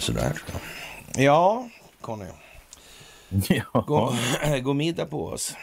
[0.00, 0.32] Sådär.
[1.16, 1.68] Ja,
[2.00, 2.26] Conny.
[3.48, 3.84] Ja.
[3.86, 4.14] Gå,
[4.62, 5.54] gå middag på oss.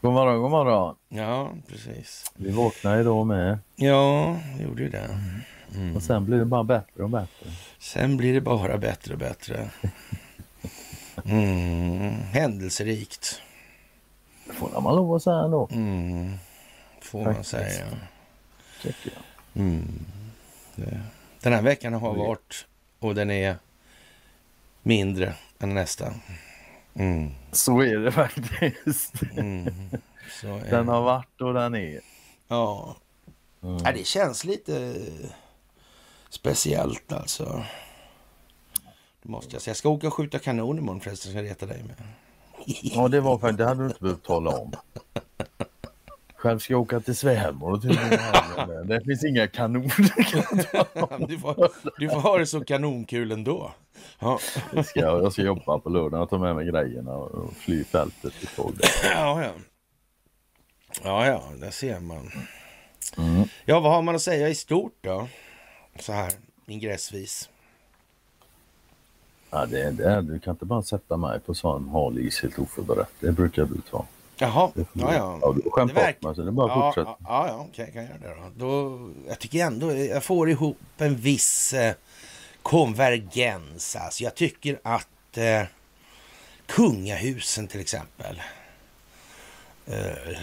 [0.00, 0.94] God morgon, god morgon.
[1.08, 2.32] Ja, precis.
[2.36, 5.18] Vi vaknade idag med Ja, vi gjorde ju det.
[5.74, 5.96] Mm.
[5.96, 7.46] och sen blir det bara bättre och bättre.
[7.78, 9.70] Sen blir det bara bättre och bättre.
[11.24, 12.12] Mm.
[12.14, 13.42] Händelserikt.
[14.46, 16.34] Det får man lov att säga ändå, Mm.
[17.10, 17.50] Får man Faktiskt.
[17.50, 17.86] säga.
[18.82, 19.62] tycker jag.
[19.62, 20.04] Mm.
[21.40, 22.66] Den här veckan har varit
[22.98, 23.56] och den är
[24.82, 26.14] mindre än nästa.
[26.94, 27.30] Mm.
[27.52, 29.12] Så är det faktiskt.
[29.36, 29.74] Mm.
[30.40, 30.92] Så är Den det.
[30.92, 32.00] har varit och den är.
[32.48, 32.96] Ja.
[33.62, 33.78] Mm.
[33.84, 34.94] ja, det känns lite
[36.30, 37.64] speciellt alltså.
[39.22, 39.70] Det måste jag säga.
[39.70, 41.96] Jag ska åka och skjuta kanon imorgon förresten, ska jag reta dig med.
[42.82, 44.72] Ja, det var faktiskt, det hade du inte behövt tala om.
[46.40, 47.90] Själv ska jag åka till svärmor och till
[48.84, 51.26] Det finns inga kanoner.
[51.28, 53.72] Du får, du får ha det så kanonkul ändå.
[54.18, 54.38] Ja,
[54.74, 58.32] Jag ska, jag ska jobba på lördagen och ta med mig grejerna och fly fältet
[58.42, 58.72] i tåg.
[59.04, 59.42] ja.
[59.42, 59.52] Ja,
[61.04, 62.30] ja, ja där ser man.
[63.18, 63.44] Mm.
[63.64, 65.28] Ja, vad har man att säga i stort då?
[65.98, 66.32] Så här
[66.66, 67.48] ingressvis.
[69.50, 70.22] Ja, det är det.
[70.22, 73.12] Du kan inte bara sätta mig på sån hal is helt oförberett.
[73.20, 74.06] Det brukar du ta.
[74.40, 75.52] Jaha, ja, ja.
[75.86, 78.34] verk- bort mig så det är bara att Ja, ja, ja okej, jag kan göra
[78.34, 78.66] det då.
[78.66, 79.10] då.
[79.28, 81.94] Jag tycker ändå jag får ihop en viss eh,
[82.62, 83.96] konvergens.
[83.96, 85.62] Alltså, jag tycker att eh,
[86.66, 88.42] kungahusen till exempel,
[89.86, 89.94] eh,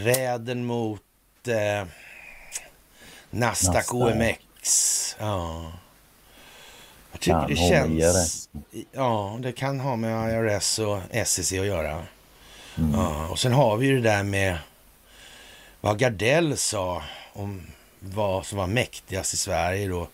[0.03, 1.01] räden mot
[1.47, 1.87] eh,
[3.29, 3.93] Nasdaq.
[3.93, 5.15] OMX.
[5.19, 5.71] Ja.
[7.11, 8.49] Jag tycker Kan det känns...
[8.91, 12.05] Ja, det kan ha med IRS och SEC att göra.
[12.77, 12.91] Mm.
[12.93, 14.57] Ja, och sen har vi ju det där med
[15.81, 17.03] vad Gardell sa
[17.33, 17.61] om
[17.99, 20.07] vad som var mäktigast i Sverige då.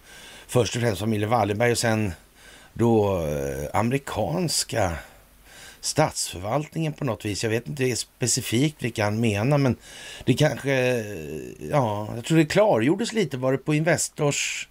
[0.47, 2.14] Först och främst familjen Wallenberg och sen
[2.73, 4.92] då eh, amerikanska
[5.82, 7.43] statsförvaltningen på något vis.
[7.43, 9.76] Jag vet inte specifikt vilka han menar, men
[10.26, 13.37] det kanske, eh, ja, jag tror det klargjordes lite.
[13.37, 14.67] Var det på Investors,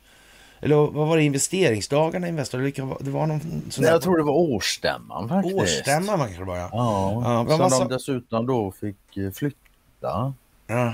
[0.62, 3.41] eller vad var det, investeringsdagarna i var- Det var någon
[3.71, 5.56] sån jag tror det var årsstämman faktiskt.
[5.56, 6.59] årsstämma man kanske bara.
[6.59, 10.34] Ja, Ja, men som de dessutom då fick eh, flytta.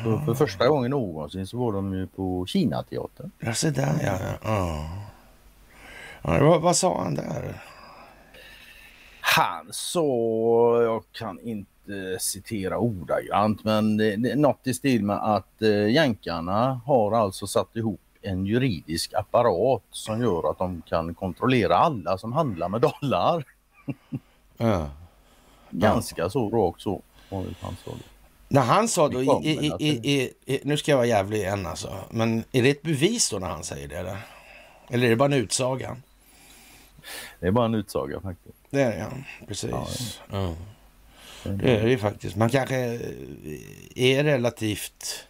[0.04, 3.30] Så för första gången någonsin så var de ju på Kinateatern.
[3.38, 4.18] Ja, se där ja.
[4.22, 4.38] ja.
[6.22, 6.38] ja.
[6.38, 7.62] ja vad, vad sa han där?
[9.20, 10.02] Han sa,
[10.82, 16.80] jag kan inte citera ordagrant, men det, det något i stil med att eh, jänkarna
[16.86, 22.32] har alltså satt ihop en juridisk apparat som gör att de kan kontrollera alla som
[22.32, 23.44] handlar med dollar.
[24.60, 24.90] Ja.
[25.70, 27.02] Ganska så rakt så.
[28.48, 31.94] När han sa då, Det i, i, i, nu ska jag vara jävlig igen alltså,
[32.10, 33.96] men är det ett bevis då när han säger det?
[33.96, 34.18] Eller,
[34.90, 35.96] eller är det bara en utsaga?
[37.40, 38.58] Det är bara en utsaga faktiskt.
[38.70, 40.20] Det är det ja, precis.
[40.30, 40.54] Ja,
[41.42, 42.36] Det är det ju faktiskt.
[42.36, 42.76] Man kanske
[43.94, 45.26] är relativt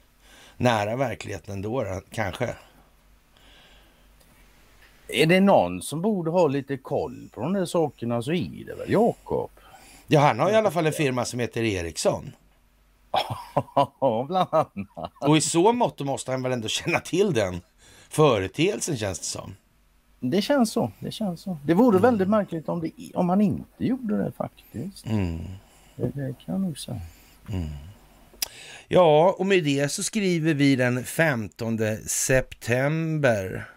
[0.56, 2.54] nära verkligheten då, kanske.
[5.08, 8.74] Är det någon som borde ha lite koll på de där sakerna så är det
[8.74, 9.50] väl Jakob.
[10.06, 12.32] Ja, han har i alla fall en firma som heter Ericsson.
[14.00, 15.12] Ja, bland annat.
[15.20, 17.60] Och i så mått måste han väl ändå känna till den
[18.08, 19.54] företeelsen känns det som.
[20.20, 20.92] Det känns så.
[20.98, 21.58] Det känns så.
[21.64, 25.06] Det vore väldigt märkligt om, det, om han inte gjorde det faktiskt.
[25.06, 25.38] Mm.
[25.96, 27.00] Det, det kan jag nog säga.
[28.88, 33.68] Ja, och med det så skriver vi den 15 september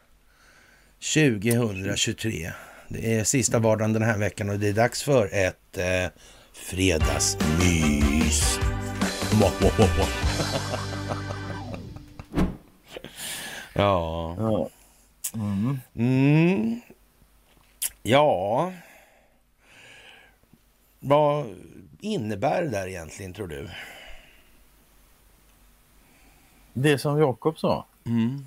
[1.02, 2.52] 2023.
[2.88, 6.08] Det är sista vardagen den här veckan och det är dags för ett eh,
[6.54, 8.60] fredagsmys.
[13.74, 14.36] ja.
[14.38, 14.70] Ja.
[15.34, 15.80] Mm.
[15.96, 16.82] Mm.
[18.04, 18.74] Ja.
[21.00, 21.46] Vad
[22.00, 23.70] innebär det där egentligen tror du?
[26.74, 27.86] Det som Jakob sa.
[28.06, 28.46] Mm.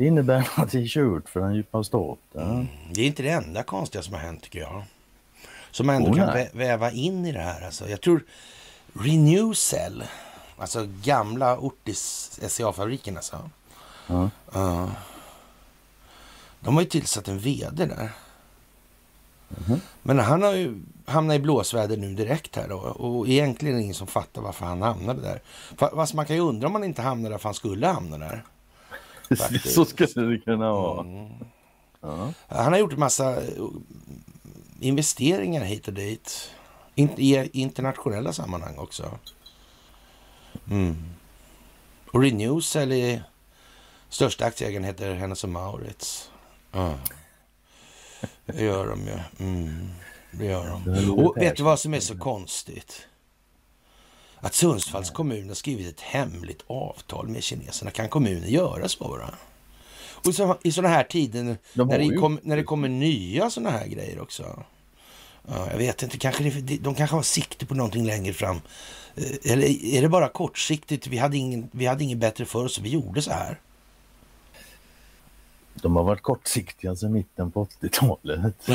[0.00, 2.68] Det innebär att det är kört för den djupa staten.
[2.92, 4.82] Det är inte det enda konstiga som har hänt tycker jag.
[5.70, 7.64] Som man ändå Oh, kan vä- väva in i det här.
[7.66, 8.24] Alltså, jag tror
[8.92, 10.04] Renewcell,
[10.58, 13.50] alltså gamla Ortis SCA-fabriken alltså.
[14.06, 14.30] Ja.
[14.52, 14.90] Ja.
[16.60, 18.10] de har ju tillsatt en vd där.
[19.48, 19.80] Mhm.
[20.02, 22.76] Men han har ju hamnat i blåsväder nu direkt här då.
[22.78, 25.40] Och egentligen är det ingen som fattar varför han hamnade där.
[25.76, 28.18] Fa- Fast man kan ju undra om han inte hamnade där för han skulle hamna
[28.18, 28.44] där.
[29.64, 31.00] Så skulle det kunna vara.
[31.00, 31.28] Mm.
[32.00, 32.32] Ja.
[32.48, 33.64] Han har gjort en massa eh,
[34.80, 36.50] investeringar hit och dit.
[36.94, 39.18] I internationella sammanhang också.
[40.70, 40.96] Mm.
[42.12, 43.22] Och Renew säljer,
[44.08, 46.30] största aktieägaren heter Hennes och Maurits.
[46.72, 46.94] Ja.
[48.46, 49.46] Det gör de ju.
[49.46, 49.90] Mm,
[50.30, 51.10] det gör de.
[51.10, 53.06] Och vet du vad som är så konstigt?
[54.40, 57.90] Att Sundsvalls kommun har skrivit ett hemligt avtal med kineserna.
[57.90, 59.34] Kan kommunen göra så bara?
[60.24, 63.70] Och så, i sådana här tider De när det, kom, när det kommer nya sådana
[63.70, 64.64] här grejer också.
[65.48, 68.60] Ja, jag vet inte, kanske det, de kanske har sikte på någonting längre fram.
[69.14, 71.06] Eh, Eller är det bara kortsiktigt?
[71.06, 73.60] Vi hade, ingen, vi hade inget bättre för oss, så vi gjorde så här.
[75.74, 78.54] De har varit kortsiktiga sedan mitten på 80-talet.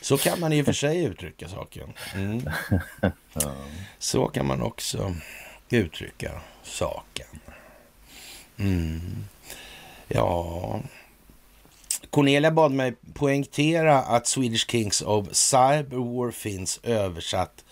[0.00, 1.92] Så kan man i och för sig uttrycka saken.
[2.14, 2.50] Mm.
[3.98, 5.14] Så kan man också
[5.70, 7.26] uttrycka saken.
[8.58, 9.00] Mm.
[10.08, 10.80] Ja...
[12.10, 17.64] Cornelia bad mig poängtera att Swedish Kings of Cyberwar finns översatt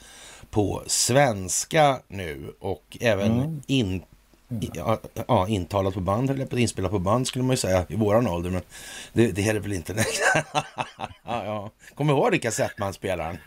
[0.50, 3.62] på svenska nu och även Mm.
[3.66, 4.02] in, i-
[4.74, 4.98] ja,
[5.28, 8.50] ja, intalat på band, eller inspelat på band skulle man ju säga i våran ålder,
[8.50, 8.62] men
[9.12, 9.94] det, det är det väl inte.
[11.24, 11.70] ja, ja.
[11.94, 13.38] Kommer du ihåg det kassettbandspelaren?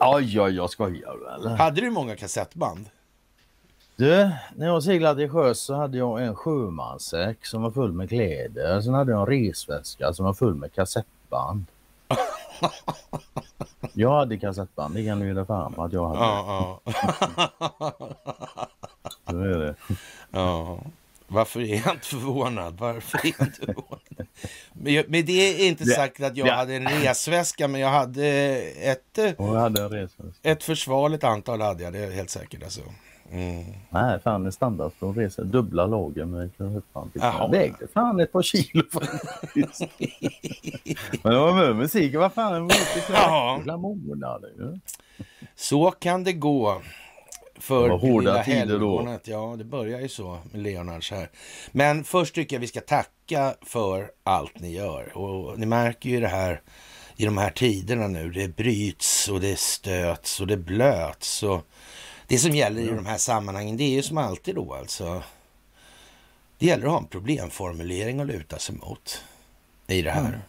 [0.00, 1.56] Oj, oj, jag skojar väl.
[1.56, 2.86] Hade du många kassettband?
[3.96, 8.08] Du, när jag seglade i sjö så hade jag en sjömanssäck som var full med
[8.08, 8.80] kläder.
[8.80, 11.64] Sen hade jag en resväska som var full med kassettband.
[13.92, 16.76] Jag hade kassettband, det kan du ge fram att jag hade.
[19.30, 19.74] Så är det.
[20.30, 20.80] ja.
[21.28, 22.76] Varför är jag inte förvånad?
[22.78, 25.06] Varför är jag inte förvånad?
[25.08, 28.26] Men, det är inte sagt att jag hade en resväska, men jag hade
[28.82, 30.50] ett, eh, jag hade en resväska.
[30.50, 32.62] ett försvarligt antal hade jag, det är helt säkert.
[32.62, 32.80] Alltså.
[33.30, 33.64] Mm.
[33.90, 35.42] Nej, fan en standard från resa.
[35.42, 36.50] Dubbla lager med.
[36.56, 37.34] Jaha.
[37.38, 39.80] Jag vägde fan ett par kilo faktiskt.
[41.22, 42.14] Men det var med musik.
[42.14, 42.74] Vad fan, det
[43.72, 44.78] var månader ju.
[45.54, 46.82] Så kan det gå
[47.58, 49.18] för Det hårda tider då.
[49.24, 51.30] Ja, det börjar ju så med Leonards här.
[51.72, 55.18] Men först tycker jag vi ska tacka för allt ni gör.
[55.18, 56.60] Och ni märker ju det här
[57.16, 58.30] i de här tiderna nu.
[58.30, 61.42] Det bryts och det stöts och det blöts.
[61.42, 61.66] Och
[62.26, 65.22] det som gäller i de här sammanhangen, det är ju som alltid då alltså.
[66.58, 69.24] Det gäller att ha en problemformulering att luta sig mot
[69.86, 70.28] i det här.
[70.28, 70.40] Mm.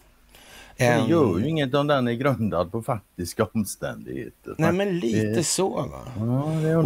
[0.77, 4.55] Det gör ju inget om den är grundad på faktiska omständigheter.
[4.57, 5.99] Nej, men lite Det- så va.
[6.17, 6.77] Ja,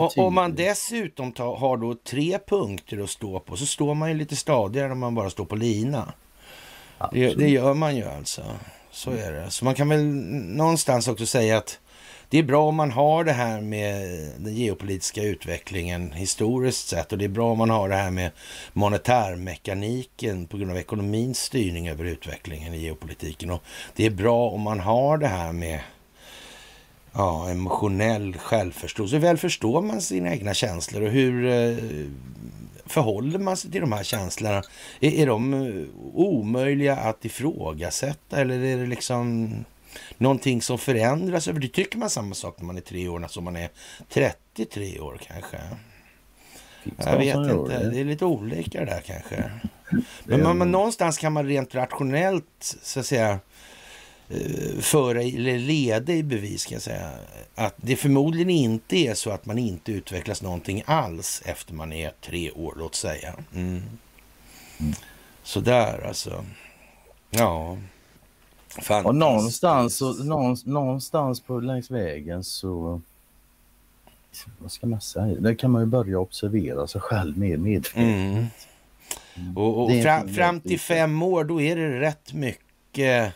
[0.00, 3.94] Och, och om man dessutom tar, har då tre punkter att stå på så står
[3.94, 6.12] man ju lite stadigare om man bara står på lina.
[7.12, 8.42] Det, det gör man ju alltså.
[8.90, 9.50] Så är det.
[9.50, 10.04] Så man kan väl
[10.56, 11.78] någonstans också säga att
[12.34, 14.08] det är bra om man har det här med
[14.38, 18.30] den geopolitiska utvecklingen historiskt sett och det är bra om man har det här med
[18.72, 23.50] monetärmekaniken på grund av ekonomins styrning över utvecklingen i geopolitiken.
[23.50, 23.62] Och
[23.96, 25.80] det är bra om man har det här med
[27.12, 29.16] ja, emotionell självförståelse.
[29.16, 31.76] Hur väl förstår man sina egna känslor och hur eh,
[32.86, 34.62] förhåller man sig till de här känslorna?
[35.00, 35.84] Är, är de eh,
[36.14, 39.50] omöjliga att ifrågasätta eller är det liksom
[40.18, 41.60] någonting som förändras över?
[41.60, 43.68] Det tycker man samma sak när man är tre år som man är
[44.08, 45.58] 33 år kanske.
[46.82, 47.90] Finns Jag vet inte, det?
[47.90, 49.50] det är lite olika det där kanske.
[50.24, 53.38] Men, man, nog- någonstans kan man rent rationellt så att säga
[54.28, 57.10] eh, föra eller leda i bevis kan jag säga
[57.54, 62.12] att det förmodligen inte är så att man inte utvecklas någonting alls efter man är
[62.20, 63.34] tre år, låt säga.
[63.54, 63.82] Mm.
[65.42, 66.44] Så där alltså.
[67.30, 67.78] Ja.
[68.74, 69.06] Fantastiskt.
[69.06, 73.00] Och någonstans, så, någonstans, någonstans på längs vägen så...
[74.58, 75.40] Vad ska man säga?
[75.40, 77.96] Där kan man ju börja observera sig själv mer medvetet.
[77.96, 78.46] Mm.
[79.56, 83.34] Och, och är fram, fram till fem år, då är det rätt mycket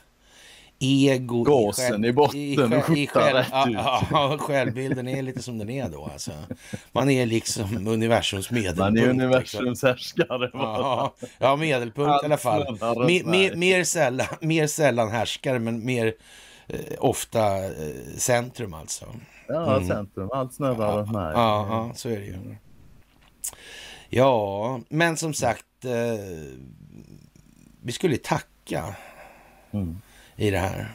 [0.79, 1.43] ego.
[1.43, 3.77] Gasen själv- i botten i skjortan själv, rätt ja, ut.
[4.11, 6.05] ja, självbilden är lite som den är då.
[6.13, 6.31] Alltså.
[6.93, 8.79] Man är liksom universums medelpunkt.
[8.79, 9.21] Man är liksom.
[9.21, 10.51] universums härskare.
[10.53, 12.79] Ja, ja, medelpunkt Allt i alla fall.
[13.07, 16.15] Mer, mer, mer, sällan, mer sällan härskare, men mer
[16.67, 17.71] eh, ofta eh,
[18.17, 19.05] centrum alltså.
[19.49, 19.89] Ja, Mm.
[19.89, 20.29] centrum.
[20.33, 21.33] Allt snurrar runt mig.
[21.35, 22.57] Ja, ja, så är det ju.
[24.09, 26.21] Ja, men som sagt, eh,
[27.83, 28.95] vi skulle tacka
[29.73, 30.01] Mm
[30.39, 30.95] i det här.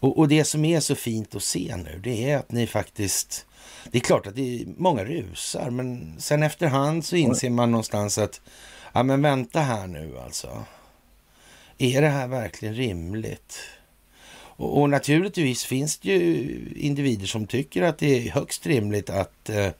[0.00, 3.46] Och, och det som är så fint att se nu, det är att ni faktiskt...
[3.90, 8.18] Det är klart att det är många rusar, men sen efterhand så inser man någonstans
[8.18, 8.40] att,
[8.92, 10.64] ja men vänta här nu alltså.
[11.78, 13.58] Är det här verkligen rimligt?
[14.30, 19.48] Och, och naturligtvis finns det ju individer som tycker att det är högst rimligt att
[19.48, 19.70] eh,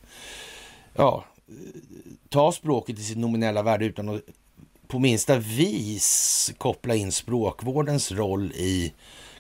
[0.95, 1.25] ja,
[2.29, 4.21] ta språket i sitt nominella värde utan att
[4.89, 8.93] på minsta vis koppla in språkvårdens roll i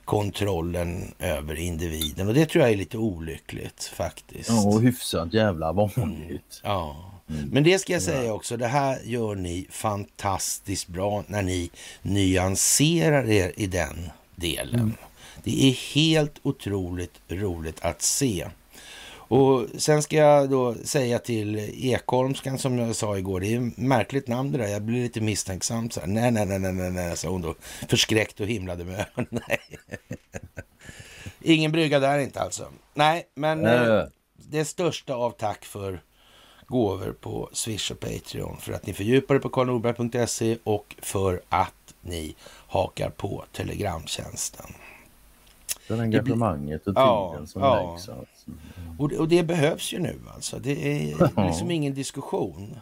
[0.04, 2.28] kontrollen över individen.
[2.28, 4.48] Och det tror jag är lite olyckligt faktiskt.
[4.48, 6.00] Ja, och hyfsat jävla vanligt.
[6.04, 6.40] Mm.
[6.62, 7.12] Ja.
[7.30, 7.48] Mm.
[7.48, 11.70] Men det ska jag säga också, det här gör ni fantastiskt bra när ni
[12.02, 14.80] nyanserar er i den delen.
[14.80, 14.94] Mm.
[15.44, 18.46] Det är helt otroligt roligt att se.
[19.28, 23.76] Och sen ska jag då säga till Ekholmskan som jag sa igår, det är ett
[23.76, 24.68] märkligt namn det där.
[24.68, 25.90] Jag blir lite misstänksam.
[25.90, 27.54] Så här, nej, nej, nej, nej, nej, sa hon då.
[27.88, 29.28] Förskräckt och himlade med ögonen.
[29.48, 29.60] nej.
[31.40, 32.68] Ingen brygga där inte alltså.
[32.94, 34.04] Nej, men äh.
[34.36, 36.00] det största av tack för
[36.66, 41.94] gåvor på Swish och Patreon för att ni fördjupar er på karlnorberg.se och för att
[42.00, 42.34] ni
[42.66, 44.66] hakar på Telegramtjänsten.
[45.88, 47.74] Det engagemanget och tiden ja, som ja.
[47.74, 48.08] läggs.
[48.08, 48.50] Alltså.
[48.98, 50.58] Och, och, det behövs ju nu alltså.
[50.58, 52.80] Det är liksom ingen diskussion.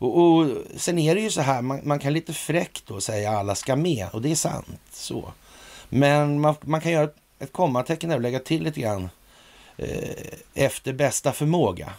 [0.00, 0.46] Och, och
[0.76, 3.76] sen är det ju så här, man, man, kan lite fräckt då säga alla ska
[3.76, 5.32] med och det är sant så.
[5.88, 9.08] Men man, man kan göra ett, ett kommatecken där och lägga till lite grann
[9.76, 10.14] eh,
[10.54, 11.92] efter bästa förmåga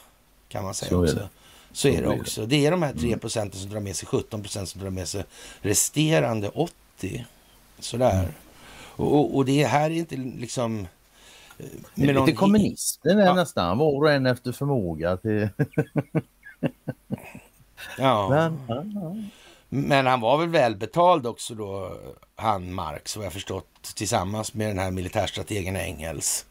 [0.50, 1.20] kan man säga så också.
[1.20, 1.30] Är
[1.74, 2.46] så, är det också.
[2.46, 3.20] Det är de här 3 mm.
[3.20, 5.24] procenten som drar med sig 17 procent som drar med sig
[5.62, 7.26] resterande 80.
[7.80, 8.20] Sådär.
[8.20, 8.32] Mm.
[9.02, 10.80] Och, och det här är inte liksom...
[11.58, 11.66] Eh,
[11.96, 13.34] det är lite kommunister ja.
[13.34, 15.18] nästan, var och en efter förmåga.
[15.18, 15.50] Till...
[17.98, 18.30] ja.
[18.30, 19.16] Men, ja.
[19.70, 21.98] Men han var väl välbetald också då,
[22.36, 26.46] han Marx, vad jag förstått, tillsammans med den här militärstrategen Engels.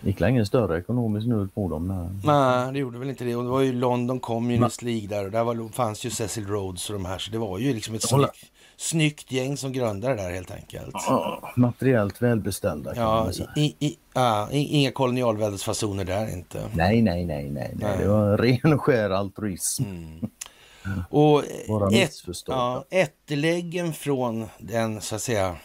[0.00, 1.88] Gick ingen större ekonomisk nöd på dem?
[1.88, 2.08] Nej.
[2.24, 3.36] nej, det gjorde väl inte det.
[3.36, 6.90] Och det var ju London Communist League där och där var, fanns ju Cecil Rhodes
[6.90, 7.18] och de här.
[7.18, 10.94] Så det var ju liksom ett snyggt, snyggt gäng som grundade det där helt enkelt.
[10.94, 13.50] Ja, materiellt välbeställda kan ja, man säga.
[13.56, 16.70] I, i, ja, inga kolonialväldesfasoner där inte.
[16.74, 17.98] Nej, nej, nej, nej, nej.
[17.98, 19.84] Det var ren och skär altruism.
[19.84, 21.02] Mm.
[21.10, 21.44] Och
[21.92, 25.56] ett, ja, ätteläggen från den så att säga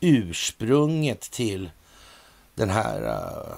[0.00, 1.70] ursprunget till
[2.54, 3.56] den här, uh,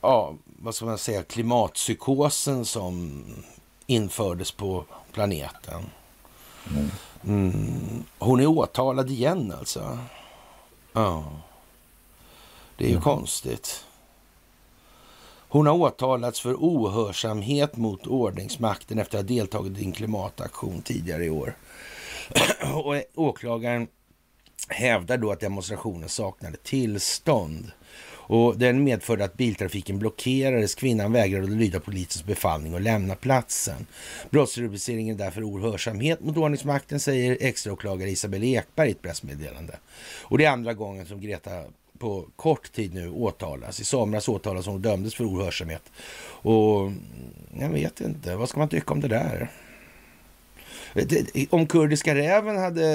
[0.00, 3.24] ja, vad ska man säga, klimatpsykosen som
[3.86, 5.84] infördes på planeten.
[6.70, 6.90] Mm.
[7.26, 8.04] Mm.
[8.18, 9.98] Hon är åtalad igen alltså.
[10.92, 11.24] Ja.
[12.76, 13.02] Det är ju mm.
[13.02, 13.84] konstigt.
[15.48, 21.24] Hon har åtalats för ohörsamhet mot ordningsmakten efter att ha deltagit i en klimataktion tidigare
[21.24, 21.56] i år.
[22.74, 23.88] Och åklagaren
[24.68, 27.70] hävdar då att demonstrationen saknade tillstånd.
[28.26, 30.74] Och den medförde att biltrafiken blockerades.
[30.74, 33.86] Kvinnan vägrade att lyda polisens befallning och lämna platsen.
[34.30, 39.78] Brottsrubriceringen är därför ohörsamhet mot ordningsmakten, säger extraåklagare Isabel Ekberg i ett pressmeddelande.
[40.22, 41.62] Och det är andra gången som Greta
[41.98, 43.80] på kort tid nu åtalas.
[43.80, 45.82] I somras åtalas hon och dömdes för ohörsamhet.
[46.42, 47.00] Och mm,
[47.60, 49.50] jag vet inte, vad ska man tycka om det där?
[51.50, 52.86] Om kurdiska räven hade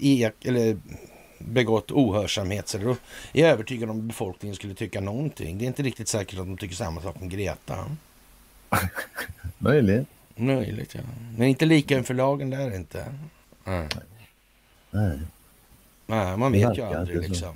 [0.00, 0.78] mm, eller
[1.44, 2.68] begått ohörsamhet.
[2.68, 2.96] Så då är
[3.32, 5.58] jag övertygad om att befolkningen skulle tycka någonting.
[5.58, 7.96] Det är inte riktigt säkert att de tycker samma sak om Greta.
[9.58, 10.08] Möjligt.
[10.36, 11.00] Möjligt, ja.
[11.36, 13.14] Men inte lika inför lagen där inte.
[13.64, 13.88] Nej.
[14.90, 15.18] Nej.
[16.06, 17.54] Nej, man vet ju aldrig liksom.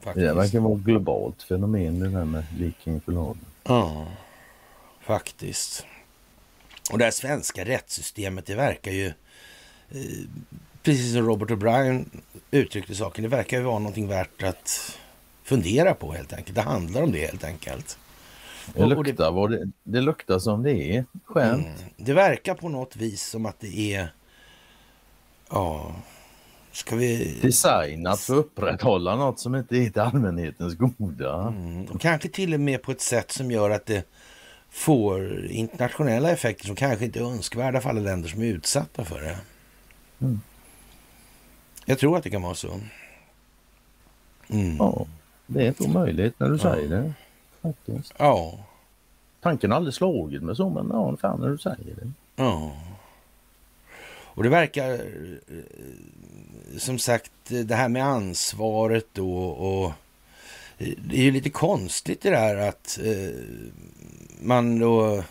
[0.00, 0.26] Faktiskt.
[0.26, 3.44] Det verkar vara ett globalt fenomen det där med lika inför lagen.
[3.64, 4.06] Ja,
[5.00, 5.86] faktiskt.
[6.92, 9.06] Och det här svenska rättssystemet, det verkar ju
[9.90, 10.26] eh,
[10.82, 12.04] precis som Robert O'Brien
[12.50, 14.98] uttryckte saken, det verkar ju vara någonting värt att
[15.42, 16.54] fundera på helt enkelt.
[16.54, 17.98] Det handlar om det helt enkelt.
[18.74, 21.04] Det luktar, och det, det, det luktar som det är.
[21.24, 21.66] Skönt.
[21.66, 24.12] Mm, det verkar på något vis som att det är...
[25.50, 25.94] Ja,
[26.72, 27.38] ska vi...
[27.42, 31.48] Designat för att upprätthålla något som inte är till allmänhetens goda.
[31.48, 34.04] Mm, och kanske till och med på ett sätt som gör att det
[34.70, 39.20] får internationella effekter som kanske inte är önskvärda för alla länder som är utsatta för
[39.20, 39.38] det.
[40.20, 40.40] Mm.
[41.84, 42.80] Jag tror att det kan vara så.
[44.48, 44.76] Mm.
[44.76, 45.06] Ja,
[45.46, 46.62] det är inte omöjligt när du ja.
[46.62, 47.12] säger det.
[47.62, 48.14] Faktiskt.
[48.18, 48.58] Ja.
[49.40, 52.12] Tanken har aldrig slagit mig så, men ja, fan när du säger det.
[52.36, 52.72] Ja.
[54.34, 55.00] Och det verkar
[56.78, 59.92] som sagt det här med ansvaret då och
[60.78, 63.34] det är ju lite konstigt det där att eh,
[64.40, 65.22] man då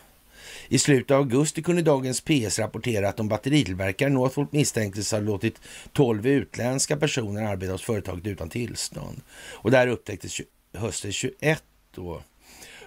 [0.68, 5.62] i slutet av augusti kunde dagens PS rapportera att de batteritillverkaren Northvolt misstänktes ha låtit
[5.94, 9.22] 12 utländska personer arbeta hos företaget utan tillstånd.
[9.54, 10.42] Och där upptäcktes
[10.74, 11.64] hösten 21
[11.96, 12.22] då.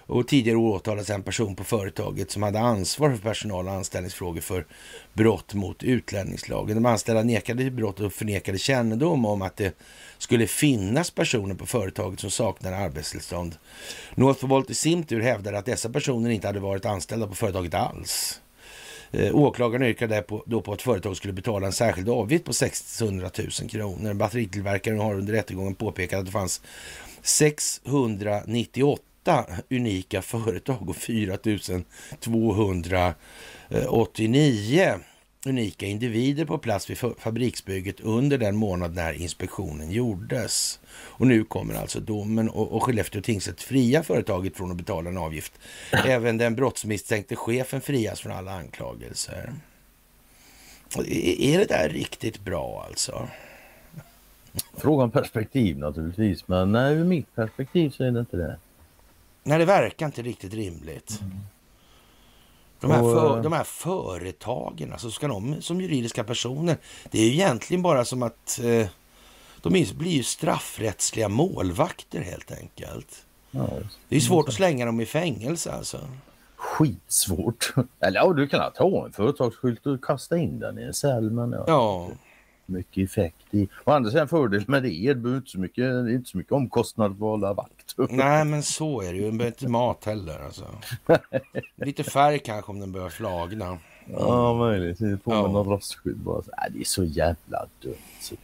[0.07, 4.65] Och tidigare åtalades en person på företaget som hade ansvar för personal och anställningsfrågor för
[5.13, 6.75] brott mot utlänningslagen.
[6.75, 9.77] De anställda nekade till brott och förnekade kännedom om att det
[10.17, 13.55] skulle finnas personer på företaget som saknar arbetstillstånd.
[14.15, 18.41] Northvolt i sin tur hävdade att dessa personer inte hade varit anställda på företaget alls.
[19.11, 23.29] Eh, åklagaren yrkade då på att företaget skulle betala en särskild avgift på 600
[23.61, 24.13] 000 kronor.
[24.13, 26.61] Batteritillverkaren har under rättegången påpekat att det fanns
[27.21, 29.03] 698
[29.69, 31.37] unika företag och 4
[32.19, 34.95] 289 eh,
[35.45, 40.79] unika individer på plats vid fabriksbygget under den månad när inspektionen gjordes.
[40.87, 45.17] Och nu kommer alltså domen och, och Skellefteå tingsrätt fria företaget från att betala en
[45.17, 45.53] avgift.
[45.91, 49.53] Även den brottsmisstänkte chefen frias från alla anklagelser.
[51.39, 53.27] Är det där riktigt bra alltså?
[54.77, 58.57] Frågan perspektiv naturligtvis, men nej, ur mitt perspektiv så är det inte det.
[59.47, 61.19] Nej, det verkar inte riktigt rimligt.
[61.21, 61.37] Mm.
[62.79, 66.77] De här, för, de här företagen, alltså ska de som juridiska personer,
[67.11, 68.87] det är ju egentligen bara som att eh,
[69.61, 73.25] de blir ju straffrättsliga målvakter helt enkelt.
[73.51, 73.69] Ja,
[74.09, 75.99] det är svårt att slänga dem i fängelse alltså.
[76.55, 77.73] Skitsvårt.
[77.99, 81.31] Eller ja, du kan ta en företagsskylt och kasta in den i en cell.
[81.31, 81.63] Men ja.
[81.67, 82.09] ja.
[82.65, 83.67] Mycket effekt i.
[83.83, 86.37] Å andra sidan fördel med det, det är inte så mycket, det är inte så
[86.37, 87.95] mycket omkostnad på att hålla vakt.
[88.09, 90.65] Nej men så är det ju, behöver inte mat heller alltså.
[91.75, 93.65] Lite färg kanske om den börjar flagna.
[93.65, 93.79] Mm.
[94.07, 95.63] Ja möjligt, på med ja.
[95.63, 96.41] rostskydd bara.
[96.57, 97.95] Nej, det är så jävla dumt.
[98.21, 98.35] Så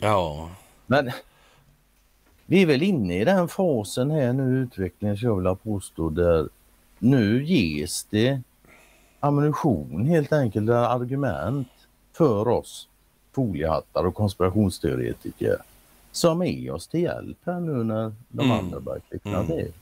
[0.00, 0.50] ja.
[0.86, 1.10] Men
[2.46, 6.48] vi är väl inne i den fasen här nu utvecklingen så jag vill påstå där
[6.98, 8.40] nu ges det
[9.20, 11.68] ammunition helt enkelt, argument
[12.12, 12.87] för oss
[13.38, 15.56] foliehattar och konspirationsteoretiker
[16.12, 18.58] som är oss till hjälp här nu när de mm.
[18.58, 19.48] andra börjar kvickna mm.
[19.48, 19.72] det.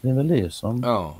[0.00, 0.82] Det är väl det som...
[0.82, 1.14] Ja.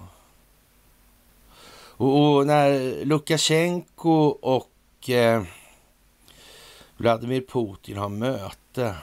[1.96, 4.10] Och, och när Lukasjenko
[4.42, 5.42] och eh,
[6.96, 8.96] Vladimir Putin har möte.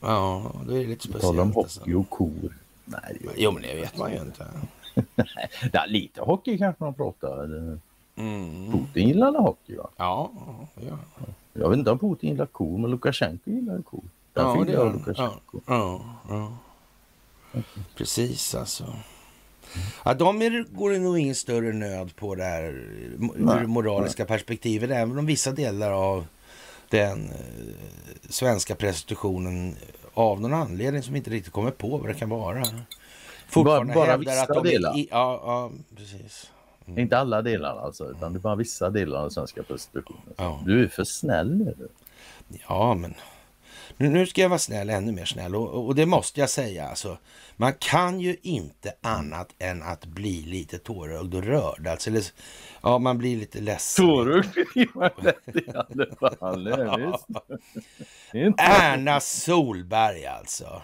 [0.00, 1.22] Ja, det är lite speciellt.
[1.22, 1.98] Tala om hockey alltså.
[1.98, 2.58] och kor.
[2.84, 4.46] Nej, det jo, men det vet man ju inte.
[5.72, 7.78] ja, lite hockey kanske man pratar.
[8.16, 8.72] Mm.
[8.72, 9.88] Putin gillade hockey va?
[9.96, 10.30] Ja,
[10.74, 10.98] ja.
[11.52, 14.04] Jag vet inte om Putin gillar kor, men Lukasjenko gillar kor.
[14.32, 15.60] Därför ja, det jag Lukasjenko.
[15.66, 16.56] Ja, ja.
[17.50, 17.82] Okay.
[17.96, 18.84] Precis alltså.
[20.04, 24.28] Ja, de är, går det nog ingen större nöd på det här ur moraliska nej.
[24.28, 26.26] perspektivet, även om vissa delar av
[26.88, 27.36] den eh,
[28.28, 29.76] svenska prestitutionen
[30.14, 32.64] av någon anledning som inte riktigt kommer på vad det kan vara.
[33.48, 34.98] Fortfarande bara, bara vissa att de delar?
[34.98, 36.50] I, ja, ja, precis.
[36.86, 36.98] Mm.
[36.98, 40.34] Inte alla delar alltså, utan det är bara vissa delar av den svenska prostitutionen.
[40.36, 40.62] Ja.
[40.66, 41.88] Du är för snäll nu.
[42.68, 43.14] Ja, men
[43.96, 45.56] nu, ska jag vara snäll, ännu mer snäll.
[45.56, 47.18] Och, och, det måste jag säga, alltså.
[47.56, 51.86] Man kan ju inte annat än att bli lite tårögd och rörd.
[51.86, 52.24] Alltså, eller,
[52.82, 54.06] ja, man blir lite ledsen.
[54.06, 56.66] Tårögd blir man lätt i alla fall.
[58.58, 60.82] Erna Solberg alltså.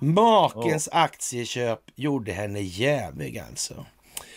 [0.00, 3.86] Makens aktieköp gjorde henne jävig alltså.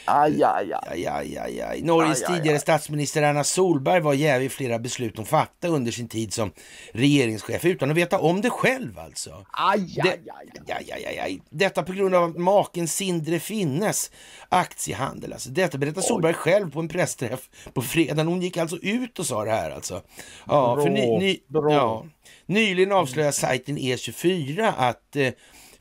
[0.05, 1.07] Aj, aj, aj.
[1.07, 1.81] aj, aj, aj.
[1.81, 5.91] Norges aj, tidigare aj, statsminister Erna Solberg var jävig i flera beslut hon fattade under
[5.91, 6.51] sin tid som
[6.91, 9.45] regeringschef utan att veta om det själv alltså.
[9.51, 10.19] Aj, aj,
[10.67, 11.39] aj, aj, aj, aj.
[11.49, 14.11] Detta på grund av maken Sindre Finnes
[14.49, 15.33] aktiehandel.
[15.33, 15.49] Alltså.
[15.49, 18.27] Detta berättar Solberg själv på en pressträff på fredagen.
[18.27, 20.01] Hon gick alltså ut och sa det här alltså.
[20.47, 22.05] Ja, bra, för ny, ny, ja.
[22.45, 25.33] Nyligen avslöjade sajten E24 att eh,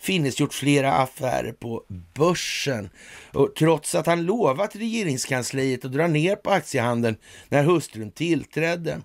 [0.03, 1.85] Finnes gjort flera affärer på
[2.15, 2.91] börsen.
[3.33, 7.17] Och trots att han lovat regeringskansliet att dra ner på aktiehandeln
[7.49, 9.01] när hustrun tillträdde.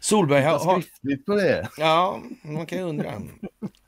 [0.00, 0.58] Solberg har...
[0.58, 0.82] har
[1.26, 1.68] på det.
[1.76, 3.22] Ja, man kan ju undra.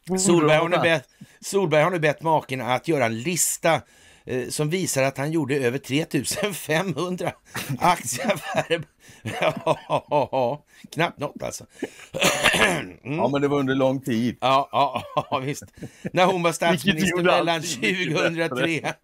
[0.19, 1.09] Solberg har, nu bett,
[1.41, 3.81] Solberg har nu bett maken att göra en lista
[4.25, 7.33] eh, som visar att han gjorde över 3500
[7.79, 8.85] aktieaffärer.
[9.41, 11.67] ja, knappt något alltså.
[13.05, 13.17] Mm.
[13.17, 14.37] Ja, men det var under lång tid.
[14.41, 15.65] Ja, ja, ja visst.
[16.13, 18.95] När hon var statsminister mellan 2003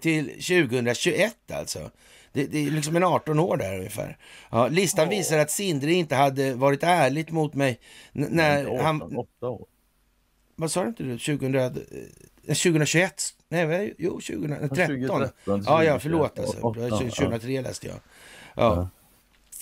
[0.00, 1.90] till 2021 alltså.
[2.32, 4.18] Det, det, är liksom en 18 år där ungefär.
[4.50, 7.80] Ja, listan visar att Sindre inte hade varit ärligt mot mig
[8.12, 9.02] när 8, han...
[9.02, 9.66] 8 år.
[10.56, 11.18] Vad sa du inte du?
[11.18, 11.74] 2000,
[12.46, 13.22] 2021?
[13.48, 14.68] Nej, jo, 2013.
[14.68, 16.74] 2013 ja, ja, förlåt alltså.
[17.10, 17.96] 2003 läste jag.
[18.54, 18.88] Ja.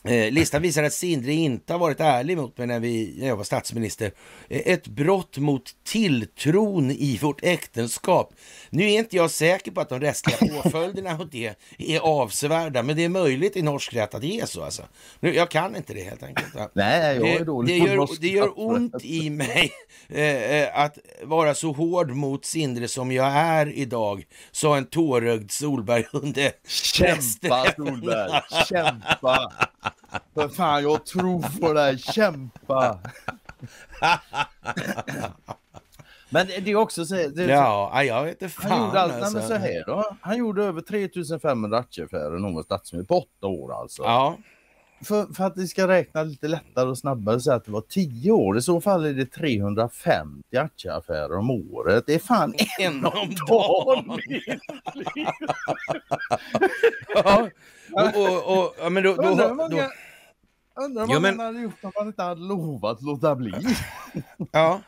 [0.08, 3.36] Eh, listan visar att Sindre inte har varit ärlig mot mig när, vi, när jag
[3.36, 4.12] var statsminister.
[4.48, 8.34] Eh, ett brott mot tilltron i vårt äktenskap.
[8.74, 12.96] Nu är inte jag säker på att de rättsliga påföljderna av det är avsevärda, men
[12.96, 14.64] det är möjligt i norsk rätt att det är så.
[14.64, 14.82] Alltså.
[15.20, 16.54] Nu, jag kan inte det helt enkelt.
[16.72, 19.72] Nej, jag är dålig det, det, gör, det gör ont i mig
[20.08, 25.50] eh, eh, att vara så hård mot Sindre som jag är idag, sa en tårögd
[25.50, 28.30] Solberg under Kämpa Solberg,
[28.68, 29.52] kämpa!
[30.34, 31.98] För fan, jag tror på dig.
[31.98, 32.98] Kämpa!
[36.30, 39.40] Men det är också så, det, Ja, jag vet inte fan han gjorde allt, alltså.
[39.40, 40.16] så här då.
[40.20, 44.02] Han gjorde över 3500 aktieaffärer någon statsminister på åtta år alltså.
[44.02, 44.38] Ja,
[45.04, 48.30] För, för att vi ska räkna lite lättare och snabbare så att det var 10
[48.32, 48.58] år.
[48.58, 52.04] I så fall är det 350 aktieaffärer om året.
[52.06, 54.18] Det är fan en om dagen.
[57.14, 57.48] ja.
[57.92, 59.30] Och, och, och, ja men då, då, då,
[60.84, 63.52] undrar vad men- man hade gjort om man inte hade lovat låta bli.
[64.52, 64.80] Ja.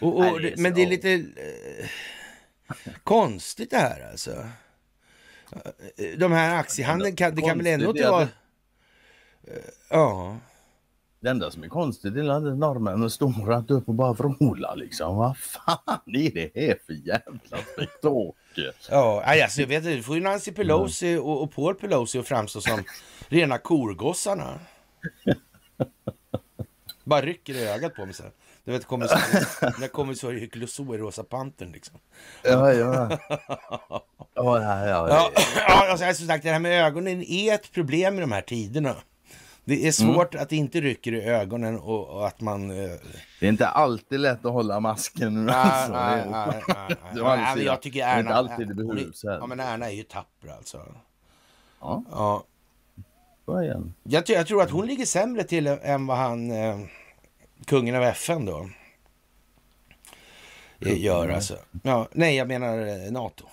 [0.00, 1.88] Och, och, Nej, det men det är lite eh,
[3.04, 4.30] konstigt det här alltså.
[5.96, 8.22] Eh, De här aktiehandeln, kan, det kan väl ändå inte vara...
[8.22, 8.28] Eh,
[9.90, 10.36] Ja,
[11.20, 15.16] Det enda som är konstigt är att norrmännen står rätt upp och bara vrålar liksom.
[15.16, 18.72] Vad fan är det här för jävla spektakel?
[18.90, 22.28] ja alltså, jag vet inte, du får ju Nancy Pelosi och, och Paul Pelosi att
[22.28, 22.84] framstå som
[23.28, 24.58] rena korgossarna.
[27.04, 28.32] Bara rycker i ögat på mig så här.
[28.66, 29.14] Du vet, kommer så,
[29.80, 31.98] när kommer så Hycloso i Rosa Pantern liksom.
[32.42, 33.18] Ja, ja.
[34.34, 35.30] Ja, ja, ja.
[35.68, 38.94] Ja, alltså, som sagt, det här med ögonen är ett problem i de här tiderna.
[39.64, 42.70] Det är svårt att det inte rycker i ögonen och, och att man...
[42.70, 42.90] Eh,
[43.40, 45.92] Det är inte alltid lätt att hålla masken nej, alltså.
[45.92, 46.96] nej, nej, nej,
[47.54, 47.64] nej.
[47.64, 48.20] Jag tycker det är Erna...
[48.20, 49.24] inte alltid det behövs.
[49.24, 50.82] Ja, men Erna är ju tapper alltså.
[51.80, 52.44] Ja, Ja.
[54.02, 56.78] Jag, jag tror att hon ligger sämre till än vad han, eh,
[57.66, 58.70] kungen av FN då,
[60.80, 61.58] eh, gör alltså.
[61.82, 63.44] Ja, nej, jag menar eh, NATO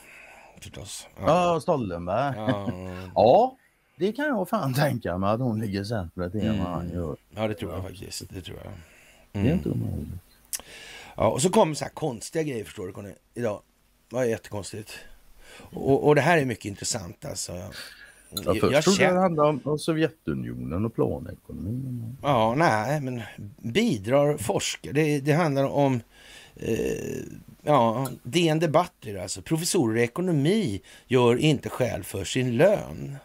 [0.61, 1.07] förstås.
[1.15, 1.23] Ja.
[1.53, 2.33] Ja, Stoltenberg.
[2.37, 2.69] Ja,
[3.15, 3.57] Ja,
[3.97, 6.95] det kan jag fan tänka mig att hon ligger sämre till än vad han Mm.
[6.95, 7.17] gör.
[7.35, 8.23] ja, det tror jag faktiskt.
[8.29, 8.73] Det tror jag.
[9.31, 9.53] Det är Mm.
[9.57, 10.09] inte omöjligt.
[11.15, 13.61] Ja, och så kommer så här konstiga grejer förstår du Conny, idag.
[14.09, 14.99] Det var jättekonstigt.
[15.73, 17.53] Och, och det här är mycket intressant alltså.
[18.35, 22.17] Ja, Jag, först jag trodde det handlade om, om Sovjetunionen och planekonomin.
[22.21, 23.21] ja, nej, men
[23.57, 24.93] bidrar forskare.
[24.93, 26.01] Det, det handlar om
[26.55, 27.23] eh,
[27.61, 29.41] ja, DN Debatter alltså.
[29.41, 33.15] Professorer i ekonomi gör inte skäl för sin lön.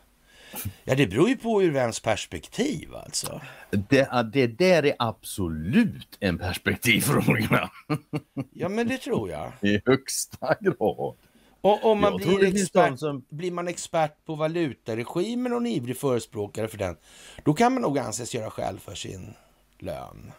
[0.85, 3.40] Ja, det beror ju på ur vems perspektiv alltså.
[3.71, 7.71] Det, det där är absolut en perspektivfråga
[8.53, 9.53] Ja, men det tror jag.
[9.62, 11.14] i högsta grad.
[11.61, 16.68] Och om man blir expert, som- blir man expert på valutaregimen och en ivrig förespråkare
[16.68, 16.97] för den,
[17.44, 19.35] då kan man nog anses göra skäl för sin
[19.79, 20.33] lön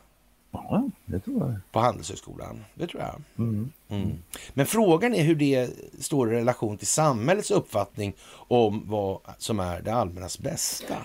[0.51, 1.55] Ja, det tror jag.
[1.71, 2.65] på Handelshögskolan.
[2.75, 3.21] Det tror jag.
[3.37, 3.71] Mm.
[3.89, 4.17] Mm.
[4.53, 9.81] Men frågan är hur det står i relation till samhällets uppfattning om vad som är
[9.81, 10.95] det allmännas bästa.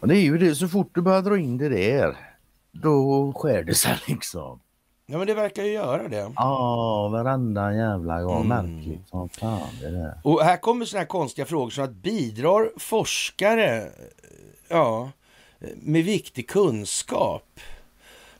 [0.00, 2.16] Det är ju det, så fort du börjar dra in det där,
[2.72, 4.60] då skär det sig liksom.
[5.10, 6.32] Ja, men det verkar ju göra det.
[6.36, 8.44] Ja, varenda jävla gång.
[8.44, 8.66] Mm.
[8.66, 10.20] Märkligt som fan det där.
[10.24, 13.90] Och här kommer sådana här konstiga frågor som att bidrar forskare
[14.68, 15.10] ja,
[15.76, 17.60] med viktig kunskap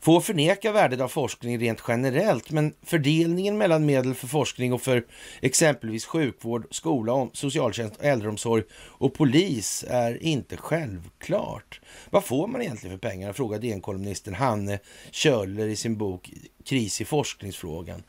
[0.00, 5.06] får förneka värdet av forskning rent generellt, men fördelningen mellan medel för forskning och för
[5.42, 11.80] exempelvis sjukvård, skola, socialtjänst, äldreomsorg och polis är inte självklart.
[12.10, 13.32] Vad får man egentligen för pengar?
[13.32, 14.78] frågade DN-kolumnisten Hanne
[15.10, 16.30] Kjöller i sin bok
[16.64, 18.02] Kris i forskningsfrågan.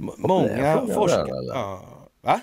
[0.00, 1.28] M- Många forskare...
[1.54, 1.82] Ja.
[2.20, 2.40] Va?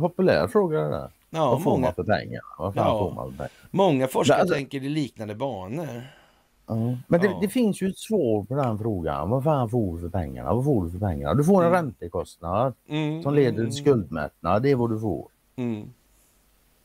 [0.00, 1.10] Populär fråga det där.
[1.30, 2.40] Ja, Vad får många, man för pengar?
[2.58, 2.98] Vad Ja.
[2.98, 3.50] får man för pengar?
[3.70, 6.02] många forskare alltså- tänker i liknande banor.
[6.66, 6.74] Ja.
[7.08, 7.38] Men det, Ja.
[7.40, 9.30] det finns ju ett svar på den frågan.
[9.30, 10.54] Vad fan får du för pengarna?
[10.54, 11.34] Vad får du för pengarna?
[11.34, 14.62] Du får en räntekostnad Mm, som leder till skuldmättnad.
[14.62, 15.28] Det är vad du får.
[15.56, 15.92] Mm.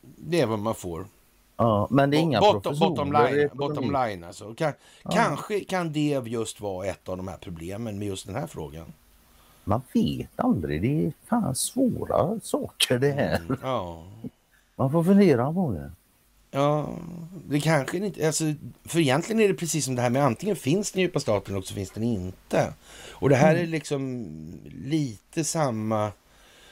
[0.02, 1.06] Det är vad man får.
[1.58, 4.54] Ja, men det är inga bottom, professorer bottom line, bottom line alltså.
[4.54, 4.74] Kan,
[5.12, 8.86] Kanske kan det just vara ett av de här problemen med just den här frågan.
[9.64, 10.82] Man vet aldrig.
[10.82, 13.42] Det är fan svåra saker det här.
[13.62, 14.04] Ja,
[14.76, 15.92] Man får fundera på det.
[16.52, 16.98] Ja
[17.50, 18.28] det kanske inte...
[18.28, 18.44] Alltså,
[18.86, 21.66] för egentligen är det precis som det här med antingen finns den djupa staten eller
[21.66, 22.74] så finns den inte.
[23.10, 24.28] Och det här är liksom
[24.86, 26.12] lite samma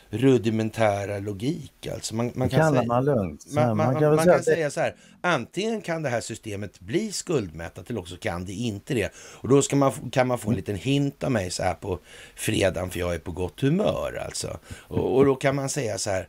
[0.09, 1.87] rudimentära logik.
[1.93, 2.83] Alltså man, man kan säga...
[2.83, 3.45] man lugnt.
[3.51, 6.79] Man, man, man, kan man säga kan säga så här, antingen kan det här systemet
[6.79, 9.13] bli skuldmättat eller också kan det inte det.
[9.15, 11.99] Och då ska man, kan man få en liten hint av mig så här på
[12.35, 14.59] fredagen för jag är på gott humör alltså.
[14.77, 16.27] Och, och då kan man säga så här,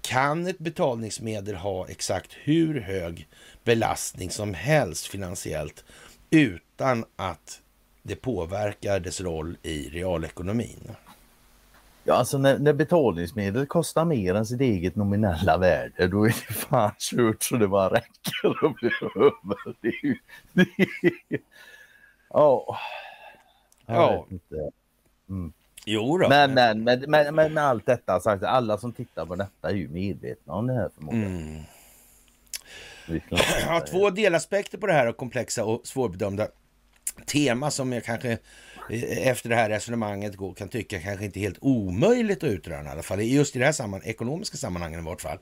[0.00, 3.28] kan ett betalningsmedel ha exakt hur hög
[3.64, 5.84] belastning som helst finansiellt
[6.30, 7.60] utan att
[8.02, 10.90] det påverkar dess roll i realekonomin?
[12.04, 16.54] Ja, alltså när, när betalningsmedel kostar mer än sitt eget nominella värde då är det
[16.54, 19.76] fan kört så det bara räcker och blir över.
[19.80, 20.18] Det är ju...
[20.52, 21.40] Det är...
[22.28, 22.76] Jag
[23.86, 24.26] Ja.
[24.30, 24.70] inte.
[25.88, 26.28] Jo då.
[26.28, 29.74] Men, men, men, men, men med allt detta sagt, alla som tittar på detta är
[29.74, 31.36] ju medvetna om det här förmodligen.
[31.36, 31.62] Mm.
[33.30, 36.48] Jag har två delaspekter på det här och komplexa och svårbedömda
[37.26, 38.38] tema som jag kanske
[38.90, 43.02] efter det här resonemanget går, kan tycka kanske inte helt omöjligt att utröna i alla
[43.02, 45.38] fall, just i det här samman, ekonomiska sammanhangen i vart fall.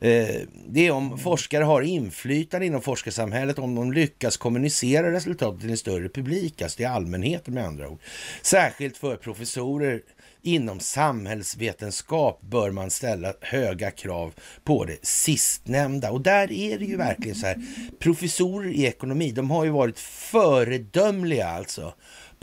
[0.00, 0.26] Eh,
[0.68, 5.76] det är om forskare har inflytande inom forskarsamhället, om de lyckas kommunicera resultatet till en
[5.76, 8.00] större publik, alltså till allmänheten med andra ord.
[8.42, 10.00] Särskilt för professorer
[10.46, 16.10] inom samhällsvetenskap bör man ställa höga krav på det sistnämnda.
[16.10, 17.62] Och där är det ju verkligen så här,
[17.98, 21.94] professorer i ekonomi, de har ju varit föredömliga alltså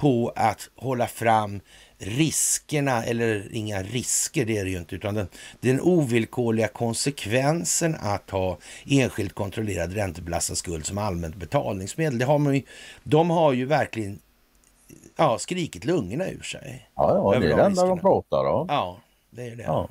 [0.03, 1.61] på att hålla fram
[1.97, 5.27] riskerna, eller inga risker det är det ju inte, utan den,
[5.59, 12.19] den ovillkorliga konsekvensen att ha enskilt kontrollerad räntebelastad skuld som allmänt betalningsmedel.
[12.19, 12.61] Det har man ju,
[13.03, 14.19] de har ju verkligen
[15.15, 16.89] ja, skrikit lungorna ur sig.
[16.95, 18.67] Ja, ja det är det enda de pratar om.
[18.69, 18.97] Ja,
[19.29, 19.63] det är det.
[19.63, 19.89] Ja.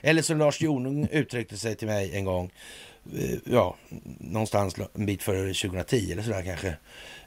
[0.00, 2.50] Eller som Lars Jonung uttryckte sig till mig en gång,
[3.44, 3.76] ja,
[4.18, 6.76] någonstans en bit före 2010 eller sådär kanske,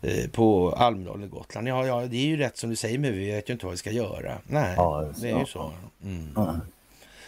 [0.02, 1.68] eh, på Almedalen, Gotland.
[1.68, 3.74] Ja, ja, det är ju rätt som du säger, men vi vet ju inte vad
[3.74, 4.38] vi ska göra.
[4.48, 5.72] Nej, ja, det är ju så.
[6.04, 6.30] Mm.
[6.36, 6.56] Ja.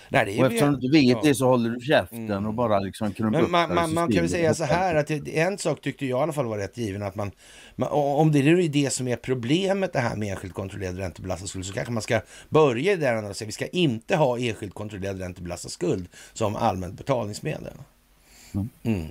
[0.09, 2.45] Nej, det är och eftersom du inte vet det så håller du käften mm.
[2.45, 5.57] och bara liksom krumpar upp man, man, man kan väl säga så här att en
[5.57, 7.31] sak tyckte jag i alla fall var rätt given att man,
[7.75, 11.65] man om det är det som är problemet det här med enskilt kontrollerad räntebelastad skuld
[11.65, 15.69] så kanske man ska börja där och säga vi ska inte ha enskilt kontrollerad räntebelastad
[15.69, 17.73] skuld som allmänt betalningsmedel.
[18.55, 18.69] Mm.
[18.83, 19.07] Mm.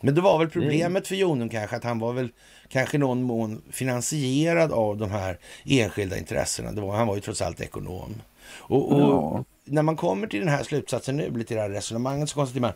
[0.00, 2.28] Men det var väl problemet för Jonung kanske att han var väl
[2.68, 6.72] kanske någon mån finansierad av de här enskilda intressena.
[6.72, 8.14] Det var, han var ju trots allt ekonom.
[8.58, 12.28] Och, och ja när man kommer till den här slutsatsen nu, lite det här resonemanget,
[12.28, 12.72] så konstaterar man,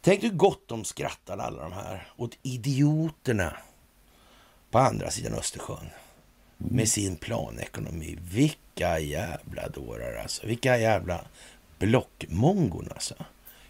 [0.00, 3.56] tänk hur gott de skrattade alla de här åt idioterna
[4.70, 5.90] på andra sidan Östersjön
[6.56, 8.18] med sin planekonomi.
[8.32, 10.46] Vilka jävla dårar alltså.
[10.46, 11.20] Vilka jävla
[11.78, 13.14] blockmongon alltså.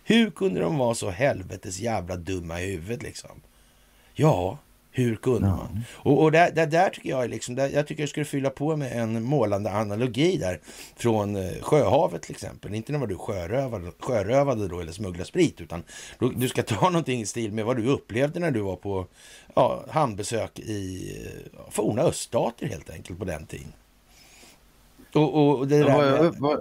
[0.05, 3.41] Hur kunde de vara så helvetes jävla dumma i huvudet liksom?
[4.15, 4.59] Ja,
[4.97, 5.57] hur kunde ja.
[5.57, 5.85] man?
[5.93, 8.77] Och, och där, där, där, tycker jag liksom, där, jag tycker jag skulle fylla på
[8.77, 10.61] med en målande analogi där
[10.97, 12.75] från eh, Sjöhavet till exempel.
[12.75, 15.83] Inte när var du sjörövade, sjörövade då eller smugglade sprit, utan
[16.19, 19.07] du, du ska ta någonting i stil med vad du upplevde när du var på
[19.55, 23.73] ja, hamnbesök i eh, forna öststater helt enkelt på den tiden.
[25.15, 26.61] Och, och det där med, vad,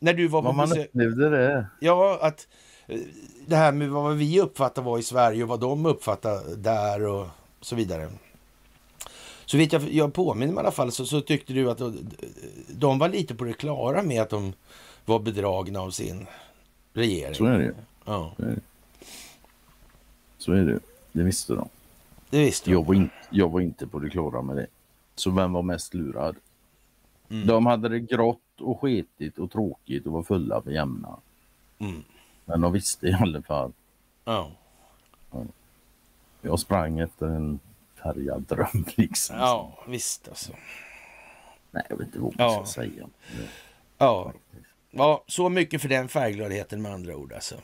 [0.00, 1.66] när du var på man besök, upplevde det?
[1.80, 2.48] Ja, att
[2.86, 3.00] eh,
[3.46, 7.26] det här med vad vi uppfattar var i Sverige och vad de uppfattar där och
[7.60, 8.08] så vidare.
[9.44, 11.80] Så vet jag, jag påminner mig i alla fall, så, så tyckte du att
[12.68, 14.52] de var lite på det klara med att de
[15.04, 16.26] var bedragna av sin
[16.92, 17.34] regering.
[17.34, 18.34] Så är det Ja.
[18.36, 18.60] Så är det.
[20.38, 20.78] Så är det.
[21.12, 21.68] Det visste de.
[22.30, 22.72] Det visste de.
[22.72, 24.66] Jag var, in, jag var inte på det klara med det.
[25.14, 26.36] Så vem var mest lurad?
[27.30, 27.46] Mm.
[27.46, 31.18] De hade det grått och sketigt och tråkigt och var fulla för jämna.
[31.78, 32.02] Mm.
[32.44, 33.72] Men de visste i alla fall.
[34.24, 34.50] Ja.
[35.30, 35.44] ja.
[36.42, 37.60] Jag sprang efter en
[38.02, 39.36] färgad dröm liksom.
[39.36, 40.52] Ja, visst alltså.
[41.70, 42.66] Nej, jag vet inte vad man ja.
[42.66, 43.08] ska säga.
[43.98, 44.32] Ja.
[44.90, 47.54] ja, så mycket för den färggladheten med andra ord alltså.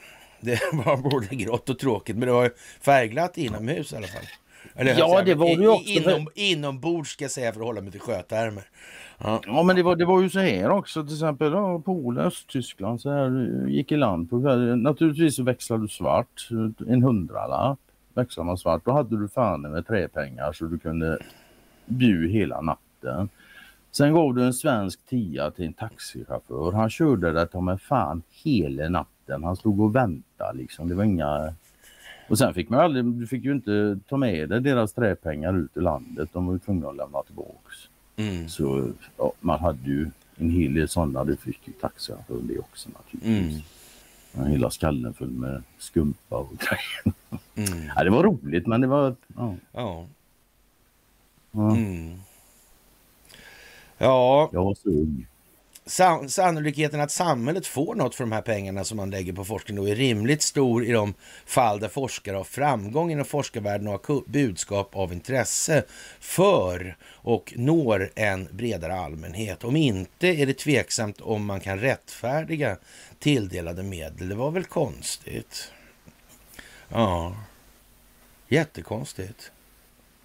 [0.41, 4.27] Det var både grått och tråkigt, men det var färgglatt inomhus i alla fall.
[4.75, 5.89] Eller, ja, det var det ju också.
[5.89, 8.69] Inom, inombords ska jag säga för att hålla mig till sköttermer.
[9.19, 9.41] Ja.
[9.47, 13.01] ja, men det var, det var ju så här också, till exempel ja, Polen, Östtyskland,
[13.01, 14.37] så här eh, gick i land på.
[14.77, 17.79] Naturligtvis så växlade du svart, eh, en hundralapp
[18.17, 18.85] växlar man svart.
[18.85, 21.19] Då hade du fan med träpengar så du kunde
[21.87, 23.29] bjuda hela natten.
[23.91, 26.73] Sen gav du en svensk tia till en taxichaufför.
[26.73, 29.45] Han körde det ta med fan hela natten.
[29.45, 30.89] Han stod och väntade liksom.
[30.89, 31.55] Det var inga...
[32.29, 35.77] Och sen fick man aldrig, du fick ju inte ta med dig deras träpengar ut
[35.77, 36.29] i landet.
[36.33, 37.89] De var ju tvungna att lämna tillbaks.
[38.17, 38.49] Mm.
[38.49, 41.25] Så ja, man hade ju en hel del sådana.
[41.25, 43.65] Det fick ju taxichauffören det också naturligtvis.
[44.35, 44.51] Mm.
[44.51, 47.15] Hela skallen full med skumpa och grejer.
[47.55, 47.91] Mm.
[47.97, 49.15] Ja, det var roligt men det var...
[49.37, 49.55] Ja.
[49.73, 50.07] Ja.
[51.53, 51.71] Ja.
[51.77, 52.19] Mm.
[53.99, 54.51] ja.
[54.53, 55.27] Jag var så ung.
[55.87, 59.89] Sannolikheten att samhället får något för de här pengarna som man lägger på forskning då
[59.89, 61.15] är rimligt stor i de
[61.47, 65.85] fall där forskare har framgång inom forskarvärlden och har budskap av intresse
[66.21, 69.65] för och når en bredare allmänhet.
[69.65, 72.77] Om inte är det tveksamt om man kan rättfärdiga
[73.19, 74.29] tilldelade medel.
[74.29, 75.73] Det var väl konstigt?
[76.89, 77.37] Ja,
[78.49, 79.53] jättekonstigt.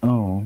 [0.00, 0.42] Ja,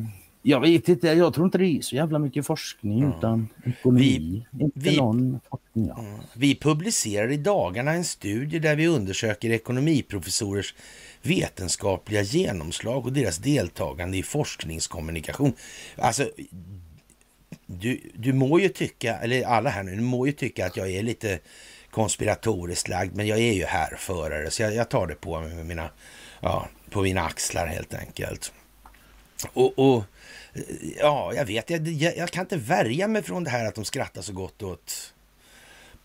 [0.48, 1.08] jag vet inte.
[1.08, 3.14] Jag tror inte det är så jävla mycket forskning ja.
[3.18, 4.46] utan ekonomi.
[4.50, 5.86] Vi, inte vi, någon forskning.
[5.86, 6.04] Ja.
[6.34, 10.74] Vi publicerar i dagarna en studie där vi undersöker ekonomiprofessorers
[11.22, 15.52] vetenskapliga genomslag och deras deltagande i forskningskommunikation.
[15.96, 16.30] Alltså,
[17.66, 20.90] du, du må ju tycka, eller alla här nu, du må ju tycka att jag
[20.90, 21.38] är lite
[21.90, 25.90] konspiratoriskt lagd, men jag är ju härförare så jag, jag tar det på, med mina,
[26.40, 28.52] ja, på mina axlar helt enkelt.
[29.52, 30.04] Och, och
[30.98, 33.84] ja, jag vet, jag, jag, jag, kan inte värja mig från det här att de
[33.84, 35.14] skrattar så gott åt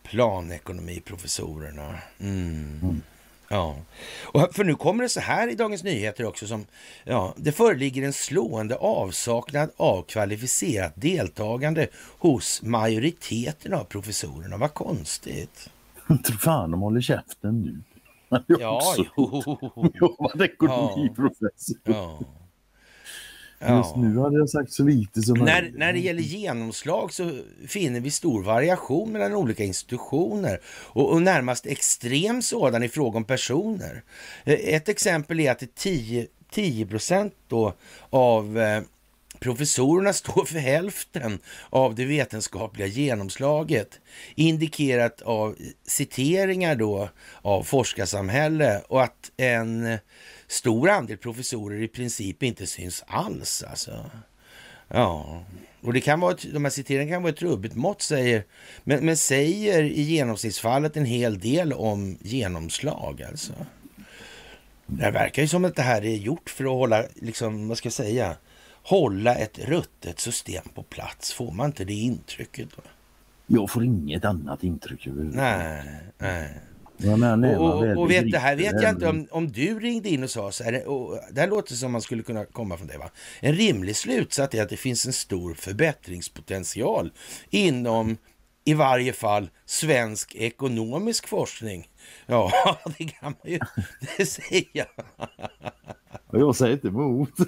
[0.03, 1.97] planekonomiprofessorerna.
[2.19, 2.79] Mm.
[2.83, 3.01] Mm.
[3.47, 3.75] Ja,
[4.23, 6.65] och för nu kommer det så här i Dagens Nyheter också som,
[7.03, 11.87] ja, det föreligger en slående avsaknad av kvalificerat deltagande
[12.19, 14.57] hos majoriteten av professorerna.
[14.57, 15.69] Vad konstigt.
[16.07, 17.81] Tror fan de håller käften nu.
[18.47, 19.43] Ja, jo.
[19.93, 21.77] Jobbat ekonomiprofessor.
[21.83, 22.19] Ja.
[22.19, 22.40] Ja.
[23.69, 27.31] Just nu hade jag sagt så lite som när, när det gäller genomslag så
[27.67, 33.23] finner vi stor variation mellan olika institutioner och, och närmast extrem sådan i fråga om
[33.23, 34.03] personer.
[34.43, 37.73] Eh, ett exempel är att det 10, 10 procent då
[38.09, 38.81] av eh,
[39.39, 43.99] professorerna står för hälften av det vetenskapliga genomslaget,
[44.35, 45.55] indikerat av
[45.87, 47.09] citeringar då
[47.41, 49.97] av forskarsamhälle och att en
[50.51, 53.63] stor andel professorer i princip inte syns alls.
[53.63, 54.05] Alltså.
[54.87, 55.43] Ja,
[55.81, 58.43] och det kan vara, de här citeringarna kan vara ett trubbigt mått, säger,
[58.83, 63.23] men, men säger i genomsnittsfallet en hel del om genomslag.
[63.23, 63.53] Alltså.
[64.85, 67.85] Det verkar ju som att det här är gjort för att hålla, liksom, vad ska
[67.85, 68.35] jag säga,
[68.83, 71.33] hålla ett ruttet system på plats.
[71.33, 72.69] Får man inte det intrycket?
[72.75, 72.81] Då?
[73.47, 75.83] Jag får inget annat intryck Nej,
[76.17, 76.59] nej.
[77.03, 80.23] Men, och, och, och vet, det här vet jag inte om, om du ringde in
[80.23, 82.97] och sa så här, och det här låter som man skulle kunna komma från det
[82.97, 83.09] va?
[83.39, 87.11] En rimlig slutsats är att det finns en stor förbättringspotential
[87.49, 88.17] inom
[88.63, 91.89] i varje fall svensk ekonomisk forskning.
[92.25, 92.51] Ja,
[92.97, 93.59] det kan man ju
[94.17, 94.85] det säga.
[96.31, 97.29] Jag säger inte emot.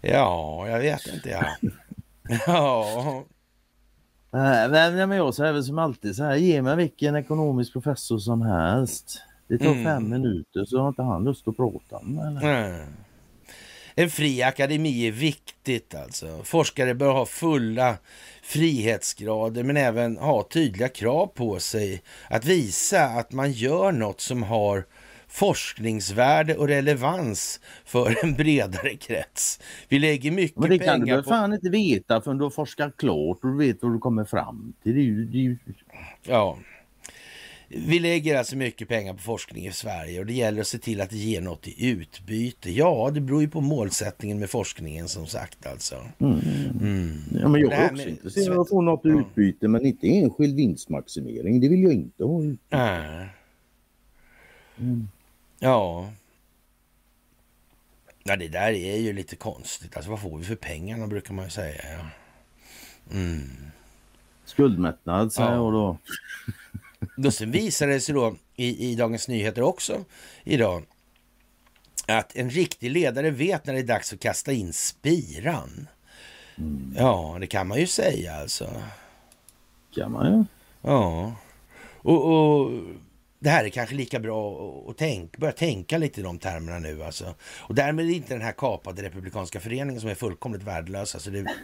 [0.00, 1.28] ja, jag vet inte.
[1.28, 1.56] Ja.
[2.46, 3.24] ja.
[4.32, 4.68] Nej,
[5.06, 9.22] men jag säger väl som alltid så här, ge mig vilken ekonomisk professor som helst.
[9.48, 9.84] Det tar mm.
[9.84, 12.86] fem minuter så har inte han lust att prata med mm.
[13.94, 16.40] En fri akademi är viktigt alltså.
[16.44, 17.96] Forskare bör ha fulla
[18.42, 24.42] frihetsgrader men även ha tydliga krav på sig att visa att man gör något som
[24.42, 24.84] har
[25.30, 29.60] forskningsvärde och relevans för en bredare krets.
[29.88, 30.68] Vi lägger mycket pengar på...
[30.68, 33.56] Men det kan du väl fan inte veta förrän du har forskat klart och du
[33.56, 34.94] vet vad du kommer fram till.
[34.94, 35.58] Det är ju, det är ju...
[36.22, 36.58] Ja.
[37.68, 41.00] Vi lägger alltså mycket pengar på forskning i Sverige och det gäller att se till
[41.00, 42.70] att det ger något i utbyte.
[42.70, 45.96] Ja, det beror ju på målsättningen med forskningen som sagt alltså.
[46.18, 46.40] Mm.
[46.80, 47.18] Mm.
[47.40, 50.56] Ja, men jag är också intresserad av att få något i utbyte men inte enskild
[50.56, 51.60] vinstmaximering.
[51.60, 52.42] Det vill jag inte ha.
[52.70, 53.26] Äh.
[54.78, 55.08] Mm.
[55.60, 56.10] Ja.
[58.22, 59.96] Ja, det där är ju lite konstigt.
[59.96, 61.82] Alltså vad får vi för pengarna brukar man ju säga.
[61.92, 62.06] Ja.
[63.12, 63.50] Mm.
[64.44, 65.56] Skuldmättnad säger ja.
[65.56, 65.98] jag då.
[67.16, 70.04] då sen visade det sig då i, i Dagens Nyheter också
[70.44, 70.84] idag
[72.06, 75.86] att en riktig ledare vet när det är dags att kasta in spiran.
[76.58, 76.94] Mm.
[76.96, 78.82] Ja, det kan man ju säga alltså.
[79.94, 80.44] Kan man ju.
[80.82, 81.34] Ja.
[82.02, 82.70] Och, och
[83.42, 87.04] det här är kanske lika bra att tänk, börja tänka lite i de termerna nu.
[87.04, 87.34] Alltså.
[87.58, 91.14] Och därmed är det inte den här kapade republikanska föreningen som är fullkomligt värdelös.
[91.14, 91.54] Alltså det,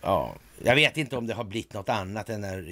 [0.00, 2.62] ja, jag vet inte om det har blivit något annat än när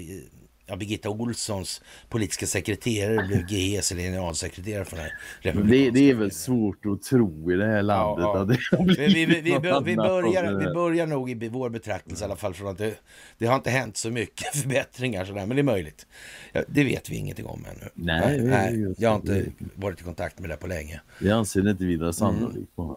[0.68, 4.96] ja, Birgitta Olssons politiska sekreterare blev GEs eller generalsekreterare för
[5.42, 8.42] den det, det är väl svårt att tro i det här landet ja, ja.
[8.42, 9.50] att det har blivit vi, vi, vi, vi,
[9.84, 12.94] vi, börjar, vi börjar nog i vår betraktelse i alla fall från att det,
[13.38, 16.06] det har inte hänt så mycket förbättringar sådär, men det är möjligt.
[16.52, 17.88] Ja, det vet vi ingenting om ännu.
[17.94, 21.00] Nej, Nej jag har inte varit i kontakt med det på länge.
[21.20, 22.78] Jag anser det inte vidare sannolikt.
[22.78, 22.94] Mm.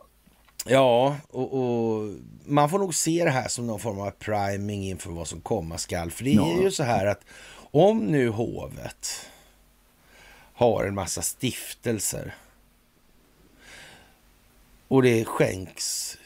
[0.66, 2.10] Ja, och, och,
[2.46, 5.78] man får nog se det här som någon form av priming inför vad som komma
[5.78, 6.12] skall.
[6.12, 7.22] För det är ju så här att
[7.72, 9.30] om nu hovet
[10.54, 12.36] har en massa stiftelser
[14.88, 16.18] och det skänks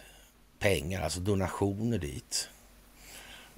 [0.60, 2.50] pengar, alltså donationer dit,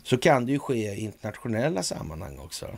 [0.04, 2.78] så kan det ju ske i internationella sammanhang också.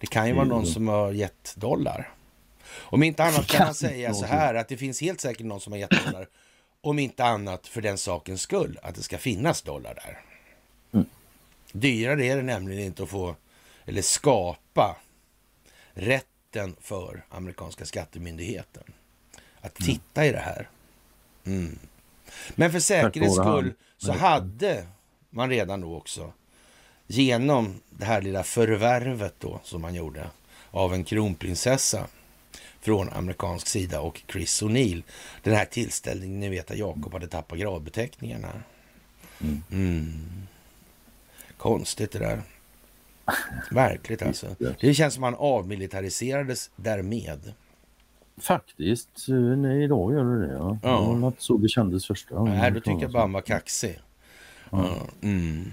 [0.00, 2.10] Det kan ju vara någon som har gett dollar.
[2.76, 5.72] Om inte annat kan man säga så här att det finns helt säkert någon som
[5.72, 6.28] har gett dollar.
[6.80, 10.20] Om inte annat för den sakens skull, att det ska finnas dollar där.
[10.92, 11.06] Mm.
[11.72, 13.36] Dyrare är det nämligen inte att få
[13.86, 14.96] eller skapa
[15.92, 18.84] rätten för amerikanska skattemyndigheten
[19.60, 19.94] att mm.
[19.94, 20.28] titta mm.
[20.28, 20.68] i det här.
[21.44, 21.78] Mm.
[22.54, 24.86] Men för säkerhets skull så hade
[25.30, 26.32] man redan då också
[27.06, 30.30] genom det här lilla förvärvet då som man gjorde
[30.70, 32.06] av en kronprinsessa
[32.80, 35.02] från amerikansk sida och Chris O'Neill.
[35.42, 38.62] Den här tillställningen, ni vet att Jakob hade tappat gradbeteckningarna.
[39.40, 39.62] Mm.
[39.70, 40.46] Mm.
[41.56, 42.42] Konstigt det där.
[43.70, 44.46] Verkligt alltså.
[44.80, 47.52] Det känns som han avmilitariserades därmed.
[48.40, 50.52] Faktiskt, eh, nej, idag gör det det.
[50.52, 50.78] Ja.
[50.82, 51.12] Ja.
[51.14, 52.58] Det var inte så det kändes första gången.
[52.58, 53.98] Nej, då tycker jag bara han var kaxig.
[54.70, 54.96] Ja.
[55.22, 55.70] Mm.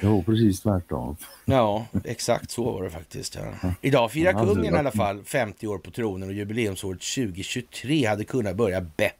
[0.00, 1.16] Jo, precis tvärtom.
[1.44, 3.34] Ja, exakt så var det faktiskt.
[3.62, 3.72] Ja.
[3.80, 8.56] Idag firar kungen i alla fall 50 år på tronen och jubileumsåret 2023 hade kunnat
[8.56, 9.18] börja bättre.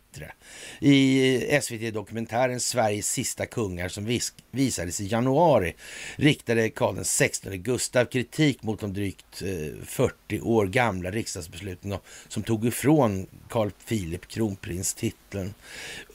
[0.80, 5.74] I SVT-dokumentären Sveriges sista kungar som vis visades i januari
[6.16, 11.96] riktade Karl XVI Gustav kritik mot de drygt eh, 40 år gamla riksdagsbesluten
[12.28, 15.54] som tog ifrån Carl Philip kronprinstiteln.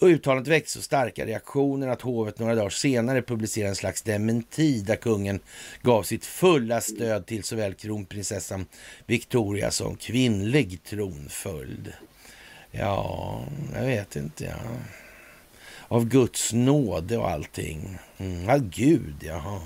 [0.01, 4.95] Uttalandet väckte så starka reaktioner att hovet några dagar senare publicerade en slags dementi där
[4.95, 5.39] kungen
[5.81, 8.65] gav sitt fulla stöd till såväl kronprinsessan
[9.05, 11.93] Victoria som kvinnlig tronföljd.
[12.71, 13.43] Ja,
[13.73, 14.43] jag vet inte.
[14.45, 14.55] Ja.
[15.87, 17.97] Av Guds nåde och allting.
[18.17, 19.61] Mm, ja, Gud, jaha.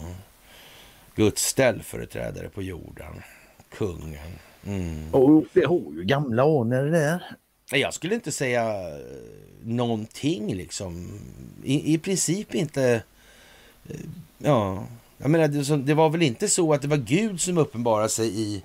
[1.15, 3.23] Guds ställföreträdare på jorden.
[3.69, 4.31] Kungen.
[4.65, 5.13] Mm.
[5.13, 7.23] Och det har ju gamla anor där.
[7.71, 8.97] Jag skulle inte säga eh,
[9.63, 11.19] någonting liksom.
[11.63, 13.03] I, i princip inte.
[13.89, 13.95] eh,
[14.37, 14.83] Ja,
[15.17, 18.63] jag menar det var väl inte så att det var Gud som uppenbarade sig i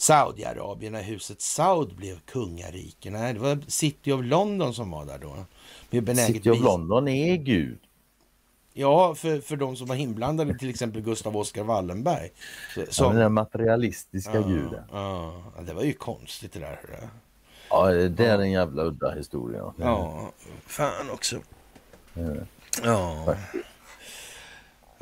[0.00, 3.10] Saudiarabien när huset Saud blev kungarike.
[3.10, 6.14] Nej, det var City of London som var där då.
[6.14, 7.78] City of London är Gud.
[8.72, 12.30] Ja, för, för de som var inblandade, till exempel Gustav Oskar Wallenberg.
[12.74, 14.84] Så, Ja, som, den där materialistiska guden.
[14.92, 16.80] ja, ja, det var ju konstigt det där.
[17.70, 19.74] Ja, det är en jävla udda historia.
[19.76, 20.30] Ja,
[20.66, 21.36] fan också.
[22.14, 22.46] Mm.
[22.84, 23.34] Ja.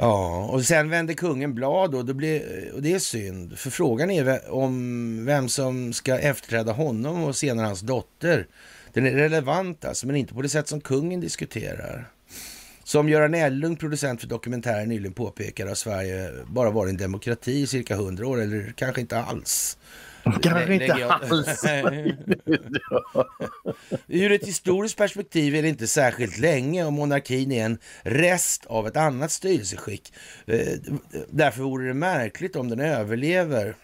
[0.01, 3.59] Ja, och sen vände kungen blad och, det blir, och det är synd.
[3.59, 8.47] För frågan är om vem som ska efterträda honom och senare hans dotter.
[8.93, 12.11] Den är relevant alltså, men inte på det sätt som kungen diskuterar.
[12.85, 17.67] Som Göran Ellung, producent för dokumentären, nyligen påpekade har Sverige bara varit en demokrati i
[17.67, 19.79] cirka hundra år, eller kanske inte alls.
[20.43, 21.65] Kanske inte alls.
[24.07, 28.87] Ur ett historiskt perspektiv är det inte särskilt länge och monarkin är en rest av
[28.87, 30.13] ett annat styrelseskick.
[30.47, 30.59] Eh,
[31.31, 33.75] Därför vore det märkligt om den överlever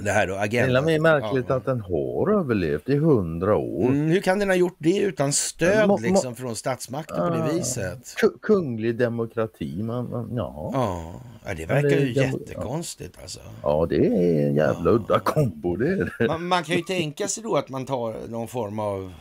[0.00, 0.84] det här då, Det är agendan.
[1.02, 1.54] märkligt Ja.
[1.54, 3.84] att den har överlevt i hundra år.
[3.88, 7.28] Mm, hur kan den ha gjort det utan stöd Må- må- liksom, från statsmakten på
[7.36, 7.52] det Ah.
[7.52, 7.98] viset?
[8.20, 10.70] Ku- Kunglig demokrati, man, man, ja.
[10.74, 11.14] Ja,
[11.46, 13.40] ja, det verkar det- ju det- jättekonstigt alltså.
[13.62, 16.26] ja, det är en jävla udda kombo det är det.
[16.26, 19.12] Man, man kan ju tänka sig då att man tar någon form av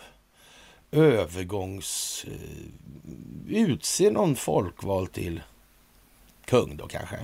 [0.92, 2.26] övergångs...
[2.28, 5.42] Eh, utser någon folkval till
[6.46, 7.16] kung då kanske.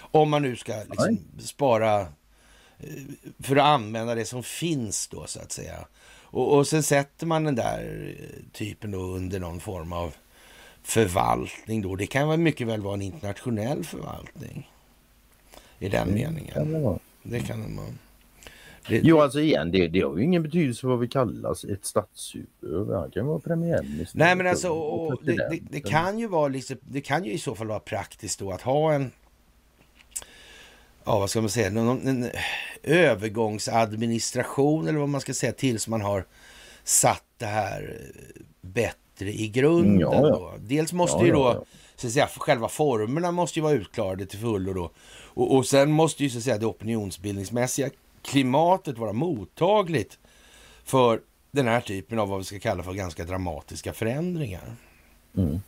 [0.00, 2.06] Om man nu ska liksom spara
[3.42, 5.86] för att använda det som finns då så att säga.
[6.22, 10.14] Och, och sen sätter man den där eh, typen då under någon form av
[10.82, 11.96] förvaltning då.
[11.96, 14.70] Det kan mycket väl vara en internationell förvaltning.
[15.78, 16.54] I den meningen.
[16.54, 16.98] Kan det.
[17.22, 17.98] Det kan man.
[18.88, 22.90] Det, Jo, alltså igen, det, det har ju ingen betydelse vad vi kallas ett statshuvud.
[22.94, 24.18] Han kan vara premiärminister.
[24.18, 27.32] Nej men alltså, och, och, det, det, det kan ju vara liksom, det kan ju
[27.32, 29.10] i så fall vara praktiskt då att ha en,
[31.04, 32.30] ja vad ska man säga, någon, en
[32.82, 36.24] övergångsadministration eller vad man ska säga tills man har
[36.84, 38.06] satt det här eh,
[38.60, 40.00] bättre i grunden.
[40.00, 40.28] Ja, ja.
[40.28, 40.54] Då.
[40.58, 41.64] Dels måste Ja, ju då,
[41.96, 44.90] så att säga, själva formerna måste ju vara utklarade till fullo då.
[45.34, 47.90] Och, och sen måste ju så att säga det opinionsbildningsmässiga
[48.22, 50.18] klimatet vara mottagligt
[50.84, 51.20] för
[51.50, 54.76] den här typen av vad vi ska kalla för ganska dramatiska förändringar.
[55.36, 55.60] Mm.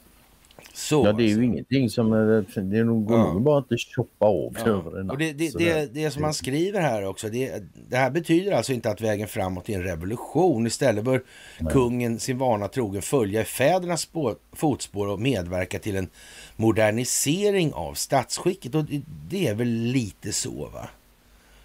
[0.74, 1.42] Så, Ja, det är ju alltså.
[1.42, 2.12] ingenting som...
[2.12, 3.32] är- Det är nog, går Ja.
[3.32, 4.66] nog bara inte choppa av Ja.
[4.70, 5.12] över en natt.
[5.12, 8.72] Och det, det, det, det som man skriver här också, det, det här betyder alltså
[8.72, 10.66] inte att vägen framåt är en revolution.
[10.66, 11.22] Istället bör
[11.70, 16.08] kungen sin vana trogen följa i fädernas spår, fotspår och medverka till en
[16.56, 18.74] modernisering av statsskicket.
[18.74, 20.88] Och det, det är väl lite så va?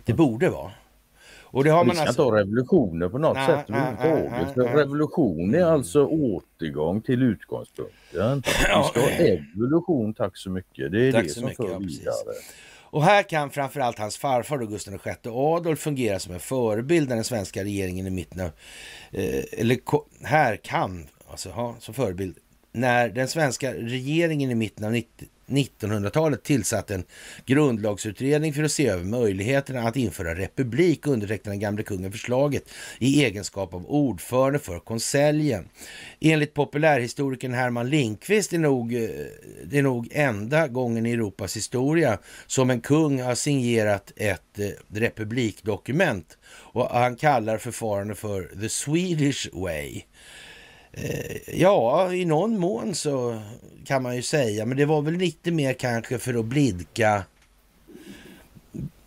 [0.06, 0.72] Det borde vara.
[1.52, 2.24] Och det har Vi man ska alltså...
[2.24, 4.54] ha revolutioner på något Nej, sätt överhuvudtaget.
[4.54, 4.78] För.
[4.78, 8.44] Revolution är alltså återgång till utgångspunkten.
[8.46, 10.92] Vi ska ha evolution, tack så mycket.
[10.92, 12.36] Det är Tack det som mycket, för ja, vidare.
[12.90, 17.24] Och här kan framförallt hans farfar Gustav VI Adolf fungera som en förebild när den
[17.24, 18.52] svenska regeringen i mitten av...
[19.12, 19.78] Eh, eller
[20.26, 22.38] här kan, alltså ha, som förebild,
[22.72, 27.04] när den svenska regeringen i mitten av 90 1900-talet tillsatte en
[27.46, 32.64] grundlagsutredning för att se över möjligheterna att införa republik undertecknade den gamle kungen förslaget
[33.00, 35.70] i egenskap av ordförande för konseljen.
[36.20, 39.10] Enligt populärhistorikern Herman Lindqvist är nog, eh,
[39.64, 42.18] det är nog enda gången i Europas historia
[42.48, 49.50] som en kung har signerat ett eh, republikdokument och han kallar förfarandet för the Swedish
[49.54, 50.04] way.
[50.92, 53.42] Eh, Ja, i någon mån så
[53.86, 57.24] kan man ju säga, men det var väl lite mer kanske för att blidka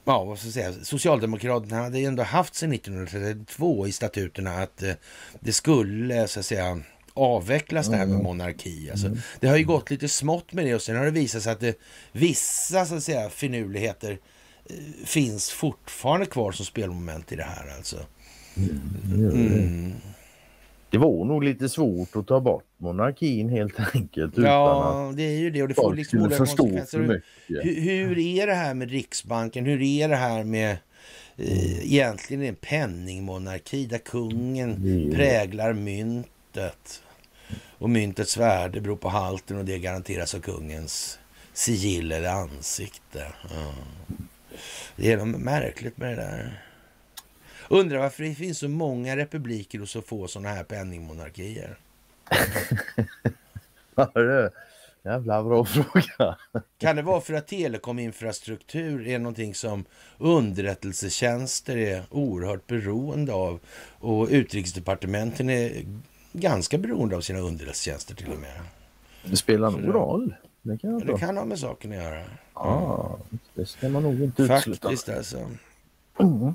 [0.05, 4.93] ja, vad ska jag säga, Socialdemokraterna hade ändå haft sedan 1932 i statuterna att eh,
[5.41, 6.81] det skulle så att säga
[7.15, 8.91] avvecklas det här med monarki.
[8.91, 9.19] Alltså, mm.
[9.41, 11.61] Det har ju gått lite smått med det och sen har det visat sig att
[11.61, 11.79] det,
[12.13, 14.19] vissa så att säga finurligheter
[14.65, 17.97] eh, finns fortfarande kvar som spelmoment i det här alltså.
[19.07, 19.93] Mm.
[20.91, 24.39] Det var nog lite svårt att ta bort monarkin helt enkelt.
[24.39, 27.23] Ja, det är ju det och det får liksom olika konsekvenser.
[27.47, 29.67] Hur, hur, är det här med Riksbanken?
[29.67, 30.77] Hur är det här med
[31.37, 35.11] eh, egentligen en penningmonarki där kungen mm.
[35.11, 37.03] präglar myntet?
[37.79, 41.19] Och myntets värde beror på halten och det garanteras av kungens
[41.53, 43.27] sigill eller ansikte.
[43.43, 43.75] Ja.
[44.97, 46.63] Det är något märkligt med det där.
[47.73, 51.77] Undrar varför det finns så många republiker och så få sådana här penningmonarkier.
[54.15, 54.51] det
[55.03, 56.37] jävla bra fråga.
[56.79, 59.85] Kan det vara för att telekominfrastruktur är någonting som
[60.19, 63.61] underrättelsetjänster är oerhört beroende av
[63.99, 65.85] och utrikesdepartementen är
[66.33, 68.61] ganska beroende av sina underrättelsetjänster till och med.
[69.25, 70.35] Det spelar nog roll.
[70.63, 72.25] Det kan, det kan ha med saken att göra.
[72.55, 73.19] Ja,
[73.55, 74.89] det ska man nog inte utesluta.
[74.89, 75.51] Faktiskt alltså.
[76.19, 76.55] Mm.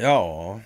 [0.00, 0.60] Ja.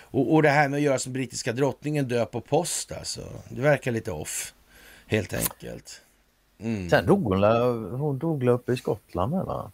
[0.00, 3.20] Och, och det här med att göra som brittiska drottningen dö på post alltså.
[3.48, 4.54] Det verkar lite off.
[5.06, 6.00] Helt enkelt.
[6.58, 6.90] Mm.
[6.90, 7.42] Sen dog hon,
[8.00, 9.70] hon dog uppe i Skottland eller?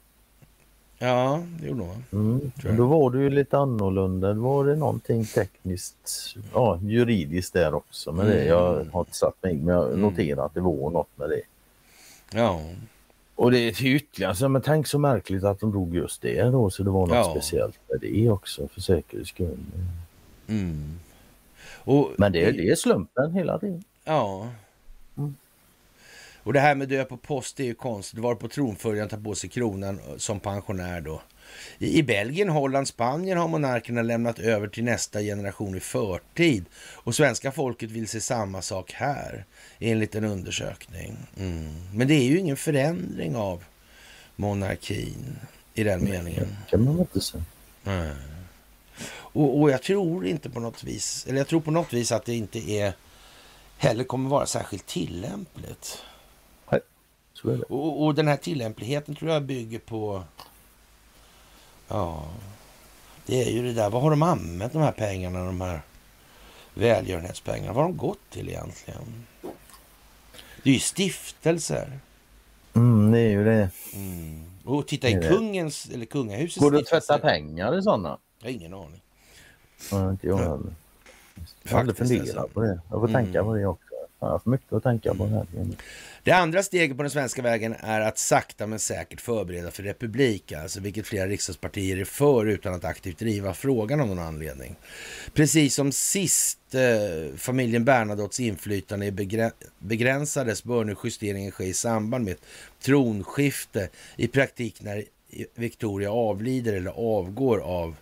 [0.99, 2.05] Ja, det gjorde hon.
[2.13, 2.77] Mm.
[2.77, 4.33] Då var det ju lite annorlunda.
[4.35, 8.37] Då var det någonting tekniskt, ja juridiskt där också med mm.
[8.37, 8.45] det.
[8.45, 10.01] Jag har inte satt mig men jag mm.
[10.01, 11.43] noterar att det var något med det.
[12.39, 12.61] Ja.
[13.37, 16.83] Och det är ytterligare, men tänk så märkligt att de drog just det då så
[16.83, 17.31] det var något ja.
[17.31, 19.59] speciellt med det också för säkerhets skull.
[20.49, 20.99] Mm.
[21.85, 23.85] Och, men det, det är slumpen hela tiden.
[24.05, 24.49] Ja.
[25.17, 25.35] Mm.
[26.43, 28.21] Och det här med dö på post, är ju konstigt.
[28.21, 31.23] Var på tronföljaren tar på sig kronan som pensionär då.
[31.79, 36.65] I, Belgien, Holland, Spanien har monarkerna lämnat över till nästa generation i förtid.
[36.95, 39.45] Och svenska folket vill se samma sak här,
[39.79, 41.17] enligt en undersökning.
[41.39, 41.75] Mm.
[41.95, 43.65] Men det är ju ingen förändring av
[44.37, 45.39] monarkin
[45.75, 46.57] i den meningen.
[46.65, 47.43] Det kan man inte säga.
[49.09, 52.25] Och, och, jag tror inte på något vis, eller jag tror på något vis att
[52.25, 52.93] det inte är
[53.79, 56.03] heller kommer vara särskilt tillämpligt.
[56.71, 56.81] Nej.
[57.69, 60.25] Och, och den här tillämpligheten tror jag bygger på
[61.89, 62.25] Ja,
[63.27, 63.91] det är ju det där.
[63.91, 65.81] Vad har de använt de här pengarna, de här
[66.75, 67.73] välgörenhetspengarna?
[67.73, 69.27] Vad har de gått till egentligen?
[70.63, 72.01] Det är ju stiftelser.
[72.75, 73.71] Mm, det är ju det.
[73.95, 74.45] Mm.
[74.65, 78.19] Och titta i kungens, eller kungahusets Går det att tvätta pengar i sådana?
[78.39, 79.03] Jag har ingen aning.
[79.91, 80.75] Ja, inte jag heller.
[81.63, 82.49] Jag har aldrig funderat alltså.
[82.49, 82.81] på det.
[82.91, 83.25] Jag får mm.
[83.25, 83.86] tänka på det också.
[84.27, 85.47] Jag har för mycket att tänka på här.
[86.23, 90.53] Det andra steget på den svenska vägen är att sakta men säkert förbereda för republik,
[90.53, 94.77] alltså vilket flera riksdagspartier är för utan att aktivt driva frågan av någon anledning.
[95.35, 99.13] Precis som sist eh, familjen Bernadottes inflytande
[99.79, 102.45] begränsades bör nu justeringen ske i samband med ett
[102.83, 105.05] tronskifte i praktik när
[105.55, 107.97] Victoria avlider eller avgår av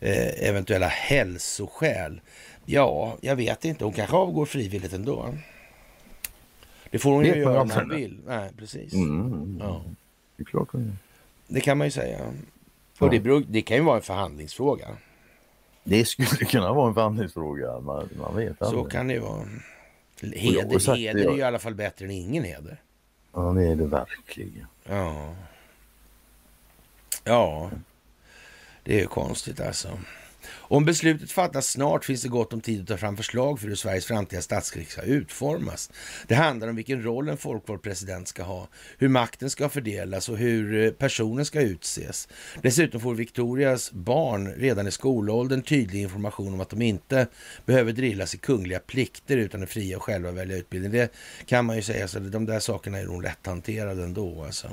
[0.00, 2.20] eh, eventuella hälsoskäl.
[2.64, 3.84] Ja, jag vet inte.
[3.84, 5.34] Hon kanske avgår frivilligt ändå.
[6.90, 8.20] Det får hon ju göra om hon vill.
[8.26, 8.94] Nej, precis.
[8.94, 9.58] Mm.
[9.60, 9.84] Ja.
[10.36, 10.68] Det är klart
[11.48, 12.32] Det kan man ju säga.
[12.98, 14.88] Och det, beror, det kan ju vara en förhandlingsfråga.
[15.84, 17.80] Det skulle kunna vara en förhandlingsfråga.
[17.80, 19.44] Man, man vet Så kan det ju vara.
[20.20, 22.80] Heder, heder är ju i alla fall bättre än ingen heder.
[23.32, 24.66] Ja, det är det verkligen.
[24.88, 25.34] Ja.
[27.24, 27.70] Ja.
[28.82, 29.88] Det är ju konstigt alltså.
[30.68, 33.74] Om beslutet fattas snart finns det gott om tid att ta fram förslag för hur
[33.74, 35.90] Sveriges framtida statsskick ska utformas.
[36.26, 40.38] Det handlar om vilken roll en folkvald president ska ha, hur makten ska fördelas och
[40.38, 42.28] hur eh, personen ska utses.
[42.62, 47.26] Dessutom får Victorias barn redan i skolåldern tydlig information om att de inte
[47.66, 50.92] behöver drillas i kungliga plikter utan är fria att själva välja utbildning.
[50.92, 51.12] Det
[51.46, 54.44] kan man ju säga, så de där sakerna är nog lätthanterade ändå.
[54.44, 54.68] Alltså.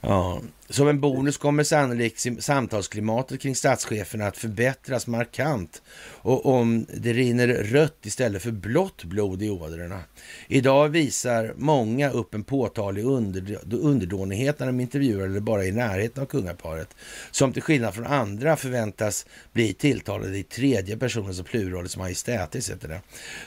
[0.00, 0.40] Ja.
[0.68, 7.48] Som en bonus kommer sannolikt samtalsklimatet kring statscheferna att förbättras markant och om det rinner
[7.48, 10.00] rött istället för blått blod i ådrorna.
[10.48, 16.22] Idag visar många upp en påtaglig under, underdånighet när de intervjuar eller bara i närheten
[16.22, 16.88] av kungaparet,
[17.30, 22.88] som till skillnad från andra förväntas bli tilltalade i tredje personens och pluralis majestätis, heter
[22.88, 23.00] det,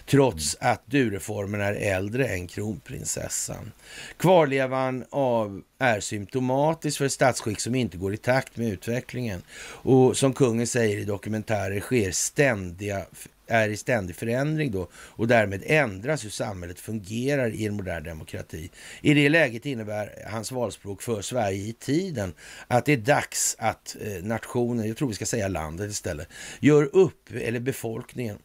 [0.06, 3.72] trots att du-reformen är äldre än kronprinsessan.
[4.18, 9.42] Kvarlevan av är symptomatisk för ett statsskick som inte går i takt med utvecklingen.
[9.62, 13.06] Och som kungen säger i dokumentärer sker ständiga
[13.50, 18.72] är i ständig förändring då och därmed ändras hur samhället fungerar i en modern demokrati.
[19.02, 22.34] I det läget innebär hans valspråk för Sverige i tiden
[22.68, 26.28] att det är dags att eh, nationen, jag tror vi ska säga landet istället,
[26.60, 28.38] gör upp, eller befolkningen,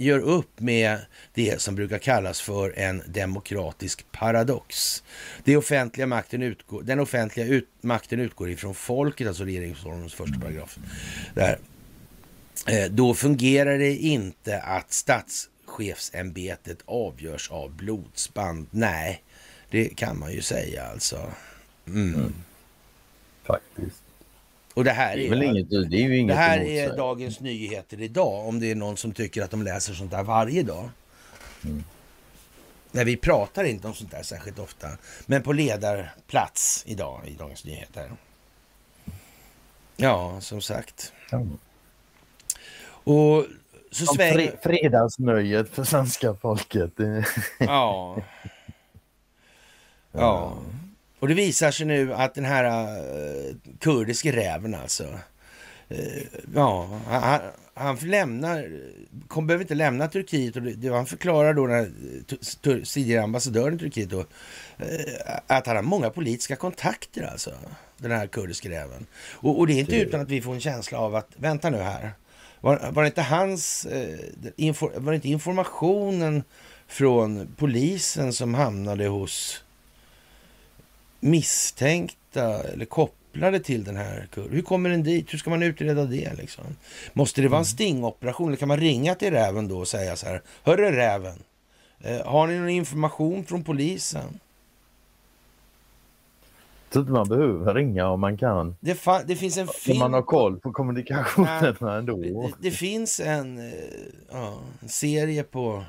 [0.00, 0.98] gör upp med
[1.34, 5.02] det som brukar kallas för en demokratisk paradox.
[5.44, 10.78] Det offentliga makten utgår, den offentliga ut, makten utgår ifrån folket, alltså regeringsformens första paragraf.
[11.34, 11.58] Där.
[12.66, 18.66] Eh, då fungerar det inte att statschefsämbetet avgörs av blodsband.
[18.70, 19.22] Nej,
[19.70, 21.30] det kan man ju säga alltså.
[21.86, 22.14] Mm.
[22.14, 22.34] Mm.
[23.44, 24.02] Faktiskt.
[24.80, 27.40] Och det här är, det är, inget, det är ju inget det här är Dagens
[27.40, 30.90] Nyheter idag, om det är någon som tycker att de läser sånt där varje dag.
[31.64, 31.84] Mm.
[32.92, 34.88] Nej, vi pratar inte om sånt där särskilt ofta,
[35.26, 38.10] men på ledarplats idag i Dagens Nyheter.
[39.96, 41.12] Ja, som sagt.
[41.32, 41.58] Mm.
[42.84, 43.46] Och
[43.90, 44.34] så sväng...
[44.34, 46.92] Fre fredagsnöjet för svenska folket.
[47.58, 48.16] ja.
[50.12, 50.58] Ja.
[51.20, 55.04] Och det visar sig nu att den här uh, kurdiske räven alltså,
[55.90, 56.22] uh,
[56.54, 57.40] ja, han,
[57.74, 58.80] han lämnar,
[59.28, 61.90] kom, behöver inte lämna Turkiet och det, han förklarar då när
[62.84, 64.24] tidigare ambassadören i Turkiet då,
[65.46, 67.50] att han har många politiska kontakter alltså,
[67.98, 69.06] den här kurdiske räven.
[69.32, 70.02] Och, och det är inte det...
[70.02, 72.12] utan att vi får en känsla av att, vänta nu här,
[72.60, 73.86] var, var det inte hans,
[74.56, 76.42] info, var det inte informationen
[76.88, 79.62] från polisen som hamnade hos
[81.20, 84.52] misstänkta eller kopplade till den här kurden?
[84.52, 85.32] Hur kommer den dit?
[85.32, 86.34] Hur ska man utreda det?
[86.38, 86.64] Liksom?
[87.12, 87.64] Måste det vara en mm.
[87.64, 88.48] stingoperation?
[88.48, 90.42] Eller kan man ringa till räven då och säga så här?
[90.62, 91.38] Hörru räven,
[92.00, 94.40] eh, har ni någon information från polisen?
[96.90, 98.76] Jag tror inte man behöver ringa om man kan.
[98.80, 99.96] Det, det finns en film...
[99.96, 102.16] Om man har koll på kommunikationerna ändå.
[102.16, 103.74] Det, det, finns en, eh,
[104.32, 105.84] ja, en serie på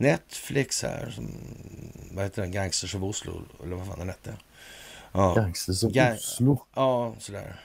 [0.00, 1.30] Netflix här, som,
[2.12, 4.36] vad heter den, Gangsters of Oslo, eller vad fan den hette.
[5.12, 5.34] Ja.
[5.34, 6.58] Gangsters of Ga Oslo?
[6.74, 7.60] Ja, sådär.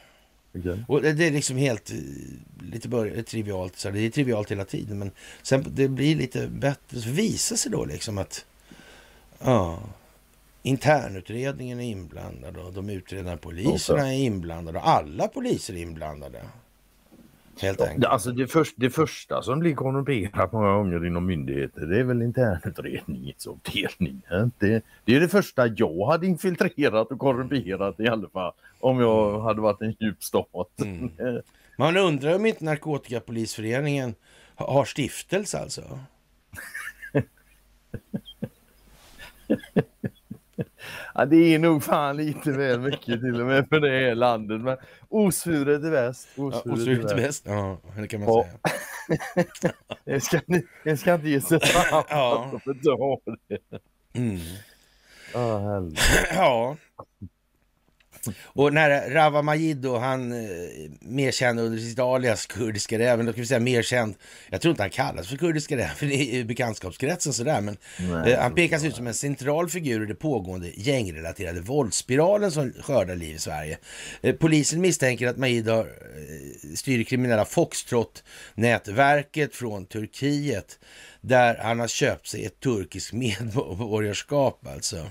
[0.54, 0.78] Okay.
[0.88, 1.98] Och det, är liksom helt eh,
[2.62, 5.12] lite bör, trivialt, så det är trivialt hela tiden, men
[5.42, 8.46] sen det blir lite bättre, så visar sig då liksom att
[9.40, 9.80] ja,
[10.64, 16.42] internutredningen är inblandad och de utredande poliserna är inblandade och alla poliser är inblandade.
[17.62, 18.06] Helt enkelt.
[18.06, 22.22] Alltså det, för, det första som blir korrumperat många gånger inom myndigheter det är väl
[22.22, 24.51] internutredningsavdelningen.
[24.60, 28.53] Det, det är det första jag hade infiltrerat och korrumperat i alla fall.
[28.80, 29.41] Om jag mm.
[29.41, 30.82] hade varit en djup stat.
[30.82, 31.12] Mm.
[31.78, 34.16] Man undrar om inte Narkotikapolisföreningen
[34.56, 35.84] har stiftelse alltså?
[41.18, 44.61] Ja, det är nog fan lite väl mycket till och med för det här landet.
[44.61, 44.78] Men
[45.09, 46.28] osvuret är bäst.
[46.36, 47.43] Osvuret, ja, är bäst.
[47.47, 48.45] Ja, det kan man ja.
[48.45, 49.74] säga.
[50.03, 50.39] jag, ska,
[50.84, 52.59] jag ska inte ge sig fram ja.
[52.63, 52.74] för
[53.47, 53.59] det.
[54.13, 54.39] Mm.
[55.36, 55.91] Oh,
[56.36, 56.78] ja.
[58.44, 60.40] Och när Rawa Majid då, han eh,
[61.00, 64.16] mer känd under sitt alias Kurdiska räven, då kan vi säga mer känd,
[64.50, 68.56] jag tror inte han kallas för Kurdiska räven i bekantskapskretsen sådär, men Nej, eh, han
[68.56, 73.40] pekas ut som en central figur i det pågående gängrelaterade våldsspiralen som skördar liv i
[73.40, 73.78] Sverige.
[74.22, 75.88] Eh, polisen misstänker att Majid har,
[76.76, 80.80] styr kriminella Foxtrot-nätverket från Turkiet,
[81.22, 85.10] där han har köpt sig ett turkiskt medborgarskap alltså.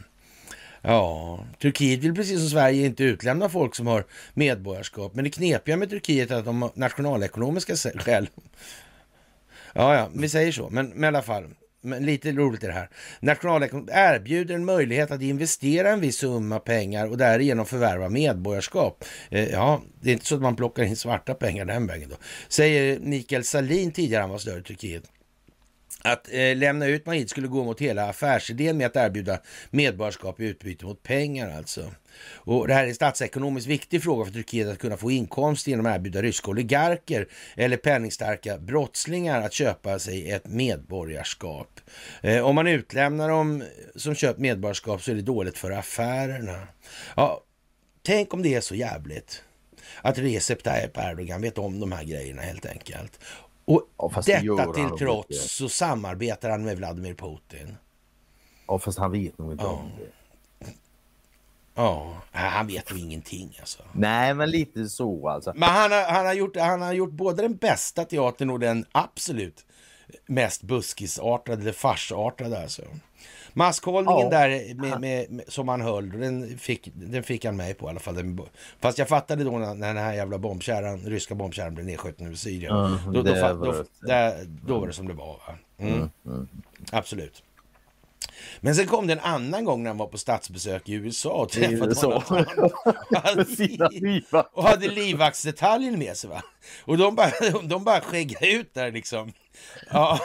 [0.86, 4.04] Ja, Turkiet vill precis som Sverige inte utlämna folk som har
[4.34, 5.14] medborgarskap.
[5.14, 8.28] Men det knepiga med Turkiet är att de har nationalekonomiska skäl.
[9.72, 10.70] Ja, ja, vi säger så.
[10.70, 11.44] Men, men i alla fall,
[11.80, 12.88] men lite roligt är det här.
[13.20, 19.04] Nationalekonomin erbjuder en möjlighet att investera en viss summa pengar och därigenom förvärva medborgarskap.
[19.30, 22.16] Eh, ja, det är inte så att man plockar in svarta pengar den vägen då.
[22.48, 25.04] Säger Mikael Salin, tidigare ambassadör i Turkiet.
[26.06, 29.38] Att eh, lämna ut Mahid skulle gå mot hela affärsidén med att erbjuda
[29.70, 31.90] medborgarskap i utbyte mot pengar alltså.
[32.34, 35.86] Och det här är en statsekonomiskt viktig fråga för Turkiet att kunna få inkomst genom
[35.86, 41.80] att erbjuda ryska oligarker eller penningstarka brottslingar att köpa sig ett medborgarskap.
[42.22, 43.64] Eh, om man utlämnar dem
[43.96, 46.68] som köpt medborgarskap så är det dåligt för affärerna.
[47.16, 47.42] Ja,
[48.02, 49.42] tänk om det är så jävligt
[50.02, 53.20] att Recep Tayyip Erdogan vet om de här grejerna helt enkelt.
[53.64, 57.76] Och ja, detta till trots så samarbetar han med Vladimir Putin.
[58.66, 59.70] Ja, fast han vet nog inte ja.
[59.70, 60.10] om det.
[61.74, 63.82] Ja, han vet nog ingenting alltså.
[63.92, 65.52] Nej, men lite så alltså.
[65.56, 68.86] Men han har, han har, gjort, han har gjort både den bästa teatern och den
[68.92, 69.66] absolut
[70.26, 72.82] mest buskisartade, eller farsartade alltså.
[73.56, 74.38] Maskhållningen Ja.
[74.38, 77.90] där med, med, med, som han höll, den fick, den fick han mig på i
[77.90, 78.14] alla fall.
[78.14, 78.40] Den,
[78.80, 82.36] fast jag fattade då när, när den här jävla bombkärran, ryska bombkärran blev nedskjuten över
[82.36, 82.76] Syrien.
[82.76, 85.26] Ja, då, då, det fa- var då, där, då var det som det var.
[85.46, 85.54] Va?
[85.78, 85.94] Mm.
[85.94, 86.48] Mm, mm.
[86.92, 87.42] Absolut.
[88.60, 91.48] Men sen kom det en annan gång när han var på statsbesök i USA och
[91.48, 92.22] träffade USA.
[92.28, 92.48] Donald
[93.56, 94.46] Trump.
[94.52, 96.42] Och hade livvaktsdetaljen med sig va.
[96.84, 97.30] Och de bara,
[97.62, 99.32] de bara skäggade ut där liksom.
[99.90, 100.20] Ja,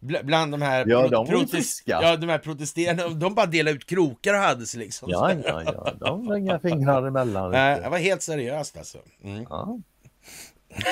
[0.00, 1.98] bl- bland de här, Ja, de var friska.
[2.02, 5.08] ja, de här protesterande, de bara delade ut krokar och hade sig liksom.
[5.10, 5.92] Ja, ja, ja.
[6.00, 7.50] De har inga fingrar emellan.
[7.50, 8.98] Nej, det var helt seriöst alltså.
[9.24, 9.44] Mm.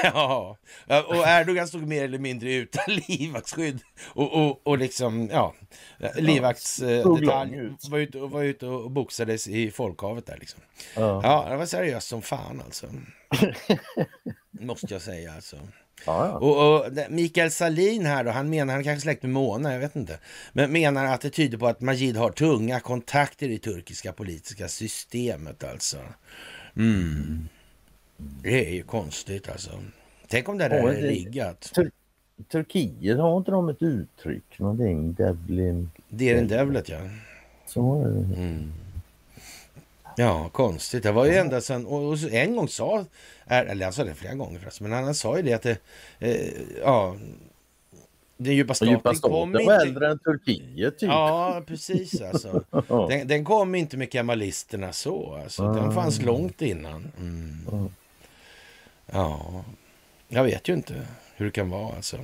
[0.02, 0.56] Ja.
[0.86, 3.80] Ja, och Erdogan stod mer eller mindre utan livvaktsskydd.
[4.14, 5.54] Och, och, och liksom, ja,
[6.16, 7.56] livvaktsdetalj.
[7.56, 7.88] ut.
[7.88, 10.60] Var ute, var ute och boxades i folkhavet där liksom.
[10.96, 11.20] Ja.
[11.24, 12.86] Ja, det var seriöst som fan alltså.
[14.60, 15.56] Måste jag säga alltså.
[16.06, 16.32] Ja, ja.
[16.38, 19.80] Och, och det- Mikael Salin här då, han menar, han kanske släkt med Mona, jag
[19.80, 20.18] vet inte.
[20.52, 25.64] Men menar att det tyder på att Majid har tunga kontakter i turkiska politiska systemet
[25.64, 25.96] alltså.
[26.76, 27.48] Mm.
[28.42, 29.70] Det är ju konstigt alltså.
[30.28, 31.72] Tänk om det där Ja, är det- riggat.
[32.52, 34.58] Turkiet har inte de ett uttryck?
[34.58, 35.90] Någonting, Devlin...
[36.08, 36.98] Det är den devlet ja.
[37.66, 38.40] Så är det.
[38.40, 38.72] Mm.
[40.16, 41.02] Ja, konstigt.
[41.02, 43.04] Det var ju ända sedan, och, en gång sa,
[43.46, 45.78] eller han sa det flera gånger förresten, men han sa ju det att det,
[46.18, 46.52] eh,
[46.82, 47.16] ja,
[48.38, 49.74] den djupa staten djupa kom staten var inte...
[49.74, 51.08] äldre än Turkiet typ.
[51.08, 52.64] Ja, precis alltså.
[53.08, 55.34] Den, den kom inte med kemalisterna så.
[55.42, 55.62] Alltså.
[55.72, 55.92] Den Ah.
[55.92, 57.12] fanns långt innan.
[57.18, 57.56] Mm.
[57.70, 57.88] Ja.
[59.12, 59.64] Ja,
[60.28, 61.06] jag vet ju inte
[61.36, 62.18] hur det kan vara alltså.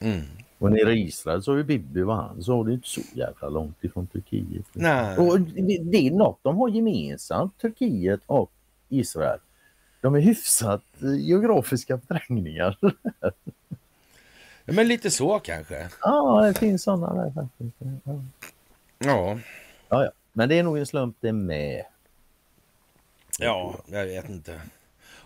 [0.00, 0.22] Mm.
[0.58, 3.00] Och nere i Israel så är ju Bibi vad han sa, det är inte så
[3.14, 4.64] jävla långt ifrån Turkiet.
[4.72, 5.16] Nej.
[5.18, 8.50] Och det, det är något de har gemensamt, Turkiet och
[8.88, 9.38] Israel.
[10.00, 12.78] De är hyfsat eh, geografiska förträngningar.
[14.64, 15.88] Ja, Men lite så kanske.
[16.00, 17.76] ja, det finns sådana där faktiskt.
[18.04, 18.20] Ja.
[18.98, 19.38] Ja,
[19.88, 20.10] Ja, ja.
[20.32, 21.84] Men det är nog en slump det med.
[23.38, 24.60] ja, jag vet inte.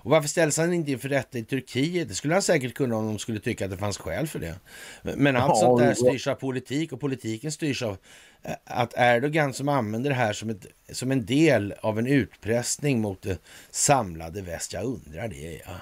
[0.04, 2.08] Och varför ställs han inte inför rätta i Turkiet?
[2.08, 4.54] Det skulle han säkert kunna om de skulle tycka att det fanns skäl för det.
[5.02, 7.96] Men allt Ja, sånt där styrs av politik och politiken styrs av
[8.42, 13.00] eh, att Erdogan som använder det här som, ett, som en del av en utpressning
[13.00, 13.38] mot det
[13.70, 14.72] samlade väst.
[14.72, 15.74] Jag undrar det, ja.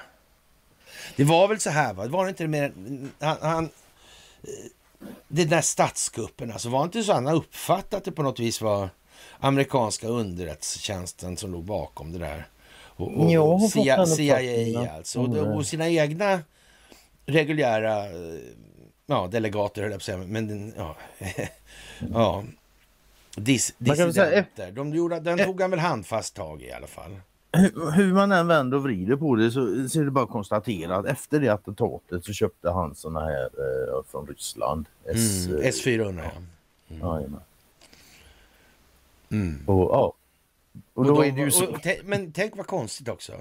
[1.16, 2.06] Det var väl så här, va?
[2.06, 2.72] Var det inte det mer...
[3.18, 4.50] Han, han, eh,
[5.28, 8.88] det där statskuppen, alltså var inte så han uppfattat att det på något vis var
[9.38, 12.46] amerikanska underrättelsetjänsten som låg bakom det där?
[13.02, 15.20] Och, och, Ja, CIA, CIA alltså.
[15.20, 15.52] Och, Mm.
[15.52, 16.40] och sina egna
[17.26, 18.38] reguljära eh,
[19.06, 20.18] ja, delegater, höll jag på att säga.
[20.18, 20.96] Men ja,
[22.12, 22.44] ja.
[23.36, 24.72] Dis, dissidenter.
[24.72, 27.20] De gjorde, den tog han väl handfast tag i i alla fall.
[27.52, 30.30] Hur, hur man än vänder och vrider på det så, så är det bara att
[30.30, 34.86] konstatera att efter det attentatet så köpte han såna här eh, från Ryssland.
[35.04, 35.60] S, Mm.
[35.62, 36.22] eh, S400
[36.88, 37.16] ja.
[37.16, 37.40] jajamän.
[39.32, 39.62] Mm.
[39.66, 40.12] och, ja.
[40.94, 41.66] Och då Och är det så.
[41.66, 43.32] och, men tänk vad konstigt också.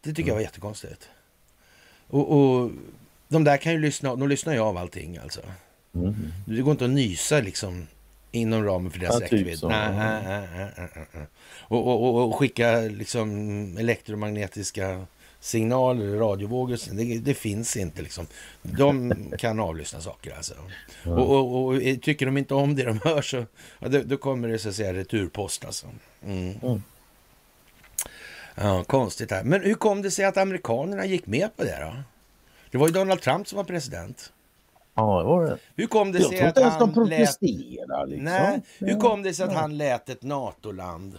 [0.00, 1.08] Det tycker jag var jättekonstigt.
[2.08, 2.70] Och, och
[3.28, 5.40] de där kan ju lyssna, de lyssnar ju av allting alltså.
[5.94, 6.14] Mm.
[6.46, 7.86] Det går inte att nysa liksom
[8.32, 9.58] inom ramen för deras Ja, typ räckvidd.
[9.62, 10.70] nej.
[11.60, 15.06] Och, och, och, och skicka liksom elektromagnetiska
[15.40, 18.26] signaler, radiovågor, det, det finns inte liksom.
[18.62, 20.54] De kan avlyssna saker alltså.
[21.02, 21.10] Ja.
[21.10, 23.44] Och, och, och tycker de inte om det de hör så
[23.78, 25.86] ja, då, då kommer det så att säga returpost alltså.
[26.24, 26.54] Mm.
[26.62, 26.82] Mm.
[28.54, 29.44] Ja, konstigt här.
[29.44, 31.96] Men hur kom det sig att amerikanerna gick med på det då?
[32.70, 34.32] Det var ju Donald Trump som var president.
[34.94, 35.58] Ja, det var det.
[35.76, 37.40] Hur kom det sig att han lät...
[37.40, 38.24] liksom.
[38.24, 41.18] Nej, hur kom det sig att han lät ett NATO-land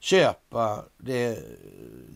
[0.00, 1.38] köpa det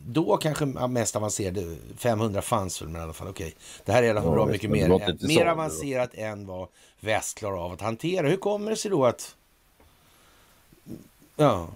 [0.06, 3.54] då kanske mest avancerade, 500 fanns väl men i alla fall okej.
[3.84, 6.68] Det här är i alla fall Ja, bra mycket mer, mer avancerat än vad
[7.00, 8.28] väst klarar av att hantera.
[8.28, 9.36] Hur kommer det sig då att...
[11.36, 11.68] Ja,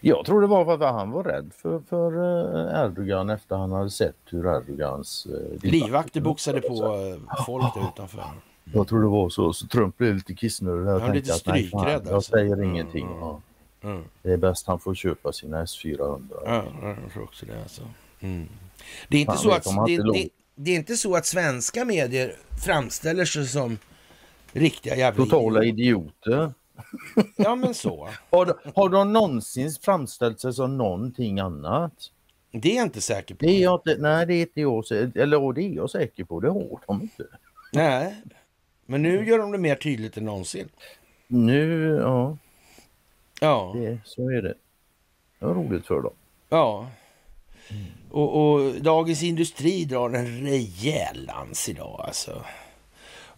[0.00, 3.72] Jag tror det var för att han var rädd för, för eh, Erdogan efter han
[3.72, 8.24] hade sett hur Erdogans eh, livvakter boxade på eh, folk där utanför.
[8.74, 9.52] Jag tror det var så.
[9.52, 12.30] Så Trump blev lite kissnödig Han blev lite strykrädd, jag alltså.
[12.32, 13.06] säger Mm, ingenting.
[13.06, 13.18] mm.
[13.18, 13.40] Ja.
[13.82, 14.04] Mm.
[14.22, 16.28] Det är bäst han får köpa sina S400.
[16.44, 17.62] Ja, jag tror också det.
[17.62, 17.82] Alltså.
[18.20, 18.48] Mm.
[19.08, 22.36] Det, är inte Fan så att, det, det, det är inte så att svenska medier
[22.64, 23.78] framställer sig som
[24.52, 26.52] riktiga jävla Totala idioter.
[27.36, 28.08] Ja, men så.
[28.30, 31.92] Har de, har de någonsin framställt sig som någonting annat?
[32.52, 33.44] Det är jag inte säker på.
[33.44, 36.24] Det är jag inte, nej det är inte jag sä- eller det är jag säker
[36.24, 36.40] på.
[36.40, 37.26] Det har de inte.
[37.72, 38.14] Nej,
[38.86, 40.68] men nu gör de det mer tydligt än någonsin.
[41.26, 42.36] Nu, ja,
[43.40, 44.54] Ja, det, så är det.
[45.38, 46.12] Det var roligt för dem.
[46.48, 46.90] ja.
[48.10, 52.44] Och, och, Dagens Industri drar en rejäl lans idag alltså.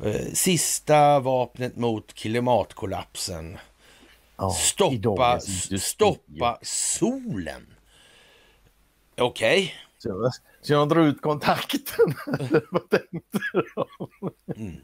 [0.05, 3.59] Eh, sista vapnet mot klimatkollapsen.
[4.37, 5.41] Ja, stoppa,
[5.81, 7.67] stoppa solen.
[9.19, 9.63] Okej.
[9.63, 9.71] Okay.
[9.99, 10.31] Så,
[10.61, 12.15] så jag drar ut kontakten.
[12.71, 13.65] Vad tänkte du?
[14.57, 14.77] Mm.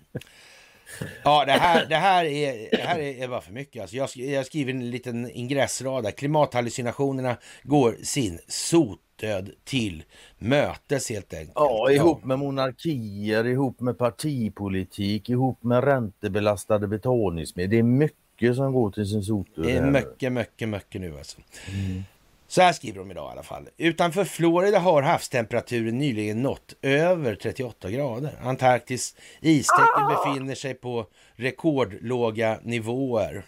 [1.24, 3.82] Ja, det här, det här, är, det här är bara för mycket.
[3.82, 6.10] Alltså jag, jag skriver en liten ingressrad där.
[6.10, 10.04] Klimathallucinationerna går sin sotdöd till
[10.38, 11.52] mötes helt enkelt.
[11.54, 17.70] Ja, ihop med monarkier, ihop med partipolitik, ihop med räntebelastade betalningsmedel.
[17.70, 19.64] Det är mycket som går till sin sotdöd.
[19.64, 21.38] Det är mycket, mycket, mycket nu alltså.
[21.72, 22.04] Mm.
[22.50, 23.68] Så här skriver de idag i alla fall.
[23.76, 28.38] Utanför Florida har havstemperaturen nyligen nått över 38 grader.
[28.42, 30.24] Antarktis istäcke ah!
[30.24, 33.44] befinner sig på rekordlåga nivåer.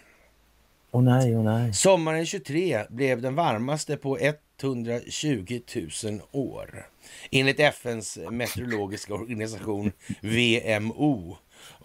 [0.90, 1.72] Oh nej, oh nej.
[1.72, 5.60] Sommaren 23 blev den varmaste på 120
[6.04, 6.86] 000 år.
[7.30, 11.36] Enligt FNs meteorologiska organisation VMO.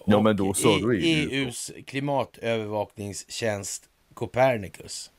[0.05, 3.83] Ja, men då sa du EUs klimatövervakningstjänst
[4.15, 5.11] Copernicus.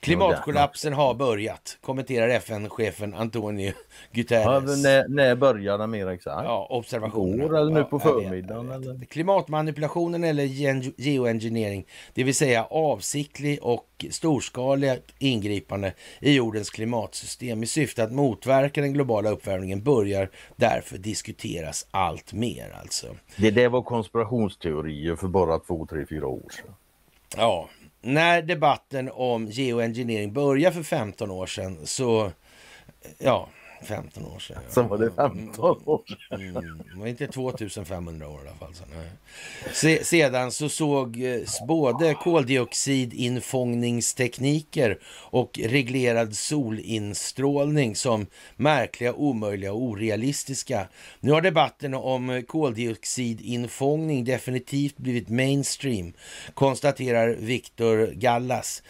[0.00, 3.72] Klimatkollapsen har börjat, kommenterar FN-chefen Antonio
[4.12, 4.44] Guterres.
[4.44, 6.44] Ja, när, när börjar den mer exakt?
[6.44, 7.44] Ja, observationer.
[7.44, 8.70] Igår eller nu på förmiddagen?
[8.70, 9.04] Eller?
[9.04, 10.44] Klimatmanipulationen eller
[11.00, 18.80] geoengineering, det vill säga avsiktlig och storskalig ingripande i jordens klimatsystem i syfte att motverka
[18.80, 22.76] den globala uppvärmningen börjar därför diskuteras allt mer.
[22.80, 23.06] Alltså.
[23.36, 26.74] Det där var konspirationsteorier för bara två, tre, fyra år sedan.
[27.36, 27.68] Ja,
[28.00, 32.32] när debatten om geoengineering började för 15 år sedan så,
[33.18, 33.48] ja,
[33.82, 34.62] 15 år sedan.
[34.68, 36.18] Så var det 15 år sedan.
[36.40, 36.54] Mm,
[36.94, 38.74] det var inte 2500 år i alla fall.
[38.74, 38.84] Så,
[39.72, 44.98] Se, sedan så såg eh, både koldioxidinfångningstekniker
[45.30, 48.26] och reglerad solinstrålning som
[48.56, 50.88] märkliga, omöjliga och orealistiska.
[51.20, 56.12] Nu har debatten om koldioxidinfångning definitivt blivit mainstream,
[56.54, 58.82] konstaterar Viktor Gallas,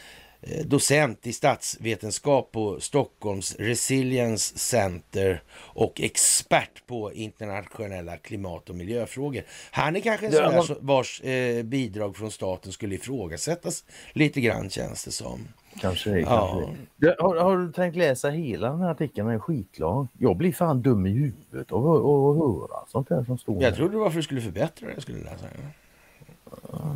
[0.65, 9.43] docent i statsvetenskap på Stockholms Resilience Center och expert på internationella klimat och miljöfrågor.
[9.71, 14.71] Han är kanske en sån där vars eh, bidrag från staten skulle ifrågasättas lite grann
[14.71, 15.49] känns det som.
[15.81, 16.21] Kanske det.
[16.21, 16.63] Ja.
[17.01, 17.23] Kanske.
[17.23, 19.27] Har, har, du tänkt läsa hela den här artikeln?
[19.27, 20.09] Den är skitlång.
[20.19, 23.93] Jag blir fan dum i huvudet av att höra sånt här som står Jag trodde
[23.93, 25.47] det var för att du skulle förbättra det jag skulle läsa.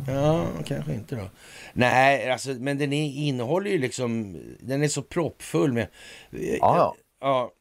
[0.07, 1.29] Ja, kanske inte då.
[1.73, 5.87] Nej, alltså, men den är, innehåller ju liksom, den är så proppfull med...
[6.31, 6.95] Ja, ja.
[7.19, 7.51] ja.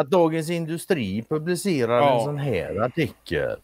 [0.00, 2.18] Att Dagens Industri publicerar ja.
[2.18, 3.56] en sån här artikel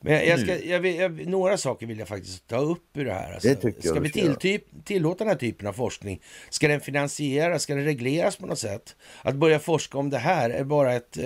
[0.00, 3.04] men jag, jag ska, jag vill, jag, några saker vill jag faktiskt ta upp ur
[3.04, 3.32] det här.
[3.32, 6.20] Alltså, det ska vi till, typ, tillåta den här typen av forskning?
[6.50, 7.62] Ska den finansieras?
[7.62, 8.96] Ska den regleras på något sätt?
[9.22, 11.24] Att börja forska om det här är bara ett eh,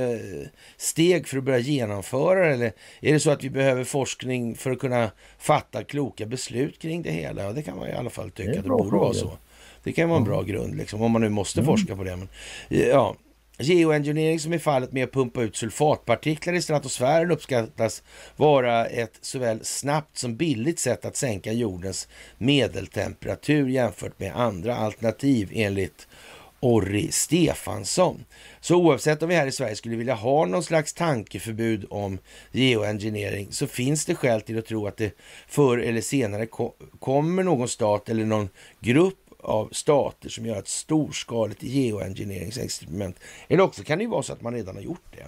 [0.77, 2.55] steg för att börja genomföra det?
[2.55, 7.03] Eller är det så att vi behöver forskning för att kunna fatta kloka beslut kring
[7.03, 7.43] det hela?
[7.43, 9.33] Ja, det kan man i alla fall tycka det att det borde vara så.
[9.83, 11.67] Det kan vara en bra grund, liksom, om man nu måste mm.
[11.67, 12.17] forska på det.
[12.17, 12.29] Men,
[12.69, 13.17] ja,
[13.61, 18.03] Geoengineering som i fallet med att pumpa ut sulfatpartiklar i stratosfären uppskattas
[18.37, 22.09] vara ett såväl snabbt som billigt sätt att sänka jordens
[22.39, 26.07] medeltemperatur jämfört med andra alternativ enligt
[26.61, 28.25] Orri Stefansson.
[28.61, 32.19] Så oavsett om vi här i Sverige skulle vilja ha någon slags tankeförbud om
[32.53, 35.13] geoengineering så finns det skäl till att tro att det
[35.49, 36.47] förr eller senare
[36.99, 38.49] kommer någon stat eller någon
[38.81, 43.19] grupp av stater som gör ett storskaligt geoengineeringsexperiment.
[43.49, 45.27] Eller också kan det ju vara så att man redan har gjort det.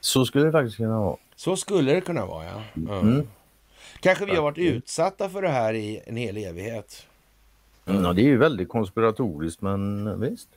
[0.00, 1.16] Så skulle det faktiskt kunna vara.
[1.36, 2.62] Så skulle det kunna vara, ja.
[2.76, 2.98] Mm.
[2.98, 3.28] Mm.
[4.00, 7.06] Kanske vi har varit utsatta för det här i en hel evighet.
[7.86, 10.48] Mm, ja, det är ju väldigt konspiratoriskt, men visst.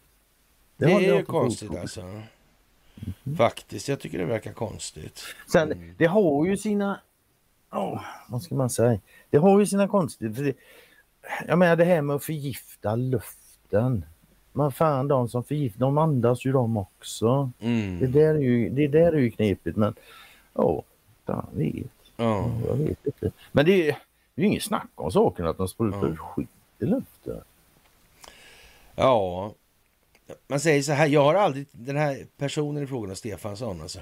[0.77, 2.01] Det, det är ju konstigt alltså.
[2.01, 3.37] Mm.
[3.37, 5.23] Faktiskt, jag tycker det verkar konstigt.
[5.51, 6.99] Sen, det har ju sina...
[7.71, 8.99] Oh, vad ska man säga?
[9.29, 10.53] Det har ju sina konstigheter
[11.47, 14.05] jag menar det här med att förgifta luften.
[14.53, 17.51] Men fan de som förgiftar, de andas ju de också.
[17.59, 17.99] Mm.
[17.99, 19.95] Det, där är ju, det där är ju knepigt men
[20.53, 20.83] ja,
[21.25, 21.85] fan vet.
[22.17, 22.51] Ja.
[22.67, 23.31] Jag vet inte.
[23.51, 23.97] Men det är,
[24.35, 26.49] det är ju inget snack om saken att de sprutar ut skit
[26.79, 27.41] i luften.
[28.95, 29.53] Ja,
[30.47, 33.99] man säger så här, jag har aldrig, den här personen i frågan, Stefansson alltså.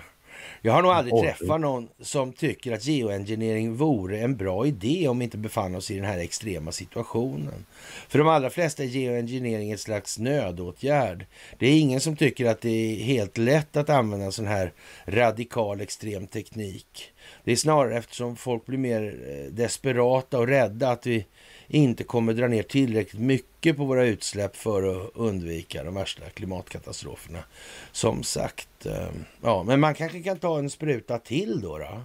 [0.62, 1.22] Jag har nog aldrig Oj.
[1.22, 5.92] träffat någon som tycker att geoengineering vore en bra idé om vi inte befann oss
[5.92, 7.66] i den här extrema situationen.
[8.08, 11.26] För de allra flesta är geoengineering ett slags nödåtgärd.
[11.58, 14.74] Det är ingen som tycker att det är helt lätt att använda en sån här
[15.06, 17.12] radikal extrem teknik.
[17.44, 21.26] Det är snarare eftersom folk blir mer eh, desperata och rädda att vi
[21.70, 27.40] inte kommer dra ner tillräckligt mycket på våra utsläpp för att undvika de värsta klimatkatastroferna.
[27.92, 29.10] Som sagt, eh,
[29.42, 31.78] ja, men man kanske kan ta en spruta till då.
[31.78, 32.02] då.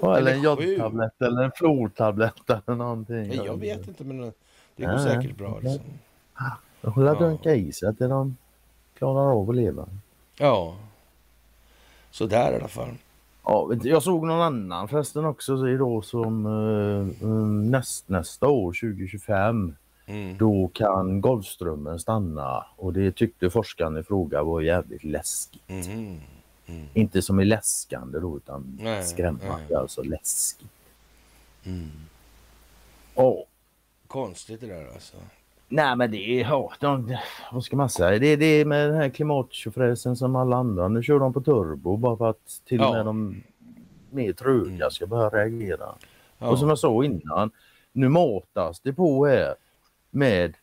[0.00, 3.32] Ja, eller en jodtablett eller en flortablett eller någonting.
[3.32, 4.32] Jag vet inte, men
[4.76, 5.60] det går säkert bra.
[5.60, 5.80] Liksom.
[6.80, 7.14] De får ja.
[7.14, 8.36] dunka i sig till de
[8.98, 9.88] klarar av att leva.
[10.38, 10.76] Ja,
[12.10, 12.96] så där i alla fall.
[13.44, 17.26] Ja, jag såg någon annan förresten också idag som uh,
[17.70, 19.76] näst, nästa år, 2025,
[20.06, 20.38] mm.
[20.38, 25.68] då kan Golfströmmen stanna och det tyckte forskaren i fråga var jävligt läskigt.
[25.68, 26.20] Mm.
[26.66, 26.86] Mm.
[26.94, 29.78] Inte som är läskande då utan nej, skrämmande, nej.
[29.78, 30.70] alltså läskigt.
[31.64, 31.90] Mm.
[33.14, 33.42] Oh.
[34.06, 35.16] Konstigt det där alltså.
[35.72, 37.16] Nej men det är, ja, de,
[37.52, 40.88] vad ska man säga, det är det med den här klimattjofräsen som alla andra.
[40.88, 43.42] Nu kör de på turbo bara för att till och med de
[44.10, 45.94] mer tröga ska börja reagera.
[46.38, 46.48] Ja.
[46.48, 47.50] Och som jag sa innan,
[47.92, 49.54] nu matas det på här
[50.10, 50.54] med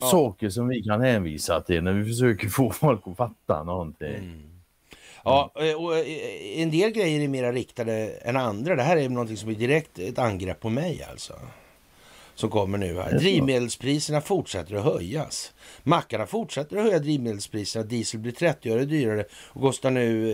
[0.00, 0.06] ja.
[0.06, 4.14] saker som vi kan hänvisa till när vi försöker få folk att fatta någonting.
[4.14, 4.42] Mm.
[5.24, 5.98] Ja, och
[6.56, 7.92] en del grejer är mer riktade
[8.22, 8.76] än andra.
[8.76, 11.34] Det här är någonting som är direkt ett angrepp på mig alltså
[12.34, 13.18] som kommer nu här.
[13.18, 15.52] Drivmedelspriserna fortsätter att höjas.
[15.82, 17.84] Mackarna fortsätter att höja drivmedelspriserna.
[17.84, 20.32] Diesel blir 30 öre dyrare och kostar nu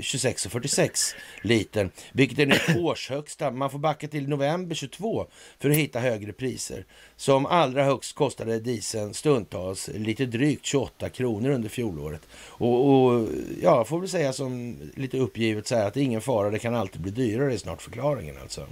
[0.00, 3.50] 26,46 eh, liter, vilket är nu årshögsta.
[3.50, 5.26] Man får backa till november 22
[5.58, 6.84] för att hitta högre priser.
[7.16, 12.22] Som allra högst kostade dieseln stundtals lite drygt 28 kronor under fjolåret.
[12.34, 13.28] Och, och
[13.62, 16.58] ja, får väl säga som lite uppgivet så här att det är ingen fara, det
[16.58, 18.66] kan alltid bli dyrare, är snart förklaringen alltså.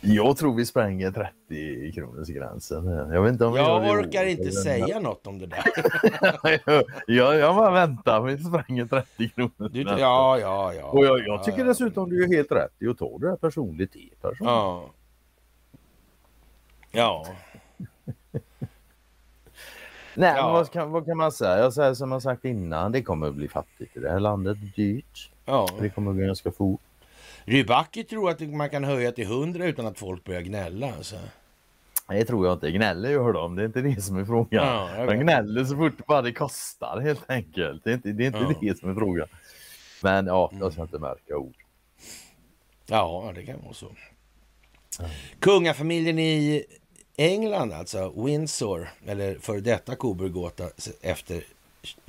[0.00, 2.86] Jag tror vi spränger 30 kronors gränsen.
[2.86, 4.52] Jag, vet inte om jag orkar inte men...
[4.52, 5.64] säga något om det där.
[7.06, 9.68] jag, jag bara väntar, vi spränger 30 kronor.
[9.68, 10.84] Du, ja, ja, ja.
[10.84, 13.36] Och jag, jag tycker ja, dessutom du är helt rätt i att ta det här
[13.36, 14.46] personligt till person.
[14.46, 14.90] Ja.
[16.90, 17.26] Ja.
[20.14, 20.52] Nej, ja.
[20.52, 21.58] vad, kan, vad kan man säga?
[21.58, 24.58] Jag säger som jag sagt innan, det kommer att bli fattigt i det här landet.
[24.76, 25.30] Dyrt.
[25.44, 25.68] Ja.
[25.80, 26.80] Det kommer att gå ganska fort.
[27.50, 30.92] Rybacki tror att man kan höja till 100 utan att folk börjar gnälla.
[30.96, 31.16] Alltså.
[32.08, 32.70] Det tror jag inte.
[32.70, 33.56] Gnäller gör de.
[33.56, 34.66] Det är inte det som är frågan.
[34.66, 37.84] Ja, de gnäller så fort bara det kostar helt enkelt.
[37.84, 38.54] Det är inte det, är inte ja.
[38.60, 39.28] det som är frågan.
[40.02, 41.54] Men ja, jag ska inte märka ord.
[42.86, 43.86] Ja, det kan vara så.
[45.38, 46.64] Kungafamiljen i
[47.16, 50.64] England, alltså Windsor, eller före detta Coburgåta
[51.02, 51.44] efter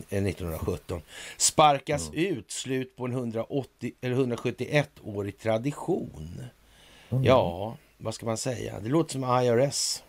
[0.10, 1.02] 1917
[1.38, 2.38] sparkas mm.
[2.38, 6.42] ut, slut på en 180, eller 171-årig tradition.
[7.10, 7.24] Mm.
[7.24, 8.80] Ja, vad ska man säga?
[8.80, 10.04] Det låter som IRS.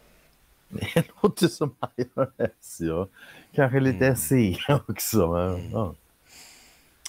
[0.94, 3.08] Det låter som IRS, ja.
[3.54, 4.16] Kanske lite mm.
[4.16, 5.32] SE också.
[5.32, 5.70] Men, mm.
[5.72, 5.94] ja.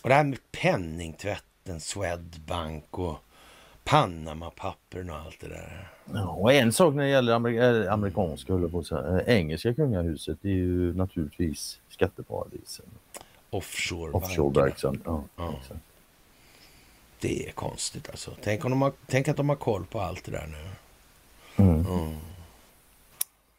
[0.03, 3.17] Och det här med penningtvätten, Swedbank och
[3.83, 5.87] Panama-pappren och allt det där.
[6.13, 10.45] Ja, och en sak när det gäller amer amerikanska, på att säga, eh, engelska kungahuset
[10.45, 12.85] är ju naturligtvis skatteparadisen.
[13.49, 14.11] Offshore.
[14.11, 15.01] Offshore-verksamhet.
[15.05, 15.53] Ja, ja.
[17.19, 18.31] Det är konstigt alltså.
[18.41, 21.63] Tänk, om de har, tänk att de har koll på allt det där nu.
[21.63, 21.85] Mm.
[21.85, 22.17] Mm.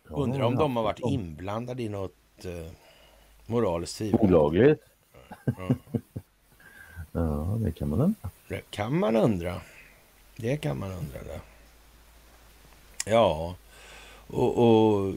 [0.08, 2.12] Undrar om de har varit inblandade i något
[2.44, 2.70] uh,
[3.46, 4.20] moraliskt tvivel.
[4.20, 4.82] Olagligt?
[5.44, 5.52] Ja.
[7.12, 8.30] ja, det kan man undra.
[8.48, 9.60] Det kan man undra.
[10.36, 11.18] Det kan man undra.
[11.18, 11.40] Det.
[13.06, 13.56] Ja,
[14.26, 15.14] och, och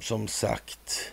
[0.00, 1.12] som sagt,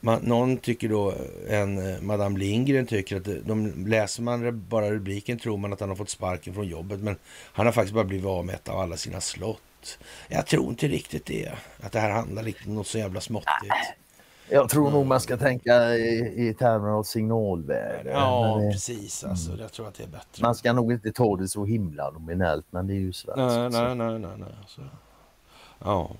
[0.00, 1.14] man, någon tycker då,
[1.48, 5.80] en eh, Madame Lindgren tycker att eh, de, läser man bara rubriken tror man att
[5.80, 8.68] han har fått sparken från jobbet, men han har faktiskt bara blivit av med ett
[8.68, 9.98] av alla sina slott.
[10.28, 13.74] Jag tror inte riktigt det, att det här handlar om något så jävla småttigt.
[14.50, 14.92] Jag tror mm.
[14.92, 18.10] nog man ska tänka i, i termer av signalvärde.
[18.10, 19.24] Ja, det, precis.
[19.24, 19.60] Alltså, mm.
[19.60, 20.42] Jag tror att det är bättre.
[20.42, 23.36] Man ska nog inte ta det så himla nominellt, men det är ju svenskt.
[23.36, 24.54] Nej, nej, nej, nej, nej.
[24.60, 24.80] Alltså.
[25.78, 26.10] Ja.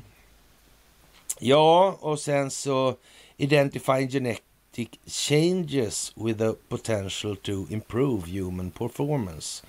[1.39, 2.95] Ja, och sen så
[3.37, 9.66] identifying genetic changes with a potential to improve human performance.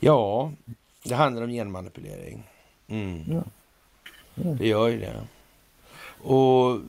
[0.00, 0.52] Ja,
[1.04, 2.50] det handlar om genmanipulering.
[2.88, 3.24] Mm.
[3.28, 3.42] Ja.
[4.34, 4.50] Ja.
[4.50, 5.22] Det gör ju det.
[6.24, 6.80] Och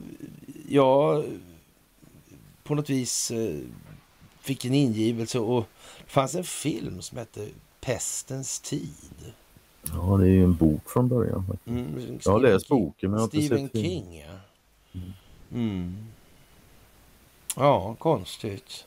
[0.68, 1.24] jag
[2.64, 3.58] på något vis eh,
[4.40, 5.64] fick en ingivelse och
[5.98, 7.48] det fanns en film som hette
[7.80, 9.32] Pestens tid.
[9.94, 11.58] Ja, det är ju en bok från början.
[11.66, 14.38] Mm, jag har läst boken men jag har inte Stephen sett King, ja.
[14.92, 15.12] Mm.
[15.52, 16.06] Mm.
[17.56, 18.86] Ja, konstigt.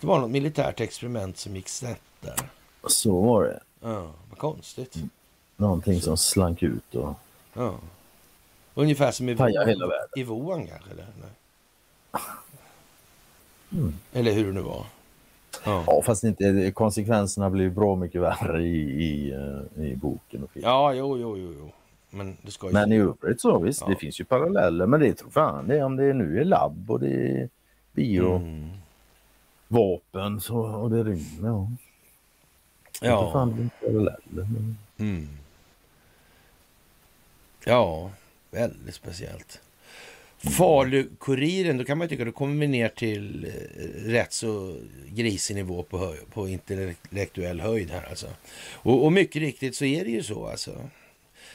[0.00, 2.50] Det var något militärt experiment som gick snett där.
[2.86, 3.60] Så var det.
[3.80, 4.96] Ja, vad konstigt.
[5.56, 7.14] Någonting som slank ut och...
[7.52, 7.78] Ja.
[8.74, 9.32] Ungefär som i,
[10.16, 10.90] i Wuhan kanske?
[10.90, 11.06] Eller?
[11.20, 11.30] Nej.
[13.72, 13.94] Mm.
[14.12, 14.86] eller hur det nu var.
[15.64, 15.84] Ja.
[15.86, 20.44] ja, fast inte, konsekvenserna blir bra mycket värre i, i, eh, i boken.
[20.44, 20.70] Och filmen.
[20.70, 21.54] Ja, jo, jo, jo.
[21.58, 21.70] jo.
[22.10, 22.72] Men, det ska ju...
[22.72, 23.88] men i övrigt så visst, ja.
[23.88, 24.86] det finns ju paralleller.
[24.86, 27.48] Men det tror fan det är om det nu är labb och det är
[27.92, 28.36] bio.
[28.36, 28.70] Mm.
[29.68, 31.48] Vapen så, och det rymmer.
[31.48, 31.68] Ja.
[33.00, 33.32] Ja.
[33.32, 34.46] Fan, det är paralleller.
[34.98, 35.28] Mm.
[37.64, 38.10] Ja,
[38.52, 39.60] väldigt speciellt.
[40.42, 44.76] Falu-Kuriren, då kan man tycka då kommer vi ner till eh, rätt så
[45.08, 48.26] grisig nivå på, höj, på intellektuell höjd här alltså.
[48.72, 50.88] Och, och, mycket riktigt så är det ju så alltså.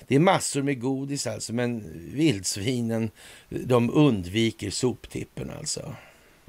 [0.07, 1.83] Det är massor med godis alltså, men
[2.13, 3.11] vildsvinen
[3.49, 5.95] de undviker soptippen alltså.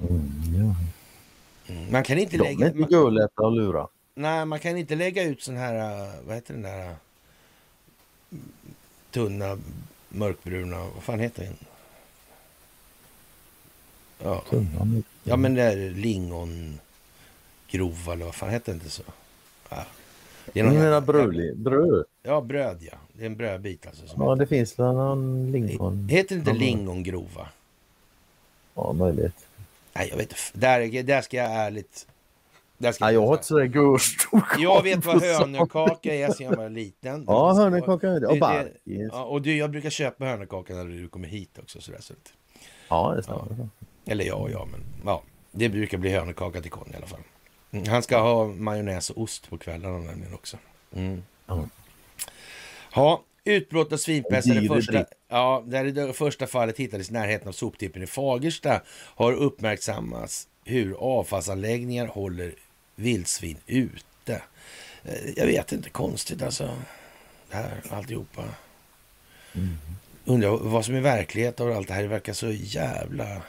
[0.09, 0.75] Mm,
[1.67, 1.75] ja.
[1.91, 2.59] man kan inte de lägga...
[2.59, 3.89] De är inte gullätta att lura.
[4.15, 6.97] Nej, man kan inte lägga ut sån här, vad heter den där
[9.11, 9.59] tunna
[10.09, 11.57] mörkbruna, vad fan heter den?
[14.23, 14.45] Ja,
[15.25, 16.81] ja men det är lingongrova
[18.13, 19.03] eller vad fan heter det inte så?
[19.69, 19.85] Ja.
[20.53, 22.05] Det är någon menar bröd, bröd?
[22.23, 22.99] Ja, bröd ja.
[23.13, 24.05] Det är en brödbit alltså.
[24.17, 24.41] ja, heter.
[24.41, 26.09] det finns väl någon lingon...
[26.09, 27.49] Heter det inte lingongrova?
[28.75, 29.47] Ja, möjligt.
[29.93, 30.43] Nej, jag vet inte.
[30.53, 32.07] Där, där ska jag ärligt...
[32.79, 36.69] Ska Nej, jag har inte sådär gurstor Jag vet vad hönökaka är sen jag var
[36.69, 37.25] liten.
[37.27, 39.09] Ja, hönökaka och barkis.
[39.13, 41.81] Ja, och du, jag brukar köpa hönökaka när du kommer hit också.
[41.81, 42.15] Sådär, så.
[42.89, 43.57] Ja, det stämmer.
[43.59, 43.69] Ja.
[44.13, 45.23] Eller ja, ja, men ja.
[45.53, 47.21] Det brukar bli hönökaka till Conny i alla fall.
[47.71, 50.57] Mm, han ska ha majonnäs och ost på kvällarna nämligen också.
[50.93, 51.23] Mm.
[51.49, 51.71] Mm.
[52.95, 57.53] Ja, utbrott av svinpest det första, ja, där det första fallet hittades i närheten av
[57.53, 58.83] soptippen i Fagersta
[59.15, 62.55] har uppmärksammats hur avfallsanläggningar håller
[62.99, 64.43] vildsvin ute.
[65.05, 66.77] Eh, jag vet inte, konstigt alltså.
[67.51, 68.45] Det här alltihopa.
[69.53, 69.77] Mm.
[70.25, 72.03] Undrar vad som är verklighet av allt det här.
[72.03, 73.43] Det verkar så jävla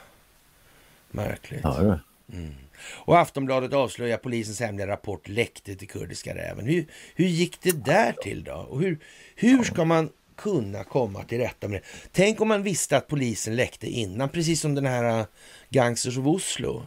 [1.11, 1.61] Märkligt.
[1.63, 1.99] Ja.
[2.33, 2.53] Mm.
[2.91, 6.65] Och Aftonbladet avslöjar polisens hemliga rapport läckte till kurdiska räven.
[6.65, 6.85] Hur,
[7.15, 8.53] hur gick det där till då?
[8.53, 8.99] Och hur,
[9.35, 12.09] hur ska man kunna komma till rätta med det?
[12.11, 15.25] Tänk om man visste att polisen läckte innan, precis som den här äh,
[15.69, 16.85] Gangsters of Oslo.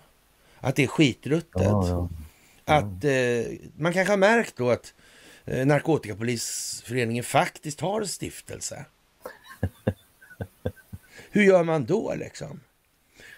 [0.60, 1.62] Att det är skitruttet.
[1.62, 2.08] Ja, ja.
[2.64, 4.94] Att eh, man kanske har märkt då att
[5.44, 8.84] eh, Narkotikapolisföreningen faktiskt har en stiftelse.
[11.30, 12.60] Hur gör man då liksom?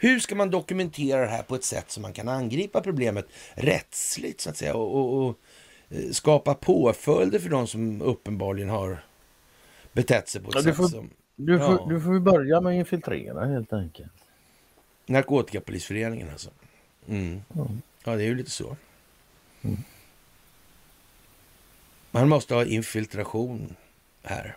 [0.00, 4.40] Hur ska man dokumentera det här på ett sätt som man kan angripa problemet rättsligt
[4.40, 5.38] så att säga och, och, och
[5.88, 9.04] eh, skapa påföljder för de som uppenbarligen har
[9.92, 11.10] betett sig på ett ja, sätt får, som...
[11.36, 11.86] Du får, ja.
[11.88, 14.12] du får börja med att infiltrera helt enkelt.
[15.06, 16.50] Narkotikapolisföreningen alltså.
[17.08, 17.42] Mm.
[17.54, 17.68] Ja.
[18.04, 18.76] ja, det är ju lite så.
[19.64, 19.76] Mm.
[22.10, 23.76] Man måste ha infiltration
[24.22, 24.56] här.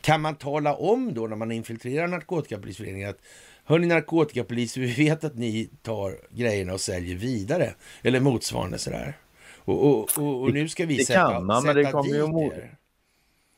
[0.00, 3.18] Kan man tala om då när man infiltrerar narkotikapolisföreningen att
[3.70, 7.74] Hörni narkotikapoliser, vi vet att ni tar grejerna och säljer vidare.
[8.02, 9.16] Eller motsvarande sådär.
[9.56, 12.12] Och, och, och, och nu ska vi det sätta, kan man, sätta men det kommer
[12.12, 12.76] dit ju er.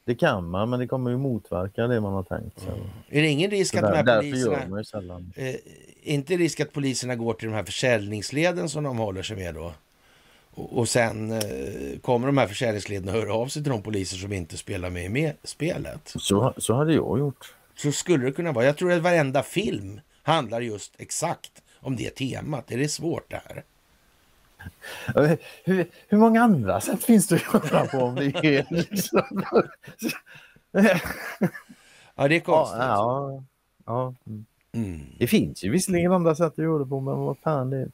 [0.04, 2.68] Det kan man, men det kommer ju motverka det man har tänkt sig.
[2.68, 2.86] Mm.
[3.08, 5.24] Är det ingen risk att de här poliserna...
[5.36, 5.54] Eh,
[6.02, 9.74] inte risk att poliserna går till de här försäljningsleden som de håller sig med då?
[10.54, 14.32] Och, sen eh, kommer de här försäljningsleden att höra av sig till de poliser som
[14.32, 16.14] inte spelar med i med spelet?
[16.18, 17.54] Så, så hade jag gjort.
[17.74, 18.64] Så skulle det kunna vara.
[18.64, 22.72] Jag tror att varenda film handlar just exakt om det temat.
[22.72, 23.64] Är det svårt det här?
[25.64, 29.44] Hur, hur många andra sätt finns det att göra på om det är liksom...
[32.14, 32.78] ja, det är konstigt.
[32.78, 33.44] Ja,
[33.86, 34.14] ja,
[34.72, 35.00] mm.
[35.18, 37.88] Det finns ju visserligen andra sätt att göra det på, men vad fan det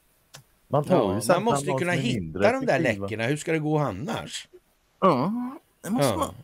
[0.69, 3.25] Man, tar ja, ju man måste ju kunna hitta de där läckorna.
[3.25, 4.49] Hur ska det gå annars?
[5.01, 5.33] Ja,
[5.83, 6.17] det måste ja.
[6.17, 6.35] man.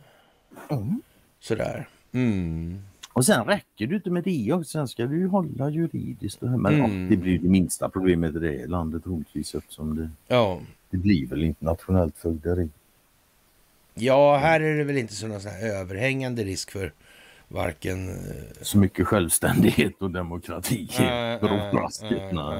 [0.81, 1.01] Mm.
[1.39, 1.87] Sådär.
[2.11, 2.81] Mm.
[3.13, 4.69] Och sen räcker det inte med det också.
[4.69, 6.41] Sen ska du ju hålla juridiskt.
[6.41, 7.09] Men mm.
[7.09, 10.59] det blir det minsta problemet i det landet troligtvis eftersom det, ja.
[10.89, 12.69] det blir väl internationellt fögderi.
[13.93, 16.93] Ja, här är det väl inte så någon sån överhängande risk för
[17.47, 18.09] varken...
[18.09, 18.15] Eh,
[18.61, 22.33] så mycket självständighet och demokrati äh, brådrastigt.
[22.33, 22.59] Äh,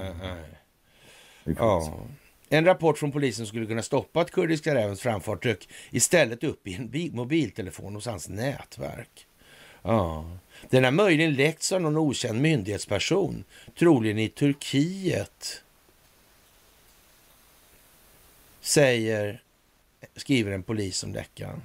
[1.58, 2.00] ja.
[2.50, 6.76] En rapport från polisen skulle kunna stoppa att kurdiska rävens framfart dök istället upp i
[6.76, 9.28] en mobiltelefon hos hans nätverk.
[9.82, 10.38] Ja.
[10.70, 13.44] Den har möjligen läckts av någon okänd myndighetsperson,
[13.80, 15.62] troligen i Turkiet.
[18.62, 19.42] Säger,
[20.16, 21.62] skriver en polis om läckan.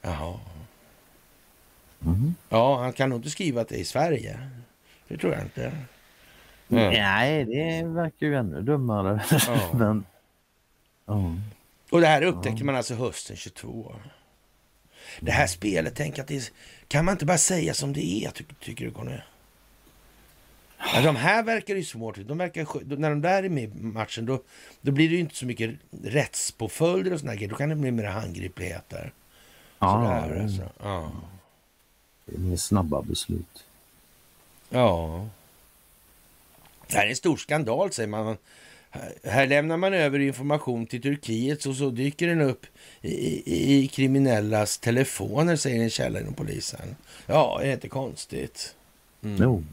[0.00, 0.40] Jaha.
[2.04, 2.34] Mm.
[2.48, 4.50] Ja, han kan nog inte skriva att det är i Sverige.
[5.08, 5.72] Det tror jag inte.
[6.70, 6.92] Mm.
[6.92, 9.22] Nej, det verkar ju ännu dummare.
[9.46, 9.70] Ja.
[9.74, 10.04] Men,
[11.06, 11.34] oh.
[11.90, 13.94] Och det här upptäcker man alltså hösten 22.
[15.20, 16.42] Det här spelet, tänk att det är,
[16.88, 19.16] kan man inte bara säga som det är, tycker, tycker du Conny?
[20.94, 22.16] Ja, de här verkar ju svårt.
[22.26, 24.42] De verkar, när de där är med i matchen då,
[24.80, 25.70] då blir det ju inte så mycket
[26.04, 27.48] rättspåföljder och såna grejer.
[27.48, 29.12] Då kan det bli mer handgripligheter.
[29.78, 30.62] Ja, Sådär, alltså.
[30.82, 31.12] ja.
[32.24, 33.64] det är mer snabba beslut.
[34.68, 35.26] ja.
[36.90, 38.36] Det här är en stor skandal säger man.
[39.24, 42.66] Här- lämnar man över information till Turkiet och så dyker den upp
[43.00, 46.96] i, i, kriminellas telefoner, säger en källa inom polisen.
[47.26, 48.74] Ja, är det inte konstigt?
[49.22, 49.42] Mm.
[49.42, 49.64] Jo.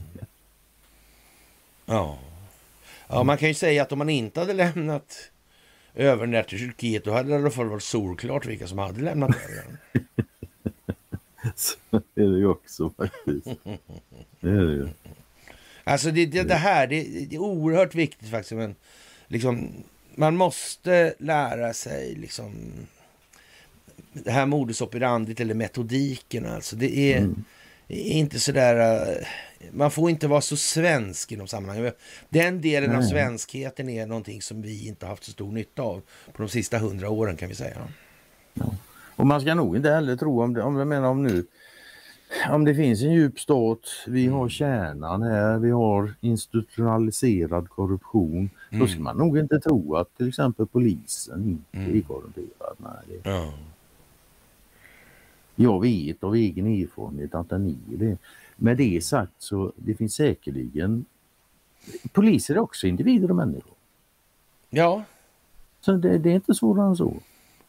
[1.85, 2.17] Ja.
[3.07, 5.31] ja, man kan ju säga att om man inte hade lämnat
[5.95, 8.77] över den där till Turkiet, då hade det i alla fall varit solklart vilka som
[8.77, 9.77] hade lämnat över den.
[11.55, 13.47] Så är det ju också faktiskt.
[14.39, 14.87] Det är det ju.
[15.87, 18.51] Alltså det, det, det här, det, det är oerhört viktigt faktiskt.
[18.51, 18.75] Men
[19.27, 19.69] liksom,
[20.15, 22.71] man måste lära sig liksom
[24.13, 26.75] det här modus operandit eller metodiken alltså.
[26.75, 27.43] Det är, Mm.
[27.89, 29.27] inte sådär, eh,
[29.71, 31.91] man får inte vara så svensk i de sammanhangen.
[32.29, 33.09] Den delen av Nej.
[33.09, 36.01] svenskheten är någonting som vi inte haft så stor nytta av
[36.33, 37.77] på de sista hundra åren kan vi säga.
[39.15, 41.45] Och man ska nog inte heller tro om det, om jag menar om nu
[42.49, 48.49] om det finns en djup stat, vi har kärnan här, vi har institutionaliserad korruption.
[48.71, 51.97] Då ska man nog inte tro att till exempel polisen inte Mm.
[51.97, 52.75] är korrumperad.
[52.77, 53.53] Nej, det, Ja.
[55.55, 58.17] jag vet av egen erfarenhet att den är det.
[58.55, 61.05] Med det sagt så det finns säkerligen
[62.11, 63.73] Poliser är också individer och människor.
[64.69, 65.03] ja,
[65.81, 67.13] Så det, det är inte svårare än så.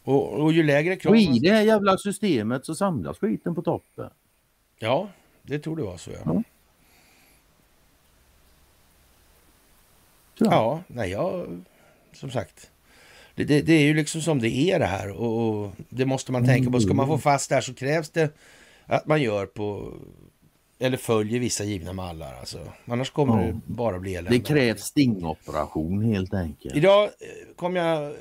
[0.05, 1.11] och, och ju lägre krav...
[1.13, 4.11] Och i det här jävla systemet så samlas skiten på toppen.
[4.79, 5.09] Ja,
[5.43, 6.21] det tror det var så ja.
[6.25, 6.43] Ja.
[10.39, 11.63] Ja, nej, jag,
[12.13, 12.71] som sagt.
[13.35, 16.33] Det, det, det är ju liksom som det är det här och, och det måste
[16.33, 16.81] man tänka på.
[16.81, 18.31] Ska man få fast det här så krävs det
[18.87, 19.93] att man gör på
[20.79, 22.35] eller följer vissa givna mallar.
[22.35, 22.73] Alltså.
[22.87, 23.47] Annars kommer Ja.
[23.47, 24.39] det bara bli elände.
[24.39, 26.77] Det krävs stingoperation helt enkelt.
[26.77, 28.13] Idag eh, kom jag,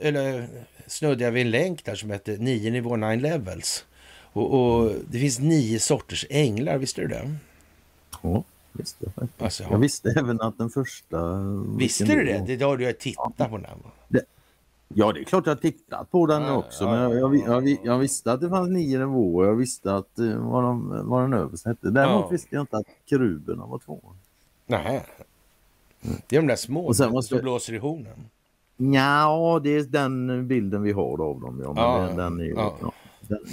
[0.00, 0.48] eller
[0.86, 3.84] snuddade jag vid en länk där som heter 9 nivå 9 levels.
[4.34, 7.34] Och, och det finns nio sorters änglar, visste du det?
[8.22, 9.42] Ja, visste jag, faktiskt.
[9.42, 11.38] Alltså, jag visste även att den första...
[11.78, 12.56] Visste du det?
[12.58, 13.62] Det har du ju tittat på den.
[13.62, 14.20] va?
[14.96, 16.84] Ja, det är klart jag har tittat på den Ja, också.
[16.84, 17.76] ja, men jag, ja, jag, ja, jag, ja.
[17.84, 19.46] jag visste att det fanns nio nivåer.
[19.48, 21.90] Jag visste att eh, vad, de, vad den översta hette.
[21.90, 22.28] Däremot Ja.
[22.28, 24.00] visste jag inte att keruberna var två.
[24.66, 25.04] Nej.
[26.00, 28.24] Det är de där små Och sen måste- som blåser i hornen.
[28.76, 31.60] Ja, det är den bilden vi har av dem.
[31.62, 32.92] Ja, men Ja, den, den är, ju- ja.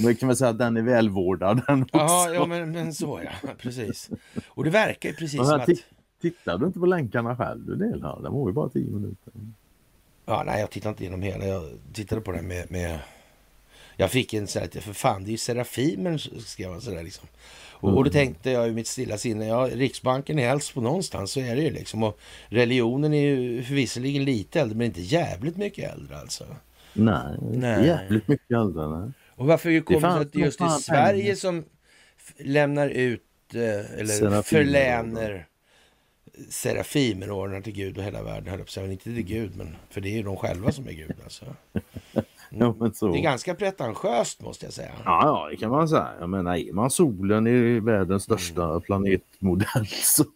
[0.06, 1.98] Vi kan väl säga att den är välvårdad den också.
[1.98, 4.10] Jaha, ja men, men så ja, precis.
[4.48, 5.65] Och det verkar ju precis som att...
[5.65, 5.85] titt-
[6.22, 8.19] Tittar du inte på länkarna själv du del här?
[8.23, 9.34] Den var ju bara tio minuter.
[10.26, 11.45] Ja, nej, jag tittade inte igenom hela.
[11.45, 12.72] Jag tittade på den med...
[12.72, 12.99] med...
[13.98, 17.27] Jag fick en sån här, för fan, det är ju Serafimen, skrev han sådär liksom.
[17.72, 18.11] Och, och då Mm.
[18.11, 21.61] tänkte jag i mitt stilla sinne, ja, Riksbanken är helst på någonstans, så är det
[21.61, 22.03] ju liksom.
[22.03, 22.19] Och
[22.49, 26.43] religionen är ju förvisserligen lite äldre, men inte jävligt mycket äldre alltså.
[26.93, 27.38] Nej.
[27.41, 27.85] nej.
[27.88, 28.88] jävligt mycket äldre.
[28.88, 29.11] Nej.
[29.35, 31.35] Och varför kommer det det just i fan Sverige pengar.
[31.35, 31.65] som
[32.37, 34.41] lämnar ut eh, eller Serafimer.
[34.41, 35.47] förläner
[36.49, 38.91] Serafimerordnar till Gud och hela världen, höll jag.
[38.91, 41.45] Inte till Gud, men för det är ju de själva som är Gud alltså.
[42.53, 42.75] Ja.
[42.79, 44.91] Det är ganska pretentiöst måste jag säga.
[45.05, 46.09] Ja, ja, det kan man säga.
[46.19, 48.81] Jag menar, är man solen i världens största Mm.
[48.81, 50.23] planetmodell så...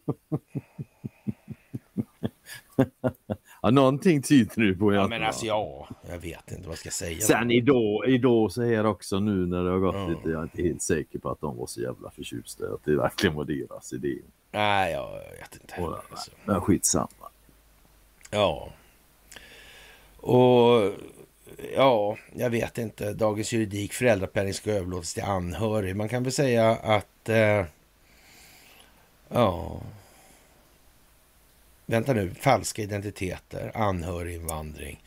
[3.66, 6.90] ja, någonting tyder det på Ja, men alltså ja, jag vet inte vad jag ska
[6.90, 7.20] säga.
[7.20, 10.08] Sen idag, idag så är det också nu när det har gått Ja.
[10.08, 12.96] lite, jag är inte helt säker på att de var så jävla förtjusta att det
[12.96, 14.18] verkligen var deras idé.
[14.50, 15.80] Nej, jag vet inte.
[15.80, 16.30] Och, Alltså.
[16.44, 17.08] men skitsamma.
[18.30, 18.68] Ja.
[20.16, 20.92] Och
[21.76, 23.12] ja, jag vet inte.
[23.12, 25.96] Dagens juridik, föräldrapenning ska överlåtas till anhörig.
[25.96, 27.28] Man kan väl säga att...
[27.28, 27.64] Eh,
[29.28, 29.80] ja.
[31.86, 32.34] Vänta nu.
[32.34, 35.02] Falska identiteter, anhöriginvandring,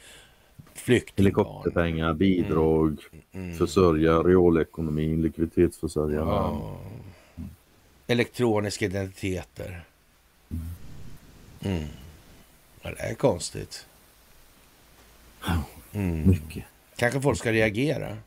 [0.73, 1.26] flyktingbarn.
[1.45, 2.99] Helikopterpengar, bidrag,
[3.31, 3.57] Mm.
[3.57, 6.19] försörja realekonomin, likviditetsförsörja.
[6.19, 6.77] Ja.
[8.07, 9.84] Elektroniska identiteter.
[11.61, 11.84] Mm.
[12.81, 13.88] Ja, det är konstigt.
[15.91, 16.27] Mm.
[16.30, 16.64] Mycket.
[16.95, 18.18] Kanske folk ska reagera.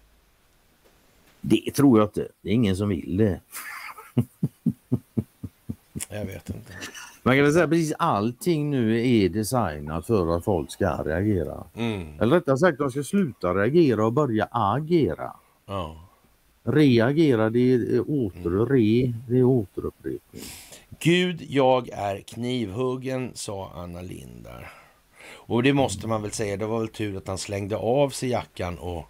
[1.40, 2.28] Det tror jag inte.
[2.40, 3.40] Det är ingen som vill det.
[6.08, 6.72] Jag vet inte.
[7.22, 11.64] Man kan väl säga precis allting nu är designat för att folk ska reagera.
[11.74, 12.20] Mm.
[12.20, 15.32] Eller rättare sagt, de ska sluta reagera och börja agera.
[15.66, 15.96] Ja.
[16.64, 20.42] Reagera, det är åter, re, det är återupprepning.
[21.00, 24.72] Gud, jag är knivhuggen, sa Anna Lindar.
[25.34, 28.28] Och det måste man väl säga, det var väl tur att han slängde av sig
[28.28, 29.06] jackan och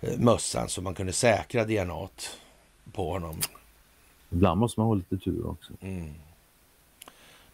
[0.00, 2.08] eh, mössan så man kunde säkra DNA
[2.92, 3.36] på honom.
[4.30, 5.72] Ibland måste man ha lite tur också.
[5.80, 6.14] Mm.